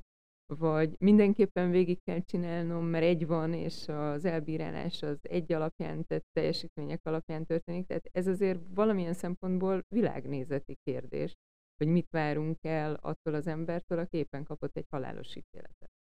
vagy 0.53 0.95
mindenképpen 0.99 1.71
végig 1.71 2.01
kell 2.03 2.19
csinálnom, 2.19 2.85
mert 2.85 3.03
egy 3.05 3.27
van, 3.27 3.53
és 3.53 3.87
az 3.87 4.25
elbírálás 4.25 5.01
az 5.01 5.17
egy 5.21 5.53
alapján, 5.53 6.05
tehát 6.05 6.25
teljesítmények 6.31 7.05
alapján 7.05 7.45
történik. 7.45 7.85
Tehát 7.85 8.09
ez 8.11 8.27
azért 8.27 8.59
valamilyen 8.69 9.13
szempontból 9.13 9.83
világnézeti 9.87 10.77
kérdés, 10.83 11.33
hogy 11.77 11.87
mit 11.87 12.09
várunk 12.09 12.57
el 12.61 12.93
attól 12.93 13.33
az 13.33 13.47
embertől, 13.47 13.99
aki 13.99 14.17
éppen 14.17 14.43
kapott 14.43 14.77
egy 14.77 14.87
halálos 14.89 15.35
ítéletet. 15.35 15.91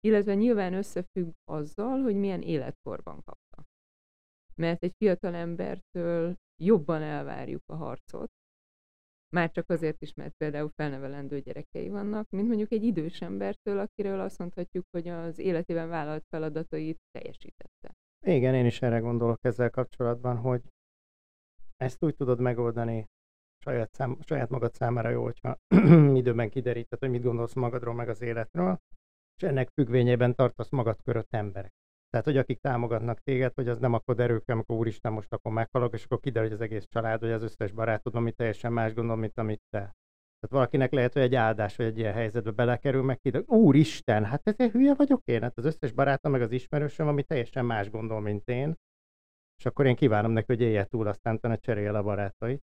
Illetve 0.00 0.34
nyilván 0.34 0.74
összefügg 0.74 1.32
azzal, 1.44 2.02
hogy 2.02 2.16
milyen 2.16 2.42
életkorban 2.42 3.22
kapta. 3.22 3.66
Mert 4.54 4.82
egy 4.82 4.94
fiatal 4.96 5.34
embertől 5.34 6.36
jobban 6.62 7.02
elvárjuk 7.02 7.62
a 7.66 7.74
harcot, 7.74 8.30
már 9.30 9.50
csak 9.50 9.70
azért 9.70 10.02
is, 10.02 10.14
mert 10.14 10.34
például 10.36 10.70
felnevelendő 10.74 11.40
gyerekei 11.40 11.88
vannak, 11.88 12.30
mint 12.30 12.48
mondjuk 12.48 12.72
egy 12.72 12.82
idős 12.82 13.20
embertől, 13.20 13.78
akiről 13.78 14.20
azt 14.20 14.38
mondhatjuk, 14.38 14.84
hogy 14.90 15.08
az 15.08 15.38
életében 15.38 15.88
vállalt 15.88 16.24
feladatait 16.28 16.98
teljesítette. 17.10 17.92
Igen, 18.26 18.54
én 18.54 18.66
is 18.66 18.82
erre 18.82 18.98
gondolok 18.98 19.38
ezzel 19.44 19.70
kapcsolatban, 19.70 20.36
hogy 20.36 20.62
ezt 21.76 22.04
úgy 22.04 22.16
tudod 22.16 22.40
megoldani 22.40 23.06
saját, 23.64 23.94
szám, 23.94 24.18
saját 24.20 24.48
magad 24.48 24.74
számára 24.74 25.08
jó, 25.08 25.22
hogyha 25.22 25.58
időben 26.20 26.50
kideríted, 26.50 26.98
hogy 26.98 27.10
mit 27.10 27.22
gondolsz 27.22 27.54
magadról, 27.54 27.94
meg 27.94 28.08
az 28.08 28.20
életről, 28.20 28.78
és 29.36 29.42
ennek 29.42 29.70
függvényében 29.70 30.34
tartasz 30.34 30.70
magad 30.70 31.02
körött 31.02 31.34
emberek. 31.34 31.72
Tehát, 32.10 32.26
hogy 32.26 32.36
akik 32.36 32.60
támogatnak 32.60 33.20
téged, 33.20 33.54
hogy 33.54 33.68
az 33.68 33.78
nem 33.78 33.92
akkor 33.92 34.20
erők, 34.20 34.48
amikor 34.48 34.76
úristen 34.76 35.12
most 35.12 35.32
akkor 35.32 35.52
meghalok, 35.52 35.94
és 35.94 36.04
akkor 36.04 36.20
kiderül, 36.20 36.48
hogy 36.48 36.56
az 36.56 36.64
egész 36.64 36.86
család, 36.88 37.20
vagy 37.20 37.30
az 37.30 37.42
összes 37.42 37.72
barátod, 37.72 38.14
ami 38.14 38.32
teljesen 38.32 38.72
más 38.72 38.94
gondol, 38.94 39.16
mint 39.16 39.38
amit 39.38 39.62
te. 39.70 39.78
Tehát 40.40 40.56
valakinek 40.56 40.92
lehet, 40.92 41.12
hogy 41.12 41.22
egy 41.22 41.34
áldás, 41.34 41.76
hogy 41.76 41.86
egy 41.86 41.98
ilyen 41.98 42.12
helyzetbe 42.12 42.50
belekerül, 42.50 43.02
meg 43.02 43.18
kiderül, 43.18 43.46
úristen, 43.46 44.24
hát 44.24 44.42
ez 44.44 44.70
hülye 44.70 44.94
vagyok 44.94 45.22
én, 45.24 45.42
hát 45.42 45.58
az 45.58 45.64
összes 45.64 45.92
barátom, 45.92 46.32
meg 46.32 46.42
az 46.42 46.50
ismerősöm, 46.50 47.08
ami 47.08 47.22
teljesen 47.22 47.64
más 47.64 47.90
gondol, 47.90 48.20
mint 48.20 48.48
én. 48.48 48.74
És 49.58 49.66
akkor 49.66 49.86
én 49.86 49.96
kívánom 49.96 50.30
neki, 50.30 50.46
hogy 50.46 50.60
élje 50.60 50.84
túl, 50.84 51.06
aztán 51.06 51.34
utána 51.34 51.58
cserél 51.58 51.94
a 51.94 52.02
barátait. 52.02 52.62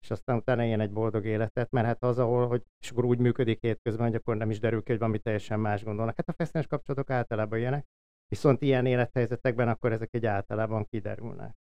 És 0.00 0.10
aztán 0.10 0.36
utána 0.36 0.64
ilyen 0.64 0.80
egy 0.80 0.92
boldog 0.92 1.24
életet, 1.24 1.70
mert 1.70 1.86
hát 1.86 2.02
az, 2.02 2.18
ahol, 2.18 2.46
hogy 2.46 2.62
és 2.80 2.90
akkor 2.90 3.04
úgy 3.04 3.18
működik 3.18 3.60
hétközben, 3.60 4.06
hogy 4.06 4.14
akkor 4.14 4.36
nem 4.36 4.50
is 4.50 4.58
derül 4.58 4.82
ki, 4.82 4.90
hogy 4.90 4.98
valami 4.98 5.18
teljesen 5.18 5.60
más 5.60 5.84
gondolnak. 5.84 6.16
Hát 6.16 6.28
a 6.28 6.32
feszes 6.32 6.66
kapcsolatok 6.66 7.10
általában 7.10 7.58
ilyenek. 7.58 7.86
Viszont 8.28 8.62
ilyen 8.62 8.86
élethelyzetekben 8.86 9.68
akkor 9.68 9.92
ezek 9.92 10.14
egy 10.14 10.26
általában 10.26 10.84
kiderülnek. 10.84 11.56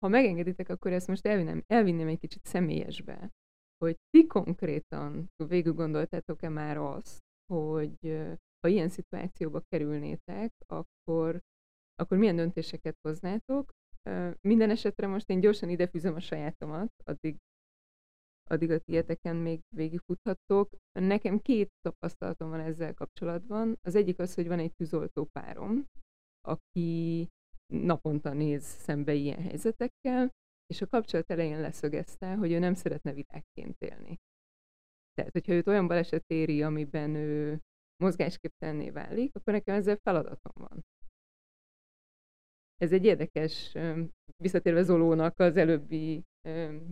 Ha 0.00 0.08
megengeditek, 0.08 0.68
akkor 0.68 0.92
ezt 0.92 1.08
most 1.08 1.26
elvinném, 1.26 1.62
elvinném 1.66 2.08
egy 2.08 2.18
kicsit 2.18 2.44
személyesbe, 2.44 3.30
hogy 3.78 3.96
ti 4.10 4.26
konkrétan 4.26 5.30
végül 5.36 5.72
gondoltátok-e 5.72 6.48
már 6.48 6.76
azt, 6.76 7.22
hogy 7.52 7.98
ha 8.60 8.68
ilyen 8.68 8.88
szituációba 8.88 9.60
kerülnétek, 9.68 10.52
akkor, 10.66 11.40
akkor 11.94 12.18
milyen 12.18 12.36
döntéseket 12.36 12.96
hoznátok. 13.00 13.72
Minden 14.40 14.70
esetre 14.70 15.06
most 15.06 15.28
én 15.28 15.40
gyorsan 15.40 15.68
idefűzöm 15.68 16.14
a 16.14 16.20
sajátomat, 16.20 16.92
addig 17.04 17.36
addig 18.50 18.70
a 18.70 18.78
tieteken 18.78 19.36
még 19.36 19.60
végigfuthattok. 19.76 20.70
Nekem 20.92 21.38
két 21.38 21.70
tapasztalatom 21.80 22.48
van 22.50 22.60
ezzel 22.60 22.94
kapcsolatban. 22.94 23.78
Az 23.82 23.94
egyik 23.94 24.18
az, 24.18 24.34
hogy 24.34 24.46
van 24.46 24.58
egy 24.58 24.74
tűzoltó 24.74 25.24
párom, 25.24 25.86
aki 26.40 27.28
naponta 27.72 28.32
néz 28.32 28.64
szembe 28.64 29.14
ilyen 29.14 29.42
helyzetekkel, 29.42 30.30
és 30.66 30.82
a 30.82 30.86
kapcsolat 30.86 31.30
elején 31.30 31.60
leszögezte, 31.60 32.34
hogy 32.34 32.52
ő 32.52 32.58
nem 32.58 32.74
szeretne 32.74 33.12
világként 33.12 33.76
élni. 33.78 34.16
Tehát, 35.14 35.32
hogyha 35.32 35.52
őt 35.52 35.66
olyan 35.66 35.86
baleset 35.86 36.24
éri, 36.26 36.62
amiben 36.62 37.14
ő 37.14 37.60
mozgásképtelenné 38.02 38.90
válik, 38.90 39.34
akkor 39.34 39.52
nekem 39.52 39.74
ezzel 39.74 39.96
feladatom 39.96 40.52
van. 40.68 40.84
Ez 42.76 42.92
egy 42.92 43.04
érdekes, 43.04 43.76
visszatérve 44.36 44.82
Zolónak 44.82 45.38
az 45.38 45.56
előbbi 45.56 46.22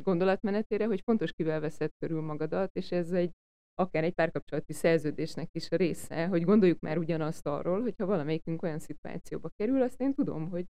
gondolatmenetére, 0.03 0.87
hogy 0.87 1.01
fontos 1.01 1.33
kivel 1.33 1.61
veszed 1.61 1.91
körül 1.99 2.21
magadat, 2.21 2.71
és 2.77 2.93
ez 2.93 3.13
egy 3.13 3.31
akár 3.75 4.05
egy 4.05 4.15
párkapcsolati 4.15 4.73
szerződésnek 4.73 5.49
is 5.53 5.71
a 5.71 5.77
része, 5.77 6.27
hogy 6.27 6.43
gondoljuk 6.43 6.81
már 6.81 6.99
ugyanazt 6.99 7.47
arról, 7.47 7.81
hogyha 7.81 8.07
valamelyikünk 8.07 8.63
olyan 8.63 8.79
szituációba 8.79 9.49
kerül, 9.57 9.83
azt 9.83 10.01
én 10.01 10.15
tudom, 10.15 10.49
hogy 10.49 10.67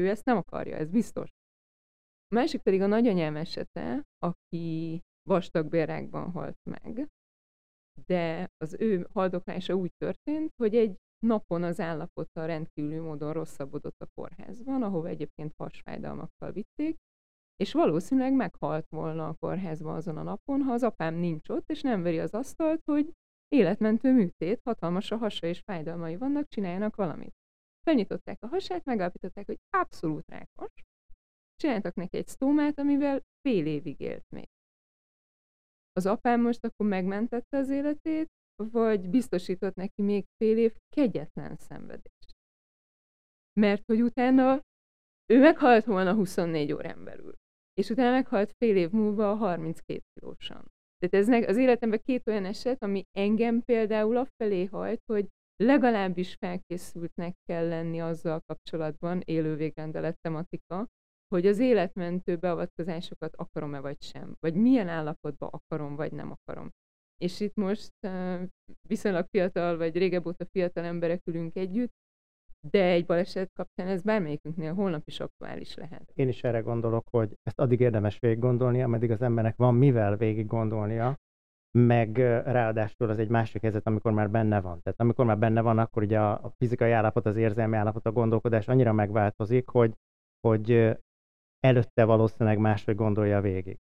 ő 0.00 0.08
ezt 0.08 0.24
nem 0.24 0.36
akarja, 0.36 0.76
ez 0.76 0.90
biztos. 0.90 1.30
A 2.28 2.34
másik 2.34 2.60
pedig 2.60 2.80
a 2.80 2.86
nagyanyám 2.86 3.36
esete, 3.36 4.02
aki 4.18 5.00
vastagbélrákban 5.22 6.30
halt 6.30 6.58
meg, 6.70 7.08
de 8.06 8.50
az 8.56 8.76
ő 8.78 9.06
haldoklása 9.12 9.74
úgy 9.74 9.92
történt, 9.96 10.52
hogy 10.56 10.76
egy 10.76 10.96
napon 11.26 11.62
az 11.62 11.80
állapota 11.80 12.46
rendkívüli 12.46 12.98
módon 12.98 13.32
rosszabbodott 13.32 14.00
a 14.00 14.06
kórházban, 14.14 14.82
ahova 14.82 15.08
egyébként 15.08 15.54
hasfájdalmakkal 15.56 16.52
vitték, 16.52 16.96
és 17.62 17.72
valószínűleg 17.72 18.32
meghalt 18.32 18.88
volna 18.88 19.28
a 19.28 19.34
kórházban 19.34 19.94
azon 19.94 20.16
a 20.16 20.22
napon, 20.22 20.60
ha 20.62 20.72
az 20.72 20.82
apám 20.82 21.14
nincs 21.14 21.48
ott, 21.48 21.70
és 21.70 21.80
nem 21.82 22.02
veri 22.02 22.18
az 22.18 22.34
asztalt, 22.34 22.82
hogy 22.84 23.12
életmentő 23.48 24.12
műtét, 24.12 24.60
hatalmas 24.64 25.10
a 25.10 25.16
hasa 25.16 25.46
és 25.46 25.60
fájdalmai 25.60 26.16
vannak, 26.16 26.48
csináljanak 26.48 26.96
valamit. 26.96 27.34
Felnyitották 27.84 28.42
a 28.42 28.46
hasát, 28.46 28.84
megállapították, 28.84 29.46
hogy 29.46 29.58
abszolút 29.70 30.28
rákos, 30.28 30.72
csináltak 31.56 31.94
neki 31.94 32.16
egy 32.16 32.26
sztómát, 32.28 32.78
amivel 32.78 33.22
fél 33.40 33.66
évig 33.66 34.00
élt 34.00 34.26
még. 34.28 34.48
Az 35.92 36.06
apám 36.06 36.40
most 36.40 36.64
akkor 36.64 36.86
megmentette 36.86 37.56
az 37.56 37.68
életét, 37.68 38.28
vagy 38.56 39.08
biztosított 39.08 39.74
neki 39.74 40.02
még 40.02 40.24
fél 40.36 40.58
év 40.58 40.76
kegyetlen 40.88 41.56
szenvedést. 41.56 42.36
Mert 43.60 43.82
hogy 43.86 44.02
utána 44.02 44.60
ő 45.32 45.38
meghalt 45.38 45.84
volna 45.84 46.14
24 46.14 46.72
órán 46.72 47.04
belül, 47.04 47.34
és 47.74 47.90
utána 47.90 48.10
meghalt 48.10 48.52
fél 48.58 48.76
év 48.76 48.90
múlva 48.90 49.30
a 49.30 49.34
32 49.34 50.00
kilósan. 50.14 50.64
Tehát 50.98 51.28
ez 51.28 51.48
az 51.48 51.56
életemben 51.56 52.00
két 52.04 52.28
olyan 52.28 52.44
eset, 52.44 52.82
ami 52.82 53.02
engem 53.10 53.62
például 53.62 54.16
afelé 54.16 54.64
hajt, 54.64 55.02
hogy 55.12 55.28
legalábbis 55.56 56.34
felkészültnek 56.34 57.34
kell 57.44 57.68
lenni 57.68 58.00
azzal 58.00 58.40
kapcsolatban, 58.46 59.20
élő 59.24 59.56
végrendelet 59.56 60.20
tematika, 60.20 60.86
hogy 61.34 61.46
az 61.46 61.58
életmentő 61.58 62.36
beavatkozásokat 62.36 63.36
akarom-e 63.36 63.80
vagy 63.80 64.02
sem, 64.02 64.34
vagy 64.40 64.54
milyen 64.54 64.88
állapotban 64.88 65.48
akarom, 65.52 65.96
vagy 65.96 66.12
nem 66.12 66.30
akarom. 66.30 66.70
És 67.16 67.40
itt 67.40 67.54
most 67.54 67.92
viszonylag 68.88 69.26
fiatal, 69.30 69.76
vagy 69.76 69.96
régebb 69.96 70.26
óta 70.26 70.44
fiatal 70.50 70.84
emberek 70.84 71.26
ülünk 71.26 71.56
együtt, 71.56 71.92
de 72.70 72.84
egy 72.84 73.06
baleset 73.06 73.50
kapcsán 73.52 73.88
ez 73.88 74.02
bármelyikünknél 74.02 74.74
holnap 74.74 75.02
is 75.04 75.20
aktuális 75.20 75.74
lehet. 75.74 76.12
Én 76.14 76.28
is 76.28 76.44
erre 76.44 76.60
gondolok, 76.60 77.08
hogy 77.10 77.34
ezt 77.42 77.60
addig 77.60 77.80
érdemes 77.80 78.18
végig 78.18 78.38
gondolnia, 78.38 78.84
ameddig 78.84 79.10
az 79.10 79.22
embernek 79.22 79.56
van 79.56 79.74
mivel 79.74 80.16
végig 80.16 80.46
gondolnia, 80.46 81.16
meg 81.78 82.16
ráadásul 82.44 83.10
az 83.10 83.18
egy 83.18 83.28
másik 83.28 83.62
helyzet, 83.62 83.86
amikor 83.86 84.12
már 84.12 84.30
benne 84.30 84.60
van. 84.60 84.82
Tehát 84.82 85.00
amikor 85.00 85.24
már 85.24 85.38
benne 85.38 85.60
van, 85.60 85.78
akkor 85.78 86.02
ugye 86.02 86.20
a, 86.20 86.44
a 86.44 86.52
fizikai 86.56 86.90
állapot, 86.90 87.26
az 87.26 87.36
érzelmi 87.36 87.76
állapot, 87.76 88.06
a 88.06 88.12
gondolkodás 88.12 88.68
annyira 88.68 88.92
megváltozik, 88.92 89.68
hogy, 89.68 89.94
hogy 90.40 90.96
előtte 91.60 92.04
valószínűleg 92.04 92.58
máshogy 92.58 92.94
gondolja 92.94 93.40
végig. 93.40 93.78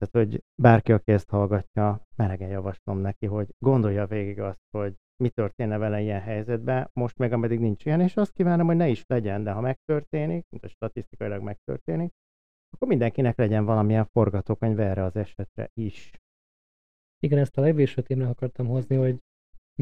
Tehát, 0.00 0.28
hogy 0.28 0.42
bárki, 0.62 0.92
aki 0.92 1.12
ezt 1.12 1.28
hallgatja, 1.28 2.06
melegen 2.16 2.48
javaslom 2.48 2.98
neki, 2.98 3.26
hogy 3.26 3.48
gondolja 3.58 4.06
végig 4.06 4.40
azt, 4.40 4.62
hogy 4.70 4.94
mi 5.22 5.28
történne 5.28 5.78
vele 5.78 6.00
ilyen 6.00 6.20
helyzetben, 6.20 6.90
most 6.92 7.18
meg 7.18 7.32
ameddig 7.32 7.58
nincs 7.58 7.84
ilyen, 7.84 8.00
és 8.00 8.16
azt 8.16 8.32
kívánom, 8.32 8.66
hogy 8.66 8.76
ne 8.76 8.88
is 8.88 9.04
legyen, 9.06 9.42
de 9.42 9.52
ha 9.52 9.60
megtörténik, 9.60 10.44
mint 10.48 10.64
a 10.64 10.68
statisztikailag 10.68 11.42
megtörténik, 11.42 12.12
akkor 12.70 12.88
mindenkinek 12.88 13.36
legyen 13.36 13.64
valamilyen 13.64 14.04
forgatókönyv 14.04 14.80
erre 14.80 15.04
az 15.04 15.16
esetre 15.16 15.70
is. 15.74 16.10
Igen, 17.18 17.38
ezt 17.38 17.58
a 17.58 17.60
legvéső 17.60 18.02
témre 18.02 18.28
akartam 18.28 18.66
hozni, 18.66 18.96
hogy 18.96 19.18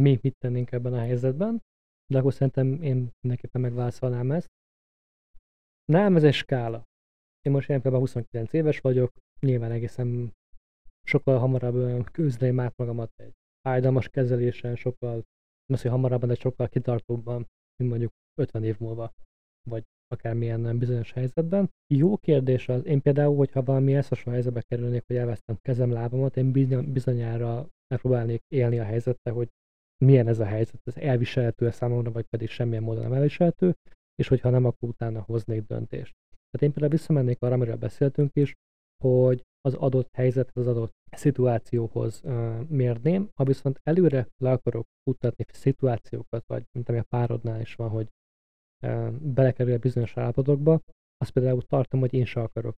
mi 0.01 0.19
mit 0.23 0.39
tennénk 0.39 0.73
ebben 0.73 0.93
a 0.93 0.99
helyzetben, 0.99 1.63
de 2.07 2.19
akkor 2.19 2.33
szerintem 2.33 2.83
én 2.83 3.11
mindenképpen 3.21 3.61
megválaszolnám 3.61 4.31
ezt. 4.31 4.49
Nem, 5.85 6.17
ez 6.17 6.25
egy 6.25 6.35
skála. 6.35 6.87
Én 7.41 7.53
most 7.53 7.69
jelenleg 7.69 8.01
29 8.01 8.53
éves 8.53 8.81
vagyok, 8.81 9.13
nyilván 9.41 9.71
egészen 9.71 10.33
sokkal 11.03 11.39
hamarabb 11.39 12.11
küzdeném 12.11 12.61
át 12.61 12.77
magamat 12.77 13.11
egy 13.17 13.35
fájdalmas 13.61 14.09
kezelésen, 14.09 14.77
sokkal, 14.77 15.13
nem 15.67 15.79
hogy 15.83 15.91
hamarabb, 15.91 16.25
de 16.27 16.35
sokkal 16.35 16.69
kitartóbban, 16.69 17.47
mint 17.77 17.91
mondjuk 17.91 18.13
50 18.41 18.65
év 18.65 18.79
múlva, 18.79 19.13
vagy 19.71 19.85
akármilyen 20.09 20.79
bizonyos 20.79 21.13
helyzetben. 21.13 21.71
Jó 21.95 22.17
kérdés 22.17 22.69
az, 22.69 22.85
én 22.85 23.01
például, 23.01 23.37
hogyha 23.37 23.63
valami 23.63 23.95
eszasó 23.95 24.31
helyzetbe 24.31 24.63
kerülnék, 24.63 25.03
hogy 25.07 25.17
elvesztem 25.17 25.59
kezem, 25.63 25.91
lábamat, 25.91 26.37
én 26.37 26.53
bizonyára 26.93 27.69
megpróbálnék 27.95 28.43
élni 28.49 28.79
a 28.79 28.85
helyzettel, 28.85 29.33
hogy 29.33 29.49
milyen 30.05 30.29
ez 30.29 30.39
a 30.39 30.45
helyzet, 30.45 30.81
ez 30.85 30.97
elviselhető 30.97 31.67
-e 31.67 31.71
számomra, 31.71 32.13
vagy 32.13 32.27
pedig 32.27 32.49
semmilyen 32.49 32.83
módon 32.83 33.03
nem 33.03 33.13
elviselhető, 33.13 33.75
és 34.15 34.29
hogyha 34.29 34.51
nem, 34.51 34.65
akkor 34.65 34.89
utána 34.89 35.21
hoznék 35.21 35.67
döntést. 35.67 36.15
Tehát 36.29 36.63
én 36.63 36.73
például 36.73 36.91
visszamennék 36.91 37.43
arra, 37.43 37.55
amiről 37.55 37.77
beszéltünk 37.77 38.37
is, 38.37 38.55
hogy 39.05 39.43
az 39.61 39.75
adott 39.75 40.09
helyzethez, 40.13 40.67
az 40.67 40.77
adott 40.77 40.93
szituációhoz 41.11 42.21
uh, 42.25 42.69
mérném. 42.69 43.31
Ha 43.35 43.45
viszont 43.45 43.81
előre 43.83 44.29
le 44.37 44.51
akarok 44.51 44.87
futtatni 45.03 45.45
szituációkat, 45.53 46.45
vagy 46.47 46.65
mint 46.73 46.89
ami 46.89 46.99
a 46.99 47.07
párodnál 47.09 47.61
is 47.61 47.75
van, 47.75 47.89
hogy 47.89 48.09
uh, 48.83 49.11
belekerül 49.11 49.73
a 49.73 49.79
bizonyos 49.79 50.17
állapotokba, 50.17 50.81
azt 51.17 51.31
például 51.31 51.63
tartom, 51.63 52.01
hogy 52.01 52.15
én 52.15 52.25
se 52.25 52.41
akarok 52.41 52.77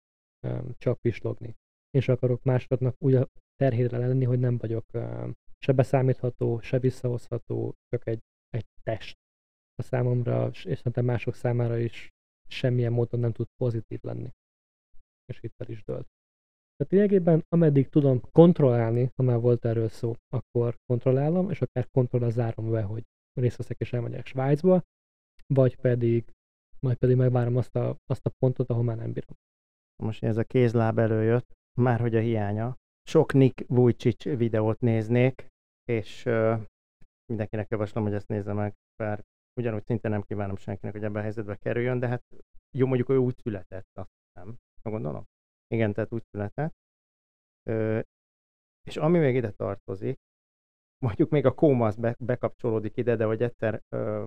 um, 0.47 0.75
csak 0.79 1.01
pislogni. 1.01 1.57
Én 1.91 2.01
se 2.01 2.13
akarok 2.13 2.43
másoknak 2.43 2.95
úgy 2.99 3.15
a 3.15 3.29
terhére 3.57 3.99
lenni, 3.99 4.25
hogy 4.25 4.39
nem 4.39 4.57
vagyok 4.57 4.85
um, 4.93 5.33
se 5.59 5.73
beszámítható, 5.73 6.61
se 6.61 6.79
visszahozható, 6.79 7.75
csak 7.89 8.07
egy, 8.07 8.21
egy 8.49 8.67
test. 8.83 9.17
A 9.75 9.83
számomra, 9.83 10.49
és 10.49 10.77
szerintem 10.77 11.05
mások 11.05 11.35
számára 11.35 11.77
is 11.77 12.09
semmilyen 12.49 12.93
módon 12.93 13.21
nem 13.21 13.33
tud 13.33 13.47
pozitív 13.57 13.99
lenni. 14.03 14.31
És 15.33 15.39
itt 15.43 15.61
el 15.61 15.69
is 15.69 15.85
dölt. 15.85 16.07
Tehát 16.77 16.93
lényegében, 16.93 17.45
ameddig 17.49 17.89
tudom 17.89 18.21
kontrollálni, 18.33 19.11
ha 19.17 19.23
már 19.23 19.41
volt 19.41 19.65
erről 19.65 19.89
szó, 19.89 20.15
akkor 20.29 20.77
kontrollálom, 20.87 21.51
és 21.51 21.61
akár 21.61 21.89
kontrollra 21.91 22.31
zárom 22.31 22.71
be, 22.71 22.83
hogy 22.83 23.05
részt 23.41 23.57
veszek 23.57 23.81
és 23.81 23.93
elmegyek 23.93 24.27
Svájcba, 24.27 24.83
vagy 25.47 25.77
pedig, 25.77 26.33
majd 26.81 26.97
pedig 26.97 27.17
megvárom 27.17 27.57
azt 27.57 27.77
a, 27.77 27.97
azt 28.07 28.27
a 28.27 28.33
pontot, 28.39 28.71
ahol 28.71 28.83
már 28.83 28.97
nem 28.97 29.13
bírom. 29.13 29.37
Most 30.03 30.23
ez 30.23 30.37
a 30.37 30.45
kézláb 30.45 30.99
előjött, 30.99 31.57
már 31.81 32.01
hogy 32.01 32.15
a 32.15 32.21
hiánya. 32.21 32.77
Sok 33.09 33.33
Nick 33.33 33.69
Vujicic 33.69 34.23
videót 34.25 34.81
néznék, 34.81 35.47
és 35.85 36.27
uh, 36.27 36.61
mindenkinek 37.27 37.71
javaslom, 37.71 38.05
hogy 38.05 38.15
ezt 38.15 38.29
nézze 38.29 38.53
meg, 38.53 38.75
bár 38.97 39.25
ugyanúgy 39.61 39.85
szinte 39.85 40.09
nem 40.09 40.23
kívánom 40.23 40.57
senkinek, 40.57 40.95
hogy 40.95 41.05
ebben 41.05 41.21
a 41.21 41.23
helyzetbe 41.23 41.57
kerüljön, 41.57 41.99
de 41.99 42.09
hát 42.09 42.23
jó, 42.77 42.87
mondjuk 42.87 43.09
ő 43.09 43.17
úgy 43.17 43.37
született, 43.37 43.89
azt 43.93 44.11
nem, 44.33 44.57
gondolom. 44.91 45.25
Igen, 45.75 45.93
tehát 45.93 46.13
úgy 46.13 46.25
született. 46.31 46.75
Ö, 47.71 48.01
és 48.87 48.97
ami 48.97 49.19
még 49.19 49.35
ide 49.35 49.51
tartozik, 49.51 50.19
mondjuk 50.99 51.31
még 51.31 51.47
a 51.47 51.55
kóma 51.55 51.87
az 51.87 51.97
be, 51.97 52.17
bekapcsolódik 52.19 52.97
ide, 52.97 53.17
de 53.17 53.25
hogy 53.25 53.43
egyszer 53.43 53.83
ö, 53.89 54.25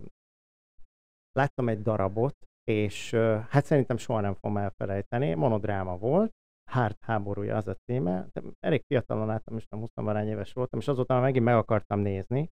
láttam 1.32 1.70
egy 1.70 1.82
darabot, 1.82 2.36
és 2.64 3.14
ö, 3.14 3.40
hát 3.50 3.66
szerintem 3.66 3.98
soha 3.98 4.20
nem 4.20 4.34
fogom 4.34 4.58
elfelejteni, 4.58 5.34
monodráma 5.34 5.98
volt, 5.98 6.32
Hárt 6.72 7.04
háborúja 7.04 7.56
az 7.58 7.68
a 7.68 7.76
címe, 7.76 8.28
de 8.34 8.42
elég 8.60 8.84
fiatalon 8.88 9.28
láttam, 9.28 9.58
és 9.58 9.68
nem 9.68 9.80
20 9.80 9.90
varány 9.94 10.28
éves 10.28 10.54
voltam, 10.54 10.80
és 10.80 10.88
azóta 10.88 11.14
már 11.14 11.24
megint 11.24 11.46
meg 11.46 11.56
akartam 11.56 12.00
nézni, 12.00 12.50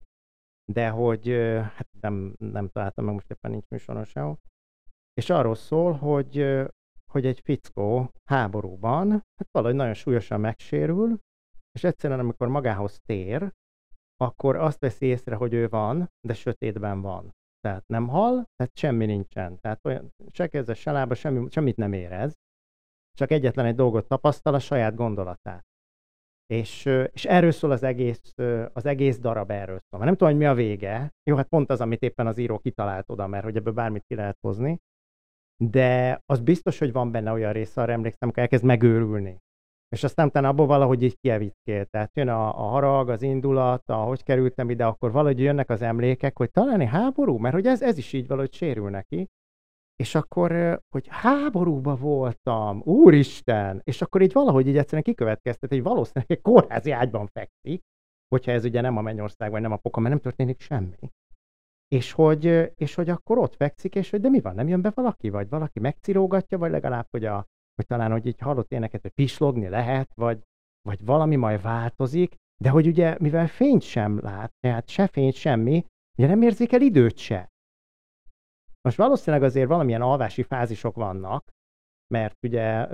de 0.72 0.88
hogy 0.88 1.28
hát 1.74 1.88
nem, 2.00 2.34
nem 2.38 2.68
találtam 2.68 3.05
meg, 3.05 3.14
most 3.14 3.30
éppen 3.30 3.50
nincs 3.50 3.68
műsoron 3.68 4.05
sehol. 4.05 4.38
És 5.14 5.30
arról 5.30 5.55
szól, 5.55 5.92
hogy 5.92 6.36
hogy 7.15 7.27
egy 7.27 7.41
fickó 7.41 8.11
háborúban 8.31 9.11
hát 9.11 9.49
valahogy 9.51 9.75
nagyon 9.75 9.95
súlyosan 9.95 10.41
megsérül, 10.41 11.19
és 11.73 11.85
egyszerűen 11.85 12.21
amikor 12.21 12.49
magához 12.49 13.01
tér, 13.07 13.53
akkor 14.17 14.57
azt 14.57 14.81
veszi 14.81 15.07
észre, 15.07 15.35
hogy 15.35 15.53
ő 15.53 15.69
van, 15.69 16.09
de 16.27 16.35
sötétben 16.35 17.01
van. 17.01 17.33
Tehát 17.61 17.87
nem 17.87 18.09
hal, 18.09 18.45
tehát 18.57 18.77
semmi 18.77 19.07
nincsen. 19.07 19.59
Tehát 19.61 19.81
olyan, 19.85 20.11
se 20.33 20.47
kezdve, 20.47 20.75
se 20.75 20.93
lába, 20.93 21.15
semmi, 21.15 21.51
semmit 21.51 21.77
nem 21.77 21.93
érez, 21.93 22.33
csak 23.12 23.31
egyetlen 23.31 23.67
egy 23.67 23.75
dolgot 23.75 24.09
tapasztal, 24.09 24.55
a 24.55 24.59
saját 24.59 24.95
gondolatát. 24.95 25.62
És, 26.47 26.85
és 27.12 27.25
erről 27.25 27.53
szól 27.53 27.71
az 27.71 27.83
egész, 27.83 28.35
az 28.73 28.87
egész 28.87 29.19
darab 29.19 29.51
erről 29.51 29.79
szól. 29.79 30.05
Nem 30.05 30.17
tudom, 30.17 30.29
hogy 30.29 30.39
mi 30.39 30.47
a 30.47 30.55
vége. 30.55 31.12
Jó, 31.31 31.37
hát 31.37 31.49
pont 31.49 31.71
az, 31.71 31.81
amit 31.81 32.03
éppen 32.03 32.27
az 32.27 32.39
író 32.39 32.59
kitalált 32.59 33.11
oda, 33.11 33.27
mert 33.27 33.45
hogy 33.45 33.57
ebből 33.57 33.73
bármit 33.73 34.05
ki 34.07 34.15
lehet 34.15 34.39
hozni 34.41 34.81
de 35.71 36.21
az 36.27 36.41
biztos, 36.41 36.79
hogy 36.79 36.93
van 36.93 37.11
benne 37.11 37.33
olyan 37.33 37.53
része, 37.53 37.83
arra 37.83 37.93
emlékszem, 37.93 38.19
amikor 38.21 38.43
elkezd 38.43 38.65
megőrülni. 38.65 39.39
És 39.89 40.05
aztán 40.05 40.27
utána 40.27 40.49
abból 40.49 40.67
valahogy 40.67 41.03
így 41.03 41.19
kievickél. 41.21 41.85
Tehát 41.85 42.17
jön 42.17 42.29
a, 42.29 42.49
a 42.49 42.69
harag, 42.69 43.09
az 43.09 43.23
indulat, 43.23 43.89
a, 43.89 43.95
hogy 43.95 44.23
kerültem 44.23 44.71
ide, 44.71 44.87
akkor 44.87 45.12
valahogy 45.12 45.41
jönnek 45.41 45.71
az 45.71 45.83
emlékek, 45.83 46.39
hogy 46.39 46.51
talán 46.51 46.81
egy 46.81 46.89
háború, 46.89 47.37
mert 47.37 47.55
hogy 47.55 47.67
ez, 47.67 47.83
ez 47.83 47.99
is 47.99 48.12
így 48.12 48.27
valahogy 48.27 48.53
sérül 48.53 48.91
neki. 48.91 49.27
És 49.97 50.15
akkor, 50.15 50.81
hogy 50.89 51.07
háborúba 51.11 51.97
voltam, 51.97 52.83
úristen! 52.85 53.81
És 53.85 54.03
akkor 54.03 54.23
így 54.23 54.33
valahogy 54.33 54.67
így 54.67 54.77
egyszerűen 54.77 55.03
kikövetkeztet, 55.03 55.71
hogy 55.71 55.83
valószínűleg 55.83 56.31
egy 56.31 56.41
kórházi 56.41 56.91
ágyban 56.91 57.27
fekszik, 57.27 57.83
hogyha 58.29 58.53
ez 58.53 58.65
ugye 58.65 58.81
nem 58.81 58.97
a 58.97 59.01
mennyország, 59.01 59.51
vagy 59.51 59.61
nem 59.61 59.73
a 59.73 59.77
poka, 59.77 60.01
mert 60.01 60.12
nem 60.15 60.23
történik 60.23 60.61
semmi. 60.61 61.11
És 61.95 62.12
hogy, 62.12 62.45
és 62.74 62.95
hogy 62.95 63.09
akkor 63.09 63.38
ott 63.38 63.55
fekszik, 63.55 63.95
és 63.95 64.11
hogy 64.11 64.20
de 64.20 64.28
mi 64.28 64.40
van, 64.40 64.55
nem 64.55 64.68
jön 64.68 64.80
be 64.80 64.90
valaki, 64.90 65.28
vagy 65.28 65.49
valaki 65.49 65.80
megcirógatja, 65.80 66.59
vagy 66.59 66.70
legalább, 66.70 67.07
hogy, 67.11 67.24
a, 67.24 67.47
hogy 67.74 67.86
talán, 67.86 68.11
hogy 68.11 68.26
így 68.26 68.40
hallott 68.40 68.72
éneket, 68.72 69.03
hogy 69.03 69.11
pislogni 69.11 69.68
lehet, 69.68 70.14
vagy, 70.14 70.42
vagy 70.88 71.05
valami 71.05 71.36
majd 71.36 71.62
változik, 71.62 72.34
de 72.62 72.70
hogy 72.70 72.86
ugye, 72.86 73.16
mivel 73.20 73.47
fényt 73.47 73.82
sem 73.82 74.18
lát, 74.20 74.53
tehát 74.61 74.88
se 74.88 75.07
fényt, 75.07 75.34
semmi, 75.34 75.84
ugye 76.18 76.26
nem 76.26 76.42
érzékel 76.42 76.80
időt 76.80 77.16
se. 77.16 77.49
Most 78.80 78.97
valószínűleg 78.97 79.42
azért 79.47 79.68
valamilyen 79.68 80.03
alvási 80.03 80.42
fázisok 80.42 80.97
vannak, 80.97 81.51
mert 82.14 82.36
ugye 82.42 82.86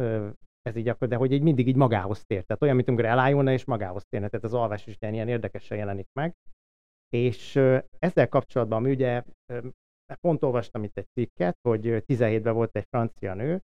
ez 0.62 0.76
így 0.76 0.88
akkor, 0.88 1.08
de 1.08 1.16
hogy 1.16 1.32
így 1.32 1.42
mindig 1.42 1.68
így 1.68 1.76
magához 1.76 2.24
tér. 2.24 2.44
Tehát 2.44 2.62
olyan, 2.62 2.76
mint 2.76 2.88
amikor 2.88 3.04
elájulna 3.04 3.52
és 3.52 3.64
magához 3.64 4.04
térne. 4.08 4.28
Tehát 4.28 4.46
az 4.46 4.54
alvás 4.54 4.86
is 4.86 4.96
ilyen 5.00 5.28
érdekesen 5.28 5.78
jelenik 5.78 6.08
meg. 6.12 6.34
És 7.16 7.56
ezzel 7.98 8.28
kapcsolatban, 8.28 8.78
ami 8.78 8.90
ugye 8.90 9.22
pont 10.20 10.42
olvastam 10.42 10.84
itt 10.84 10.98
egy 10.98 11.08
cikket, 11.12 11.56
hogy 11.68 12.04
17-ben 12.06 12.54
volt 12.54 12.76
egy 12.76 12.86
francia 12.88 13.34
nő, 13.34 13.60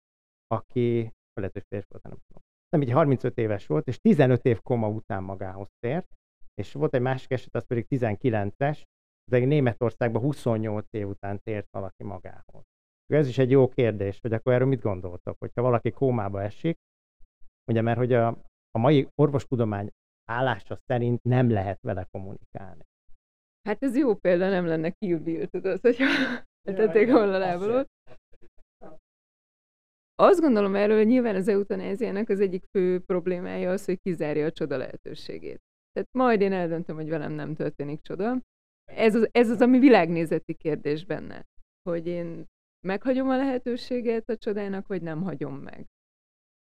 aki, 0.47 1.13
lehet, 1.35 1.53
hogy 1.53 1.65
férfi 1.69 1.87
volt, 1.89 2.03
nem 2.03 2.19
tudom. 2.27 2.43
Nem, 2.69 2.83
így 2.83 2.91
35 2.91 3.39
éves 3.39 3.67
volt, 3.67 3.87
és 3.87 3.99
15 3.99 4.45
év 4.45 4.61
koma 4.61 4.89
után 4.89 5.23
magához 5.23 5.69
tért, 5.79 6.07
és 6.55 6.73
volt 6.73 6.95
egy 6.95 7.01
másik 7.01 7.31
eset, 7.31 7.55
az 7.55 7.67
pedig 7.67 7.87
19-es, 7.89 8.83
de 9.31 9.39
Németországban 9.39 10.23
28 10.23 10.87
év 10.91 11.09
után 11.09 11.39
tért 11.43 11.67
valaki 11.71 12.05
magához. 12.05 12.65
Ez 13.07 13.29
is 13.29 13.39
egy 13.39 13.51
jó 13.51 13.69
kérdés, 13.69 14.19
hogy 14.21 14.33
akkor 14.33 14.53
erről 14.53 14.67
mit 14.67 14.81
gondoltok, 14.81 15.37
hogyha 15.39 15.63
valaki 15.63 15.91
kómába 15.91 16.43
esik, 16.43 16.79
ugye 17.71 17.81
mert 17.81 17.99
hogy 17.99 18.13
a, 18.13 18.27
a 18.71 18.79
mai 18.79 19.09
orvostudomány 19.15 19.91
állása 20.31 20.77
szerint 20.77 21.23
nem 21.23 21.51
lehet 21.51 21.81
vele 21.81 22.09
kommunikálni. 22.11 22.85
Hát 23.69 23.83
ez 23.83 23.97
jó 23.97 24.15
példa, 24.15 24.49
nem 24.49 24.67
lenne 24.67 24.91
Kill 24.91 25.19
Bill, 25.19 25.47
tudod, 25.47 25.81
hogyha 25.81 26.07
tették 26.63 27.11
volna 27.11 27.39
lábalót. 27.39 27.89
Azt 30.15 30.41
gondolom 30.41 30.75
erről, 30.75 30.97
hogy 30.97 31.07
nyilván 31.07 31.35
az 31.35 31.49
eutanáziának 31.49 32.29
az 32.29 32.41
egyik 32.41 32.65
fő 32.71 33.01
problémája 33.01 33.71
az, 33.71 33.85
hogy 33.85 34.01
kizárja 34.01 34.47
a 34.47 34.53
csoda 34.53 34.77
lehetőségét. 34.77 35.61
Tehát 35.93 36.09
majd 36.13 36.41
én 36.41 36.53
eldöntöm, 36.53 36.97
hogy 36.97 37.09
velem 37.09 37.33
nem 37.33 37.55
történik 37.55 38.03
csoda. 38.03 38.41
Ez 38.85 39.15
az, 39.15 39.29
ez 39.33 39.51
az 39.51 39.61
ami 39.61 39.79
világnézeti 39.79 40.55
kérdés 40.55 41.05
benne, 41.05 41.47
hogy 41.83 42.07
én 42.07 42.45
meghagyom 42.87 43.29
a 43.29 43.37
lehetőséget 43.37 44.29
a 44.29 44.37
csodának, 44.37 44.87
vagy 44.87 45.03
nem 45.03 45.23
hagyom 45.23 45.57
meg. 45.57 45.87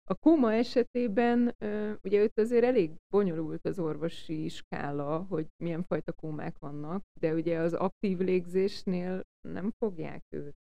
A 0.10 0.16
kóma 0.16 0.54
esetében 0.54 1.56
ugye 2.04 2.24
itt 2.24 2.38
azért 2.38 2.64
elég 2.64 2.92
bonyolult 3.10 3.66
az 3.66 3.80
orvosi 3.80 4.48
skála, 4.48 5.24
hogy 5.24 5.48
milyen 5.64 5.84
fajta 5.84 6.14
kómák 6.14 6.58
vannak, 6.58 7.04
de 7.20 7.34
ugye 7.34 7.60
az 7.60 7.74
aktív 7.74 8.18
légzésnél 8.18 9.24
nem 9.42 9.72
fogják 9.78 10.24
őt, 10.30 10.58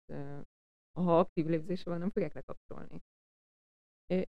ha 0.98 1.18
aktív 1.18 1.46
légzése 1.46 1.90
van, 1.90 1.98
nem 1.98 2.10
fogják 2.10 2.34
lekapcsolni. 2.34 3.02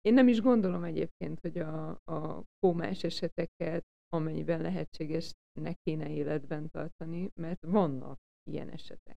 Én 0.01 0.15
nem 0.15 0.29
is 0.29 0.41
gondolom 0.41 0.85
egyébként, 0.85 1.41
hogy 1.41 1.59
a, 1.59 1.91
a 2.05 2.43
kómás 2.59 3.05
eseteket, 3.05 3.85
amennyiben 4.09 4.61
lehetséges, 4.61 5.33
ne 5.61 5.73
kéne 5.73 6.11
életben 6.11 6.71
tartani, 6.71 7.31
mert 7.35 7.63
vannak 7.63 8.19
ilyen 8.51 8.69
esetek. 8.69 9.19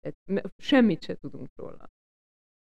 Tehát 0.00 0.52
semmit 0.56 1.02
se 1.02 1.14
tudunk 1.14 1.48
róla 1.54 1.88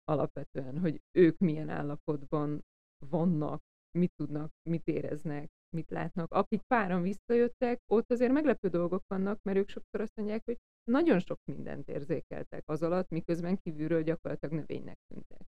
alapvetően, 0.08 0.80
hogy 0.80 1.02
ők 1.12 1.38
milyen 1.38 1.70
állapotban 1.70 2.66
vannak, 3.10 3.62
mit 3.98 4.12
tudnak, 4.16 4.52
mit 4.70 4.88
éreznek, 4.88 5.50
mit 5.76 5.90
látnak. 5.90 6.32
Akik 6.32 6.62
páran 6.62 7.02
visszajöttek, 7.02 7.82
ott 7.86 8.12
azért 8.12 8.32
meglepő 8.32 8.68
dolgok 8.68 9.04
vannak, 9.08 9.40
mert 9.44 9.58
ők 9.58 9.70
sokszor 9.70 10.02
azt 10.02 10.16
mondják, 10.16 10.42
hogy 10.46 10.58
nagyon 10.84 11.20
sok 11.20 11.40
mindent 11.46 11.88
érzékeltek 11.90 12.64
az 12.66 12.84
alatt, 12.84 13.10
miközben 13.10 13.58
kívülről 13.58 14.04
gyakorlatilag 14.04 14.56
növénynek 14.56 14.98
tűntek. 15.08 15.48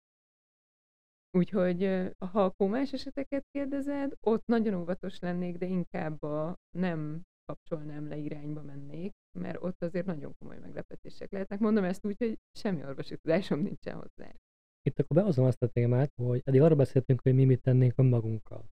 Úgyhogy 1.39 2.11
ha 2.19 2.45
a 2.45 2.51
kómás 2.51 2.93
eseteket 2.93 3.45
kérdezed, 3.51 4.13
ott 4.21 4.47
nagyon 4.47 4.75
óvatos 4.75 5.19
lennék, 5.19 5.57
de 5.57 5.67
inkább 5.67 6.23
a 6.23 6.57
nem 6.77 7.23
kapcsolnám 7.45 8.09
le 8.09 8.17
irányba 8.17 8.63
mennék, 8.63 9.13
mert 9.39 9.63
ott 9.63 9.83
azért 9.83 10.07
nagyon 10.07 10.35
komoly 10.39 10.59
meglepetések 10.59 11.31
lehetnek. 11.31 11.59
Mondom 11.59 11.85
ezt 11.85 12.05
úgy, 12.05 12.17
hogy 12.19 12.39
semmi 12.53 12.85
orvosi 12.85 13.17
tudásom 13.17 13.61
nincsen 13.61 13.95
hozzá. 13.95 14.35
Itt 14.83 14.99
akkor 14.99 15.17
behozom 15.17 15.45
azt 15.45 15.63
a 15.63 15.69
témát, 15.69 16.13
hogy 16.15 16.43
eddig 16.45 16.61
arra 16.61 16.75
beszéltünk, 16.75 17.21
hogy 17.21 17.35
mi 17.35 17.45
mit 17.45 17.63
tennénk 17.63 17.99
önmagunkkal. 17.99 18.69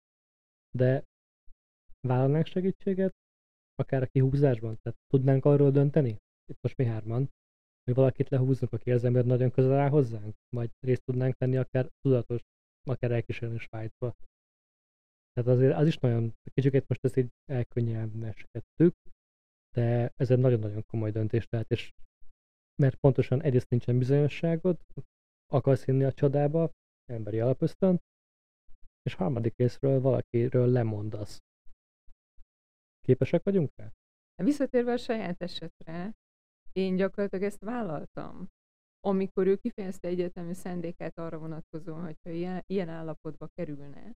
De 0.77 1.03
vállalnánk 2.07 2.45
segítséget, 2.45 3.13
akár 3.75 4.01
a 4.01 4.07
kihúzásban? 4.07 4.77
Tehát 4.81 4.99
tudnánk 5.07 5.45
arról 5.45 5.71
dönteni, 5.71 6.17
itt 6.45 6.61
most 6.61 6.77
mi 6.77 6.85
hárman, 6.85 7.29
hogy 7.83 7.93
valakit 7.93 8.29
lehúzzunk, 8.29 8.73
aki 8.73 8.91
az 8.91 9.03
ember 9.03 9.25
nagyon 9.25 9.51
közel 9.51 9.79
áll 9.79 9.89
hozzánk, 9.89 10.35
majd 10.55 10.69
részt 10.79 11.03
tudnánk 11.03 11.35
tenni 11.35 11.57
akár 11.57 11.89
tudatos, 12.01 12.41
akár 12.83 13.11
elkísérni 13.11 13.57
Svájcba. 13.57 14.15
Tehát 15.33 15.49
azért 15.49 15.75
az 15.75 15.87
is 15.87 15.97
nagyon, 15.97 16.33
kicsit 16.53 16.87
most 16.87 17.03
ezt 17.03 17.17
így 17.17 17.29
elkönnyelmeskedtük, 17.45 18.95
de 19.75 20.13
ez 20.15 20.31
egy 20.31 20.39
nagyon-nagyon 20.39 20.83
komoly 20.85 21.11
döntés 21.11 21.47
lehet, 21.49 21.71
és 21.71 21.93
mert 22.75 22.95
pontosan 22.95 23.41
egyrészt 23.41 23.69
nincsen 23.69 23.97
bizonyosságod, 23.97 24.79
akarsz 25.53 25.85
hinni 25.85 26.03
a 26.03 26.13
csodába, 26.13 26.71
emberi 27.05 27.39
alapösztön, 27.39 28.01
és 29.01 29.13
harmadik 29.13 29.57
részről 29.57 30.01
valakiről 30.01 30.67
lemondasz. 30.67 31.39
Képesek 32.99 33.43
vagyunk 33.43 33.71
rá? 33.75 33.91
Visszatérve 34.43 34.91
a 34.91 34.97
saját 34.97 35.41
esetre, 35.41 36.13
én 36.71 36.95
gyakorlatilag 36.95 37.45
ezt 37.45 37.63
vállaltam. 37.63 38.47
Amikor 38.99 39.47
ő 39.47 39.55
kifejezte 39.55 40.07
egyetemű 40.07 40.53
szendékát 40.53 41.17
arra 41.17 41.37
vonatkozóan, 41.37 42.03
hogy 42.03 42.17
ha 42.23 42.29
ilyen, 42.29 42.63
ilyen 42.65 42.89
állapotba 42.89 43.47
kerülne, 43.47 44.13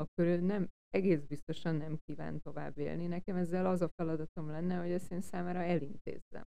akkor 0.00 0.24
ő 0.24 0.40
nem, 0.40 0.68
egész 0.88 1.20
biztosan 1.20 1.74
nem 1.74 1.98
kíván 2.04 2.40
tovább 2.40 2.78
élni. 2.78 3.06
Nekem 3.06 3.36
ezzel 3.36 3.66
az 3.66 3.82
a 3.82 3.88
feladatom 3.88 4.50
lenne, 4.50 4.76
hogy 4.76 4.90
ezt 4.90 5.12
én 5.12 5.20
számára 5.20 5.62
elintézzem. 5.62 6.44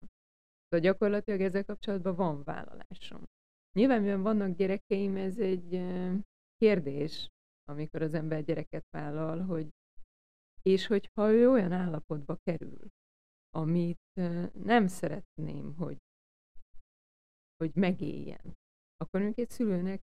Tehát 0.68 0.84
gyakorlatilag 0.84 1.40
ezzel 1.40 1.64
kapcsolatban 1.64 2.14
van 2.14 2.42
vállalásom. 2.42 3.22
Nyilván, 3.72 4.00
mivel 4.00 4.18
vannak 4.18 4.56
gyerekeim, 4.56 5.16
ez 5.16 5.38
egy 5.38 5.70
kérdés, 6.56 7.28
amikor 7.64 8.02
az 8.02 8.14
ember 8.14 8.44
gyereket 8.44 8.86
vállal, 8.90 9.40
hogy 9.40 9.68
és 10.62 10.86
hogyha 10.86 11.32
ő 11.32 11.50
olyan 11.50 11.72
állapotba 11.72 12.36
kerül, 12.42 12.86
amit 13.50 14.00
nem 14.52 14.86
szeretném, 14.86 15.74
hogy, 15.76 15.98
hogy 17.56 17.74
megéljen, 17.74 18.54
akkor 18.96 19.20
mondjuk 19.20 19.38
egy 19.38 19.50
szülőnek 19.50 20.02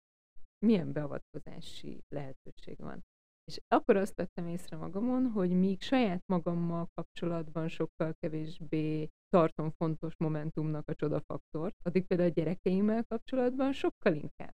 milyen 0.66 0.92
beavatkozási 0.92 2.02
lehetőség 2.08 2.78
van. 2.78 3.04
És 3.50 3.60
akkor 3.68 3.96
azt 3.96 4.16
vettem 4.16 4.48
észre 4.48 4.78
magamon, 4.78 5.26
hogy 5.32 5.52
míg 5.52 5.82
saját 5.82 6.24
magammal 6.26 6.90
kapcsolatban 6.94 7.68
sokkal 7.68 8.14
kevésbé 8.20 9.08
tartom 9.30 9.72
fontos 9.72 10.14
momentumnak 10.18 10.88
a 10.88 10.94
csodafaktort, 10.94 11.76
addig 11.84 12.06
például 12.06 12.30
a 12.30 12.34
gyerekeimmel 12.34 13.04
kapcsolatban 13.04 13.72
sokkal 13.72 14.14
inkább. 14.14 14.54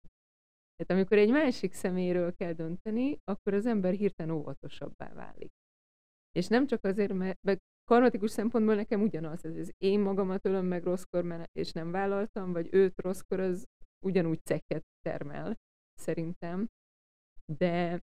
Tehát 0.76 0.88
amikor 0.88 1.18
egy 1.18 1.30
másik 1.30 1.72
személyről 1.72 2.34
kell 2.34 2.52
dönteni, 2.52 3.18
akkor 3.24 3.54
az 3.54 3.66
ember 3.66 3.92
hirtelen 3.92 4.34
óvatosabbá 4.34 5.12
válik. 5.12 5.52
És 6.32 6.46
nem 6.46 6.66
csak 6.66 6.84
azért, 6.84 7.12
mert, 7.12 7.38
mert 7.42 7.60
karmatikus 7.84 8.30
szempontból 8.30 8.74
nekem 8.74 9.02
ugyanaz, 9.02 9.44
ez 9.44 9.56
az 9.56 9.72
én 9.78 10.00
magamat 10.00 10.46
ölöm 10.46 10.66
meg 10.66 10.82
rosszkor, 10.82 11.48
és 11.52 11.72
nem 11.72 11.90
vállaltam, 11.90 12.52
vagy 12.52 12.68
őt 12.70 13.00
rosszkor, 13.00 13.40
az 13.40 13.64
ugyanúgy 14.06 14.44
cekket 14.44 14.84
termel, 15.00 15.56
szerintem. 15.98 16.66
De 17.52 18.00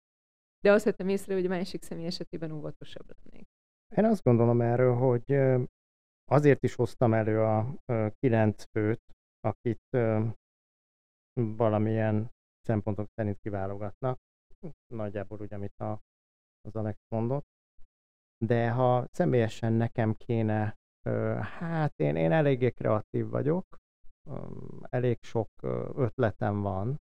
de 0.60 0.72
azt 0.72 0.86
vettem 0.86 1.10
észre, 1.10 1.34
hogy 1.34 1.46
a 1.46 1.50
másik 1.50 1.84
személy 1.84 2.06
esetében 2.06 2.52
óvatosabb 2.52 3.12
lennék. 3.16 3.48
Én 3.96 4.06
azt 4.06 4.24
gondolom 4.24 4.62
erről, 4.62 4.96
hogy 4.96 5.34
azért 6.32 6.64
is 6.64 6.76
hoztam 6.76 7.14
elő 7.14 7.42
a 7.42 7.76
kilenc 8.20 8.64
főt, 8.64 9.02
akit 9.40 9.98
valamilyen 11.34 12.32
szempontok 12.62 13.08
szerint 13.16 13.40
kiválogatnak. 13.40 14.20
Nagyjából 14.94 15.40
úgy, 15.40 15.54
amit 15.54 15.80
a, 15.80 16.02
az 16.62 16.76
Alex 16.76 17.00
mondott. 17.08 17.48
De 18.46 18.72
ha 18.72 19.08
személyesen 19.12 19.74
nekem 19.74 20.14
kéne, 20.16 20.78
hát 21.42 21.94
én, 21.96 22.16
én 22.16 22.32
eléggé 22.32 22.72
kreatív 22.72 23.28
vagyok, 23.28 23.66
elég 24.82 25.18
sok 25.22 25.50
ötletem 25.96 26.62
van, 26.62 26.98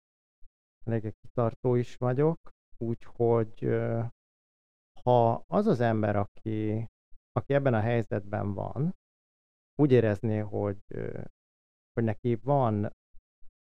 eléggé 0.85 1.11
kitartó 1.21 1.75
is 1.75 1.95
vagyok, 1.95 2.39
Úgyhogy 2.83 3.69
ha 5.03 5.43
az 5.47 5.67
az 5.67 5.79
ember, 5.79 6.15
aki, 6.15 6.87
aki 7.31 7.53
ebben 7.53 7.73
a 7.73 7.79
helyzetben 7.79 8.53
van, 8.53 8.95
úgy 9.75 9.91
érezné, 9.91 10.37
hogy, 10.37 10.83
hogy 11.93 12.03
neki 12.03 12.35
van 12.35 12.93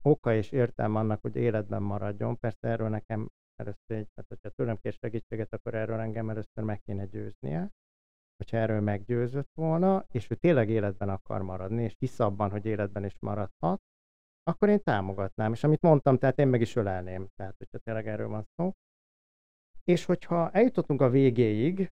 oka 0.03 0.35
és 0.35 0.51
értelme 0.51 0.99
annak, 0.99 1.21
hogy 1.21 1.37
életben 1.37 1.83
maradjon, 1.83 2.39
persze 2.39 2.69
erről 2.69 2.89
nekem 2.89 3.29
először, 3.57 3.97
egy, 3.97 4.09
tehát 4.09 4.29
hogyha 4.29 4.49
tőlem 4.49 4.77
kér 4.77 4.93
segítséget, 4.93 5.53
akkor 5.53 5.75
erről 5.75 5.99
engem 5.99 6.31
először 6.31 6.65
meg 6.65 6.81
kéne 6.81 7.07
győznie, 7.07 7.71
hogyha 8.37 8.57
erről 8.57 8.81
meggyőzött 8.81 9.51
volna, 9.55 10.05
és 10.09 10.31
ő 10.31 10.35
tényleg 10.35 10.69
életben 10.69 11.09
akar 11.09 11.43
maradni, 11.43 11.83
és 11.83 11.95
hisz 11.99 12.21
abban, 12.21 12.51
hogy 12.51 12.67
életben 12.67 13.05
is 13.05 13.17
maradhat, 13.19 13.81
akkor 14.43 14.69
én 14.69 14.83
támogatnám. 14.83 15.53
És 15.53 15.65
amit 15.65 15.81
mondtam, 15.81 16.19
tehát 16.19 16.39
én 16.39 16.49
meg 16.49 16.61
is 16.61 16.77
ölelném. 16.77 17.29
Tehát, 17.37 17.55
hogyha 17.59 17.79
tényleg 17.79 18.07
erről 18.09 18.29
van 18.29 18.45
szó. 18.57 18.73
És 19.85 20.05
hogyha 20.05 20.51
eljutottunk 20.51 21.01
a 21.01 21.11
végéig, 21.11 21.91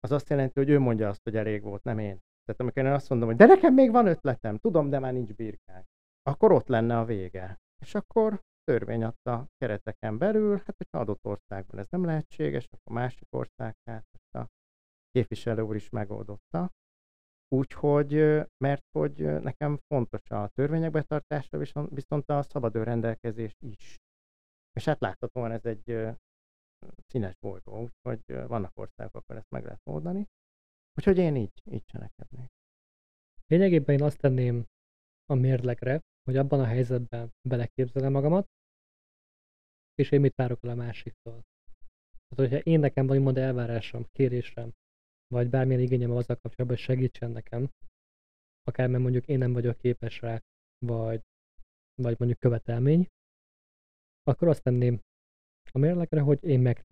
az 0.00 0.12
azt 0.12 0.28
jelenti, 0.28 0.58
hogy 0.58 0.68
ő 0.68 0.78
mondja 0.78 1.08
azt, 1.08 1.22
hogy 1.22 1.36
elég 1.36 1.62
volt, 1.62 1.82
nem 1.84 1.98
én. 1.98 2.18
Tehát 2.44 2.60
amikor 2.60 2.84
én 2.84 2.92
azt 2.92 3.08
mondom, 3.08 3.28
hogy 3.28 3.36
de 3.36 3.46
nekem 3.46 3.74
még 3.74 3.90
van 3.90 4.06
ötletem, 4.06 4.56
tudom, 4.56 4.90
de 4.90 4.98
már 4.98 5.12
nincs 5.12 5.34
birkánk, 5.34 5.86
akkor 6.22 6.52
ott 6.52 6.68
lenne 6.68 6.98
a 6.98 7.04
vége. 7.04 7.58
És 7.80 7.94
akkor 7.94 8.40
törvény 8.64 9.04
adta 9.04 9.46
kereteken 9.56 10.18
belül, 10.18 10.56
hát 10.56 10.76
hogyha 10.76 10.98
adott 10.98 11.24
országban 11.24 11.78
ez 11.78 11.86
nem 11.90 12.04
lehetséges, 12.04 12.68
akkor 12.70 12.96
másik 12.96 13.28
ország, 13.30 13.74
hát 13.84 14.06
a 14.32 14.46
képviselő 15.10 15.62
úr 15.62 15.74
is 15.74 15.88
megoldotta. 15.88 16.70
Úgyhogy, 17.54 18.12
mert 18.64 18.84
hogy 18.98 19.40
nekem 19.40 19.78
fontos 19.86 20.30
a 20.30 20.48
törvények 20.48 20.90
betartása, 20.90 21.58
viszont, 21.90 22.30
a 22.30 22.42
szabad 22.42 22.74
rendelkezés 22.74 23.54
is. 23.58 23.96
És 24.72 24.84
hát 24.84 25.00
láthatóan 25.00 25.50
ez 25.50 25.64
egy 25.64 26.16
színes 27.06 27.34
bolygó, 27.40 27.80
úgyhogy 27.80 28.46
vannak 28.46 28.78
országok, 28.78 29.14
akkor 29.14 29.36
ezt 29.36 29.50
meg 29.50 29.64
lehet 29.64 29.80
oldani. 29.84 30.26
Úgyhogy 30.94 31.18
én 31.18 31.36
így, 31.36 31.62
így 31.70 31.84
cselekednék. 31.84 32.50
Lényegében 33.46 33.96
én 33.98 34.02
azt 34.02 34.18
tenném 34.18 34.66
a 35.24 35.34
mérlegre, 35.34 36.00
hogy 36.22 36.36
abban 36.36 36.60
a 36.60 36.64
helyzetben 36.64 37.32
beleképzelem 37.48 38.12
magamat, 38.12 38.46
és 39.94 40.10
én 40.10 40.20
mit 40.20 40.34
várok 40.34 40.64
el 40.64 40.70
a 40.70 40.74
másiktól. 40.74 41.42
Tehát, 42.28 42.50
hogyha 42.50 42.70
én 42.70 42.80
nekem 42.80 43.06
van 43.06 43.16
úgymond 43.16 43.38
elvárásom, 43.38 44.04
kérésem, 44.12 44.72
vagy 45.26 45.48
bármilyen 45.48 45.82
igényem 45.82 46.10
azzal 46.10 46.36
kapcsolatban, 46.36 46.76
hogy 46.76 46.86
segítsen 46.86 47.30
nekem, 47.30 47.70
akár 48.62 48.88
mert 48.88 49.02
mondjuk 49.02 49.26
én 49.26 49.38
nem 49.38 49.52
vagyok 49.52 49.78
képes 49.78 50.20
rá, 50.20 50.42
vagy, 50.86 51.22
vagy 52.02 52.18
mondjuk 52.18 52.38
követelmény, 52.38 53.06
akkor 54.22 54.48
azt 54.48 54.62
tenném 54.62 55.00
a 55.72 55.78
mérlegre, 55.78 56.20
hogy 56.20 56.44
én 56.44 56.60
meg, 56.60 56.84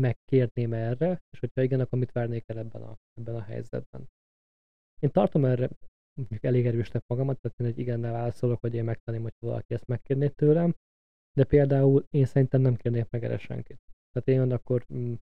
megkérném 0.00 0.72
erre, 0.72 1.22
és 1.30 1.38
hogyha 1.38 1.62
igen, 1.62 1.80
akkor 1.80 1.98
mit 1.98 2.12
várnék 2.12 2.44
el 2.46 2.58
ebben 2.58 2.82
a, 2.82 2.96
ebben 3.14 3.34
a 3.34 3.42
helyzetben. 3.42 4.08
Én 5.00 5.10
tartom 5.10 5.44
erre 5.44 5.70
mondjuk 6.14 6.44
elég 6.44 6.66
erősnek 6.66 7.02
magamat, 7.06 7.40
tehát 7.40 7.60
én 7.60 7.66
egy 7.66 7.78
igennel 7.78 8.12
válaszolok, 8.12 8.60
hogy 8.60 8.74
én 8.74 8.84
megtenném, 8.84 9.22
hogy 9.22 9.34
valaki 9.38 9.74
ezt 9.74 9.86
megkérné 9.86 10.28
tőlem, 10.28 10.74
de 11.32 11.44
például 11.44 12.06
én 12.10 12.24
szerintem 12.24 12.60
nem 12.60 12.76
kérnék 12.76 13.10
meg 13.10 13.24
erre 13.24 13.38
senkit. 13.38 13.80
Tehát 14.12 14.28
én 14.28 14.52
akkor, 14.52 14.86
mm, 14.94 15.14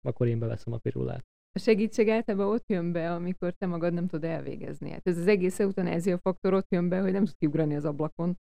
akkor 0.00 0.26
én 0.26 0.38
beveszem 0.38 0.72
a 0.72 0.78
pirulát. 0.78 1.24
A 1.52 1.58
segítség 1.58 2.08
általában 2.08 2.46
ott 2.46 2.68
jön 2.68 2.92
be, 2.92 3.14
amikor 3.14 3.52
te 3.52 3.66
magad 3.66 3.92
nem 3.92 4.06
tudod 4.06 4.30
elvégezni. 4.30 4.90
Hát 4.90 5.06
ez 5.06 5.18
az 5.18 5.26
egész 5.26 5.58
eutanázia 5.58 6.18
faktor 6.18 6.54
ott 6.54 6.70
jön 6.70 6.88
be, 6.88 7.00
hogy 7.00 7.12
nem 7.12 7.24
tudsz 7.24 7.36
kiugrani 7.38 7.74
az 7.76 7.84
ablakon. 7.84 8.38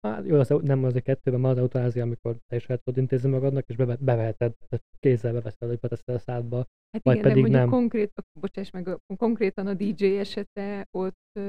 Hát 0.00 0.26
jó, 0.26 0.38
az, 0.38 0.48
nem 0.48 0.84
az 0.84 0.94
a 0.94 1.00
kettőben, 1.00 1.40
már 1.40 1.52
az 1.52 1.58
eutanázia, 1.58 2.02
amikor 2.02 2.36
te 2.46 2.56
is 2.56 2.68
el 2.68 2.78
tudod 2.78 3.00
intézni 3.00 3.30
magadnak, 3.30 3.68
és 3.68 3.76
beve, 3.76 3.96
beveheted, 3.96 4.56
kézzel 4.98 5.32
beveszed, 5.32 5.68
hogy 5.68 5.78
beteszed 5.78 6.14
a 6.14 6.18
szádba. 6.18 6.56
Hát 6.90 7.02
vagy 7.02 7.16
igen, 7.16 7.28
pedig 7.28 7.44
de 7.44 7.58
nem. 7.58 7.68
Konkrét, 7.68 8.12
bocsáss 8.40 8.70
meg, 8.70 8.88
konkrétan 9.16 9.66
a 9.66 9.74
DJ 9.74 10.04
esete 10.04 10.86
ott 10.90 11.40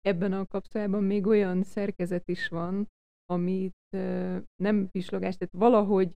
ebben 0.00 0.32
a 0.32 0.46
kapszulában 0.46 1.04
még 1.04 1.26
olyan 1.26 1.62
szerkezet 1.62 2.28
is 2.28 2.48
van, 2.48 2.88
amit 3.24 3.76
nem 4.62 4.88
pislogás, 4.90 5.36
tehát 5.36 5.54
valahogy 5.54 6.12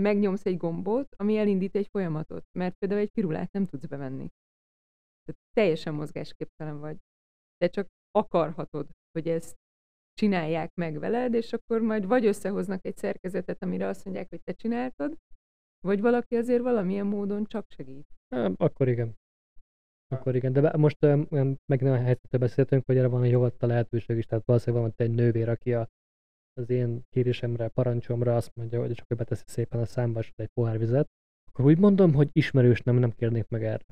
megnyomsz 0.00 0.46
egy 0.46 0.56
gombot, 0.56 1.14
ami 1.16 1.36
elindít 1.36 1.76
egy 1.76 1.88
folyamatot, 1.90 2.44
mert 2.58 2.74
például 2.78 3.00
egy 3.00 3.10
pirulát 3.10 3.52
nem 3.52 3.66
tudsz 3.66 3.86
bevenni. 3.86 4.28
Tehát 5.24 5.40
teljesen 5.56 5.94
mozgásképtelen 5.94 6.78
vagy. 6.80 6.96
De 7.56 7.68
csak 7.68 7.88
akarhatod, 8.10 8.90
hogy 9.12 9.28
ezt 9.28 9.60
csinálják 10.14 10.74
meg 10.74 10.98
veled, 10.98 11.34
és 11.34 11.52
akkor 11.52 11.80
majd 11.80 12.06
vagy 12.06 12.26
összehoznak 12.26 12.84
egy 12.84 12.96
szerkezetet, 12.96 13.62
amire 13.62 13.86
azt 13.86 14.04
mondják, 14.04 14.28
hogy 14.28 14.42
te 14.42 14.52
csináltad, 14.52 15.16
vagy 15.80 16.00
valaki 16.00 16.36
azért 16.36 16.62
valamilyen 16.62 17.06
módon 17.06 17.44
csak 17.44 17.66
segít. 17.68 18.06
Akkor 18.56 18.88
igen. 18.88 19.20
Akkor 20.08 20.34
igen, 20.34 20.52
de 20.52 20.76
most 20.76 21.00
meg 21.66 21.80
nem 21.80 21.92
a 21.92 21.96
helyzetre 21.96 22.38
beszéltünk, 22.38 22.86
hogy 22.86 22.96
erre 22.96 23.06
van 23.06 23.26
jogatta 23.26 23.66
lehetőség 23.66 24.16
is, 24.16 24.26
tehát 24.26 24.44
valószínűleg 24.44 24.84
van 24.84 25.06
egy 25.06 25.14
nővér, 25.14 25.48
aki 25.48 25.74
a, 25.74 25.88
az 26.52 26.70
én 26.70 27.02
kérésemre, 27.08 27.68
parancsomra 27.68 28.36
azt 28.36 28.54
mondja, 28.54 28.80
hogy 28.80 28.92
csak 28.92 29.16
beteszi 29.16 29.44
szépen 29.46 29.80
a 29.80 29.84
számba, 29.84 30.20
és 30.20 30.32
egy 30.36 30.48
pohár 30.48 30.78
vizet, 30.78 31.08
akkor 31.48 31.64
úgy 31.64 31.78
mondom, 31.78 32.14
hogy 32.14 32.28
ismerős 32.32 32.82
nem, 32.82 32.96
nem 32.96 33.10
kérnék 33.10 33.48
meg 33.48 33.64
erre, 33.64 33.84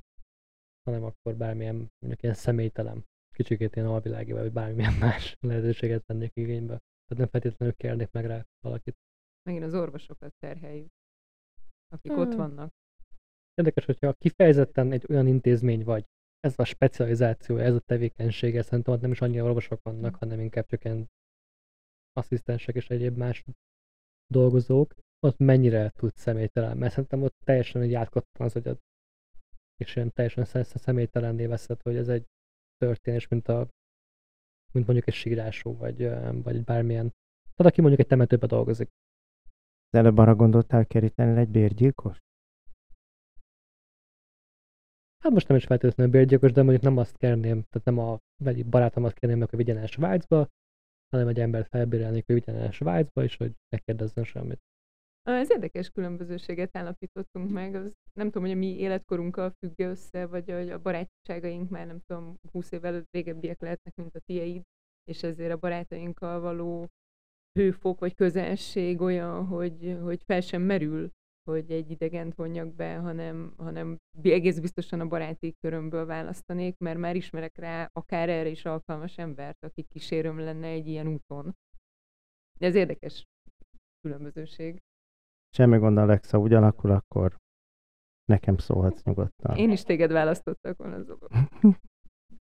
hanem 0.83 1.05
akkor 1.05 1.37
bármilyen, 1.37 1.75
mondjuk 1.99 2.23
ilyen 2.23 2.35
személytelen, 2.35 3.05
kicsikét 3.41 3.77
ilyen 3.77 3.89
alvilági, 3.89 4.33
vagy 4.33 4.53
bármilyen 4.53 4.95
más 5.05 5.37
lehetőséget 5.41 6.07
vennék 6.07 6.33
igénybe. 6.35 6.77
Tehát 6.77 7.17
nem 7.17 7.27
feltétlenül 7.27 7.75
kérnék 7.75 8.11
meg 8.11 8.27
rá 8.27 8.47
valakit. 8.61 8.97
Megint 9.43 9.65
az 9.65 9.75
orvosokat 9.75 10.33
terheljük, 10.39 10.91
akik 11.89 12.13
hmm. 12.13 12.21
ott 12.21 12.35
vannak. 12.35 12.73
Érdekes, 13.55 13.85
hogyha 13.85 14.13
kifejezetten 14.13 14.93
egy 14.93 15.05
olyan 15.09 15.27
intézmény 15.27 15.85
vagy, 15.85 16.05
ez 16.41 16.55
a 16.57 16.65
specializáció, 16.65 17.57
ez 17.57 17.75
a 17.75 17.81
tevékenysége, 17.81 18.63
szerintem 18.63 18.95
ott 18.95 19.01
nem 19.01 19.11
is 19.11 19.21
annyira 19.21 19.45
orvosok 19.45 19.83
vannak, 19.83 20.15
hanem 20.15 20.41
inkább 20.41 20.67
csak 20.67 20.85
ilyen 20.85 21.09
asszisztensek 22.13 22.75
és 22.75 22.91
egyéb 22.91 23.17
más 23.17 23.45
dolgozók, 24.27 24.95
ott 25.27 25.39
mennyire 25.39 25.91
tud 25.91 26.17
személytelen, 26.17 26.77
mert 26.77 26.93
szerintem 26.93 27.23
ott 27.23 27.37
teljesen 27.45 27.83
egy 27.83 27.95
átkottan 27.95 28.47
az 28.47 28.57
agyad, 28.57 28.79
és 29.77 29.97
ilyen 29.97 30.13
teljesen 30.13 30.65
személytelenné 30.65 31.47
veszed, 31.47 31.83
hogy 31.83 31.97
ez 31.97 32.09
egy 32.09 32.27
történés, 32.81 33.29
mint 33.29 33.49
a 33.49 33.69
mint 34.73 34.87
mondjuk 34.87 35.09
egy 35.09 35.15
sírású, 35.15 35.77
vagy, 35.77 36.09
vagy 36.43 36.65
bármilyen. 36.65 37.11
Tehát 37.55 37.73
aki 37.73 37.81
mondjuk 37.81 38.01
egy 38.01 38.07
temetőbe 38.07 38.47
dolgozik. 38.47 38.89
Az 39.91 39.99
előbb 39.99 40.19
arra 40.19 40.35
gondoltál 40.35 40.87
keríteni 40.87 41.41
egy 41.41 41.49
bérgyilkos? 41.49 42.19
Hát 45.23 45.33
most 45.33 45.49
nem 45.49 45.57
is 45.57 45.65
feltétlenül 45.65 46.13
bérgyilkos, 46.13 46.53
de 46.53 46.63
mondjuk 46.63 46.83
nem 46.83 46.97
azt 46.97 47.17
kérném, 47.17 47.63
tehát 47.63 47.85
nem 47.85 47.99
a 47.99 48.19
barátomat 48.71 49.13
kérném 49.13 49.39
meg, 49.39 49.49
hogy 49.49 49.59
vigyen 49.59 49.77
el 49.77 49.87
Svájcba, 49.87 50.49
hanem 51.11 51.29
egy 51.29 51.41
embert 51.41 51.69
felbérelnék, 51.69 52.27
hogy 52.27 52.35
vigyen 52.35 52.57
el 52.57 52.71
Svájcba, 52.71 53.23
és 53.23 53.37
hogy 53.37 53.53
ne 53.69 53.79
kérdezzen 53.79 54.25
semmit. 54.25 54.61
Ez 55.23 55.51
érdekes 55.51 55.91
különbözőséget 55.91 56.77
állapítottunk 56.77 57.51
meg. 57.51 57.75
Az, 57.75 57.93
nem 58.13 58.27
tudom, 58.27 58.43
hogy 58.43 58.57
a 58.57 58.59
mi 58.59 58.79
életkorunkkal 58.79 59.51
függ 59.51 59.81
össze, 59.81 60.27
vagy 60.27 60.51
a 60.51 60.79
barátságaink 60.79 61.71
már 61.71 61.87
nem 61.87 62.01
tudom, 62.07 62.37
20 62.53 62.73
évvel 62.73 63.03
régebbiek 63.11 63.61
lehetnek, 63.61 63.95
mint 63.95 64.17
a 64.17 64.21
tieid, 64.21 64.63
és 65.05 65.23
ezért 65.23 65.53
a 65.53 65.57
barátainkkal 65.57 66.41
való 66.41 66.89
hőfok 67.59 67.99
vagy 67.99 68.15
közelség 68.15 69.01
olyan, 69.01 69.47
hogy, 69.47 69.99
hogy 70.03 70.23
fel 70.23 70.41
sem 70.41 70.63
merül 70.63 71.11
hogy 71.51 71.71
egy 71.71 71.91
idegent 71.91 72.35
vonjak 72.35 72.75
be, 72.75 72.97
hanem, 72.97 73.55
hanem 73.57 73.97
egész 74.23 74.59
biztosan 74.59 75.01
a 75.01 75.07
baráti 75.07 75.55
körömből 75.61 76.07
választanék, 76.07 76.79
mert 76.79 76.99
már 76.99 77.17
ismerek 77.17 77.57
rá 77.57 77.91
akár 77.93 78.29
erre 78.29 78.49
is 78.49 78.65
alkalmas 78.65 79.19
embert, 79.19 79.65
aki 79.65 79.83
kísérőm 79.83 80.39
lenne 80.39 80.67
egy 80.67 80.87
ilyen 80.87 81.07
úton. 81.07 81.57
De 82.59 82.67
ez 82.67 82.75
érdekes 82.75 83.25
különbözőség. 84.01 84.81
Semmi 85.51 85.79
gond, 85.79 85.99
Alexa, 85.99 86.39
úgy 86.39 86.53
alakul, 86.53 86.91
akkor 86.91 87.37
nekem 88.25 88.57
szólhatsz 88.57 89.03
nyugodtan. 89.03 89.57
Én 89.57 89.71
is 89.71 89.83
téged 89.83 90.13
választottak 90.13 90.77
volna 90.77 90.97
az 90.97 91.17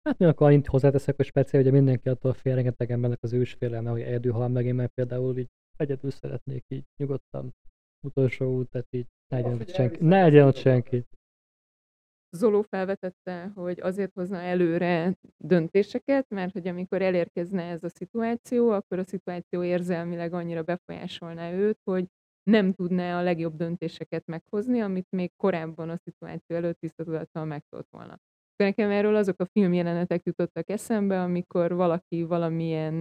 Hát 0.08 0.18
mi 0.18 0.26
akkor 0.26 0.48
annyit 0.48 0.68
hozzáteszek, 0.68 1.16
hogy 1.16 1.26
speciál, 1.26 1.64
hogy 1.64 1.72
mindenki 1.72 2.10
attól 2.10 2.34
fél, 2.34 2.56
rengeteg 2.56 2.92
embernek 2.92 3.20
az 3.22 3.34
ősfélelme, 3.34 3.90
hogy 3.90 4.02
egyedül 4.02 4.32
hal 4.32 4.48
meg, 4.48 4.66
én 4.66 4.76
meg 4.76 4.90
például 4.94 5.38
így 5.38 5.50
egyedül 5.78 6.12
szeretnék 6.12 6.64
így 6.68 6.84
nyugodtan 6.98 7.54
utolsó 8.06 8.58
út, 8.58 8.70
tehát 8.70 8.88
így 8.90 9.08
ne 9.28 9.40
legyen 9.40 9.62
ott 9.62 9.74
senki. 9.74 10.04
Ne 10.04 10.22
legyen 10.22 10.48
ott 10.48 10.56
senki. 10.56 11.06
Zoló 12.38 12.62
felvetette, 12.62 13.52
hogy 13.56 13.80
azért 13.80 14.14
hozna 14.14 14.38
előre 14.38 15.18
döntéseket, 15.38 16.30
mert 16.30 16.54
hogy 16.54 16.68
amikor 16.68 17.02
elérkezne 17.02 17.64
ez 17.64 17.84
a 17.84 17.90
szituáció, 17.90 18.70
akkor 18.70 19.00
a 19.00 19.04
szituáció 19.04 19.64
érzelmileg 19.64 20.34
annyira 20.34 20.64
befolyásolná 20.64 21.52
őt, 21.52 21.80
hogy 21.84 22.08
nem 22.50 22.74
tudná 22.74 23.20
a 23.20 23.24
legjobb 23.24 23.56
döntéseket 23.56 24.26
meghozni, 24.26 24.82
amit 24.82 25.08
még 25.10 25.32
korábban 25.36 25.90
a 25.90 25.98
szituáció 25.98 26.56
előtt 26.56 26.80
tisztatudattal 26.80 27.46
megtolt 27.46 27.88
volna. 27.90 28.18
Nekem 28.56 28.90
erről 28.90 29.16
azok 29.16 29.40
a 29.40 29.46
filmjelenetek 29.46 30.24
jutottak 30.24 30.70
eszembe, 30.70 31.22
amikor 31.22 31.74
valaki 31.74 32.24
valamilyen 32.24 32.94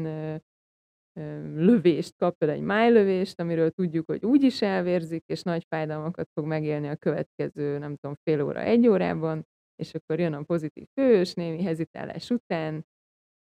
lövést 1.55 2.17
kap, 2.17 2.37
például 2.37 2.61
egy 2.61 2.67
májlövést, 2.67 3.41
amiről 3.41 3.71
tudjuk, 3.71 4.07
hogy 4.07 4.25
úgy 4.25 4.43
is 4.43 4.63
elvérzik, 4.63 5.25
és 5.27 5.43
nagy 5.43 5.65
fájdalmakat 5.69 6.29
fog 6.33 6.47
megélni 6.47 6.89
a 6.89 6.97
következő, 6.97 7.79
nem 7.79 7.97
tudom, 7.97 8.17
fél 8.23 8.43
óra, 8.43 8.61
egy 8.61 8.89
órában, 8.89 9.47
és 9.77 9.95
akkor 9.95 10.21
jön 10.21 10.33
a 10.33 10.43
pozitív 10.43 10.87
fős, 11.01 11.35
némi 11.35 11.63
hezitálás 11.63 12.31
után, 12.31 12.87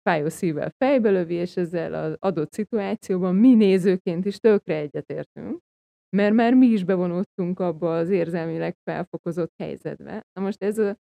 fájó 0.02 0.28
szívvel 0.28 0.70
fejbe 0.70 1.10
lövi, 1.10 1.34
és 1.34 1.56
ezzel 1.56 1.94
az 1.94 2.16
adott 2.18 2.52
szituációban 2.52 3.34
mi 3.34 3.54
nézőként 3.54 4.24
is 4.24 4.38
tökre 4.38 4.76
egyetértünk, 4.76 5.64
mert 6.08 6.34
már 6.34 6.54
mi 6.54 6.66
is 6.66 6.84
bevonultunk 6.84 7.60
abba 7.60 7.96
az 7.96 8.08
érzelmileg 8.08 8.76
felfokozott 8.82 9.52
helyzetbe. 9.56 10.26
Na 10.32 10.42
most 10.42 10.62
ez 10.62 10.78
a, 10.78 10.96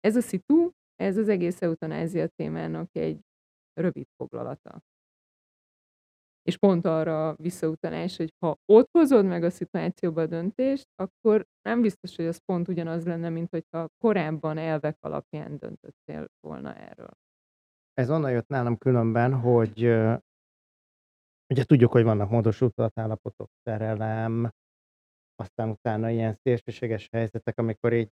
ez 0.00 0.16
a 0.16 0.20
szitu, 0.20 0.70
ez 0.94 1.16
az 1.16 1.28
egész 1.28 1.62
eutanázia 1.62 2.28
témának 2.28 2.96
egy 2.96 3.20
rövid 3.72 4.06
foglalata 4.16 4.80
És 6.42 6.56
pont 6.56 6.84
arra 6.84 7.34
visszautalás, 7.36 8.16
hogy 8.16 8.34
ha 8.38 8.56
ott 8.64 8.88
hozod 8.92 9.24
meg 9.24 9.42
a 9.42 9.50
szituációba 9.50 10.20
a 10.20 10.26
döntést, 10.26 10.88
akkor 10.94 11.46
nem 11.62 11.80
biztos, 11.80 12.16
hogy 12.16 12.26
az 12.26 12.38
pont 12.44 12.68
ugyanaz 12.68 13.04
lenne, 13.04 13.28
mint 13.28 13.50
hogyha 13.50 13.88
korábban 13.98 14.58
elvek 14.58 14.96
alapján 15.00 15.58
döntöttél 15.58 16.26
volna 16.40 16.74
erről. 16.74 17.10
Ez 17.94 18.10
onnan 18.10 18.30
jött 18.30 18.48
nálam 18.48 18.78
különben, 18.78 19.34
hogy 19.34 19.84
ugye 21.48 21.64
tudjuk, 21.64 21.92
hogy 21.92 22.04
vannak 22.04 22.30
módosult 22.30 22.74
állapotok, 22.94 23.50
szerelem, 23.62 24.50
aztán 25.34 25.68
utána 25.68 26.10
ilyen 26.10 26.38
szélsőséges 26.42 27.08
helyzetek, 27.12 27.58
amikor 27.58 27.92
így 27.92 28.10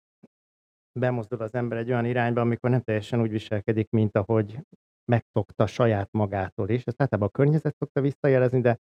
bemozdul 0.99 1.41
az 1.41 1.55
ember 1.55 1.79
egy 1.79 1.91
olyan 1.91 2.05
irányba, 2.05 2.41
amikor 2.41 2.71
nem 2.71 2.83
teljesen 2.83 3.21
úgy 3.21 3.31
viselkedik, 3.31 3.91
mint 3.91 4.17
ahogy 4.17 4.59
megszokta 5.05 5.67
saját 5.67 6.13
magától 6.13 6.69
is. 6.69 6.85
Ezt 6.85 7.03
általában 7.03 7.31
a 7.33 7.39
környezet 7.39 7.77
szokta 7.77 8.01
visszajelezni, 8.01 8.61
de 8.61 8.79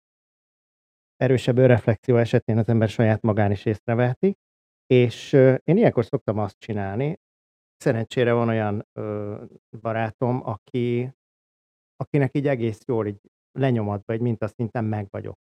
erősebb 1.17 1.59
önreflexió 1.59 2.17
esetén 2.17 2.59
az 2.59 2.69
ember 2.69 2.89
saját 2.89 3.23
magán 3.23 3.51
is 3.51 3.65
észreveheti. 3.65 4.37
És 4.87 5.33
én 5.65 5.77
ilyenkor 5.77 6.05
szoktam 6.05 6.39
azt 6.39 6.59
csinálni, 6.59 7.19
szerencsére 7.77 8.33
van 8.33 8.49
olyan 8.49 8.87
ö, 8.93 9.45
barátom, 9.81 10.47
aki, 10.47 11.13
akinek 11.97 12.37
így 12.37 12.47
egész 12.47 12.83
jól 12.87 13.07
így 13.07 13.21
lenyomatba, 13.53 14.13
egy 14.13 14.21
mintaszinten 14.21 14.85
meg 14.85 15.07
vagyok. 15.11 15.39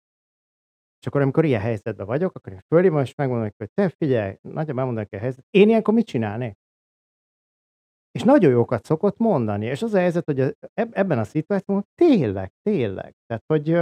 És 1.00 1.08
akkor, 1.08 1.22
amikor 1.22 1.46
ilyen 1.46 1.62
helyzetben 1.62 2.06
vagyok, 2.06 2.36
akkor 2.36 2.54
én 2.54 2.62
fölhívom, 2.68 3.02
és 3.02 3.16
megmondom 3.16 3.50
hogy 3.58 3.70
te 3.74 3.90
figyelj, 3.90 4.36
nagyon 4.42 4.80
elmondanak 4.80 5.14
a 5.14 5.18
helyzet. 5.18 5.46
Én 5.50 5.68
ilyenkor 5.68 5.94
mit 5.94 6.06
csinálnék? 6.06 6.58
És 8.12 8.24
nagyon 8.24 8.52
jókat 8.52 8.86
szokott 8.86 9.18
mondani. 9.18 9.66
És 9.66 9.82
az 9.82 9.94
a 9.94 10.00
helyzet, 10.00 10.26
hogy 10.26 10.58
ebben 10.74 11.20
a 11.20 11.24
szituációban 11.24 11.86
tényleg, 11.96 12.52
tényleg. 12.62 13.16
Tehát, 13.26 13.44
hogy, 13.46 13.80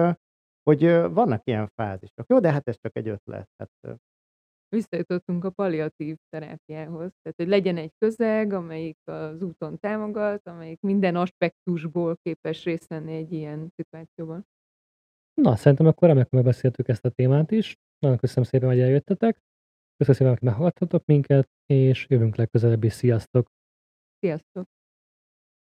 hogy 0.63 0.83
vannak 1.13 1.41
ilyen 1.43 1.71
fázisok. 1.75 2.25
Jó, 2.27 2.39
de 2.39 2.51
hát 2.51 2.67
ez 2.67 2.75
csak 2.81 2.95
egy 2.95 3.07
ötlet. 3.07 3.49
Hát, 3.57 3.99
Visszajutottunk 4.69 5.43
a 5.43 5.49
palliatív 5.49 6.15
terápiához. 6.29 7.11
Tehát, 7.21 7.37
hogy 7.37 7.47
legyen 7.47 7.77
egy 7.77 7.93
közeg, 7.97 8.53
amelyik 8.53 8.97
az 9.03 9.41
úton 9.41 9.79
támogat, 9.79 10.47
amelyik 10.47 10.81
minden 10.81 11.15
aspektusból 11.15 12.17
képes 12.21 12.63
részt 12.63 12.87
venni 12.87 13.15
egy 13.15 13.31
ilyen 13.31 13.69
szituációban. 13.75 14.45
Na, 15.41 15.55
szerintem 15.55 15.87
akkor 15.87 16.07
remekül 16.07 16.39
megbeszéltük 16.39 16.87
ezt 16.87 17.05
a 17.05 17.09
témát 17.09 17.51
is. 17.51 17.75
Nagyon 17.99 18.17
köszönöm 18.17 18.43
szépen, 18.43 18.69
hogy 18.69 18.79
eljöttetek. 18.79 19.41
Köszönöm 19.97 20.19
szépen, 20.19 20.33
hogy 20.33 20.41
meghallgattatok 20.41 21.05
minket, 21.05 21.49
és 21.65 22.05
jövünk 22.09 22.35
legközelebb 22.35 22.83
is. 22.83 22.93
Sziasztok! 22.93 23.47
Sziasztok! 24.19 24.67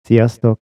Sziasztok! 0.02 0.62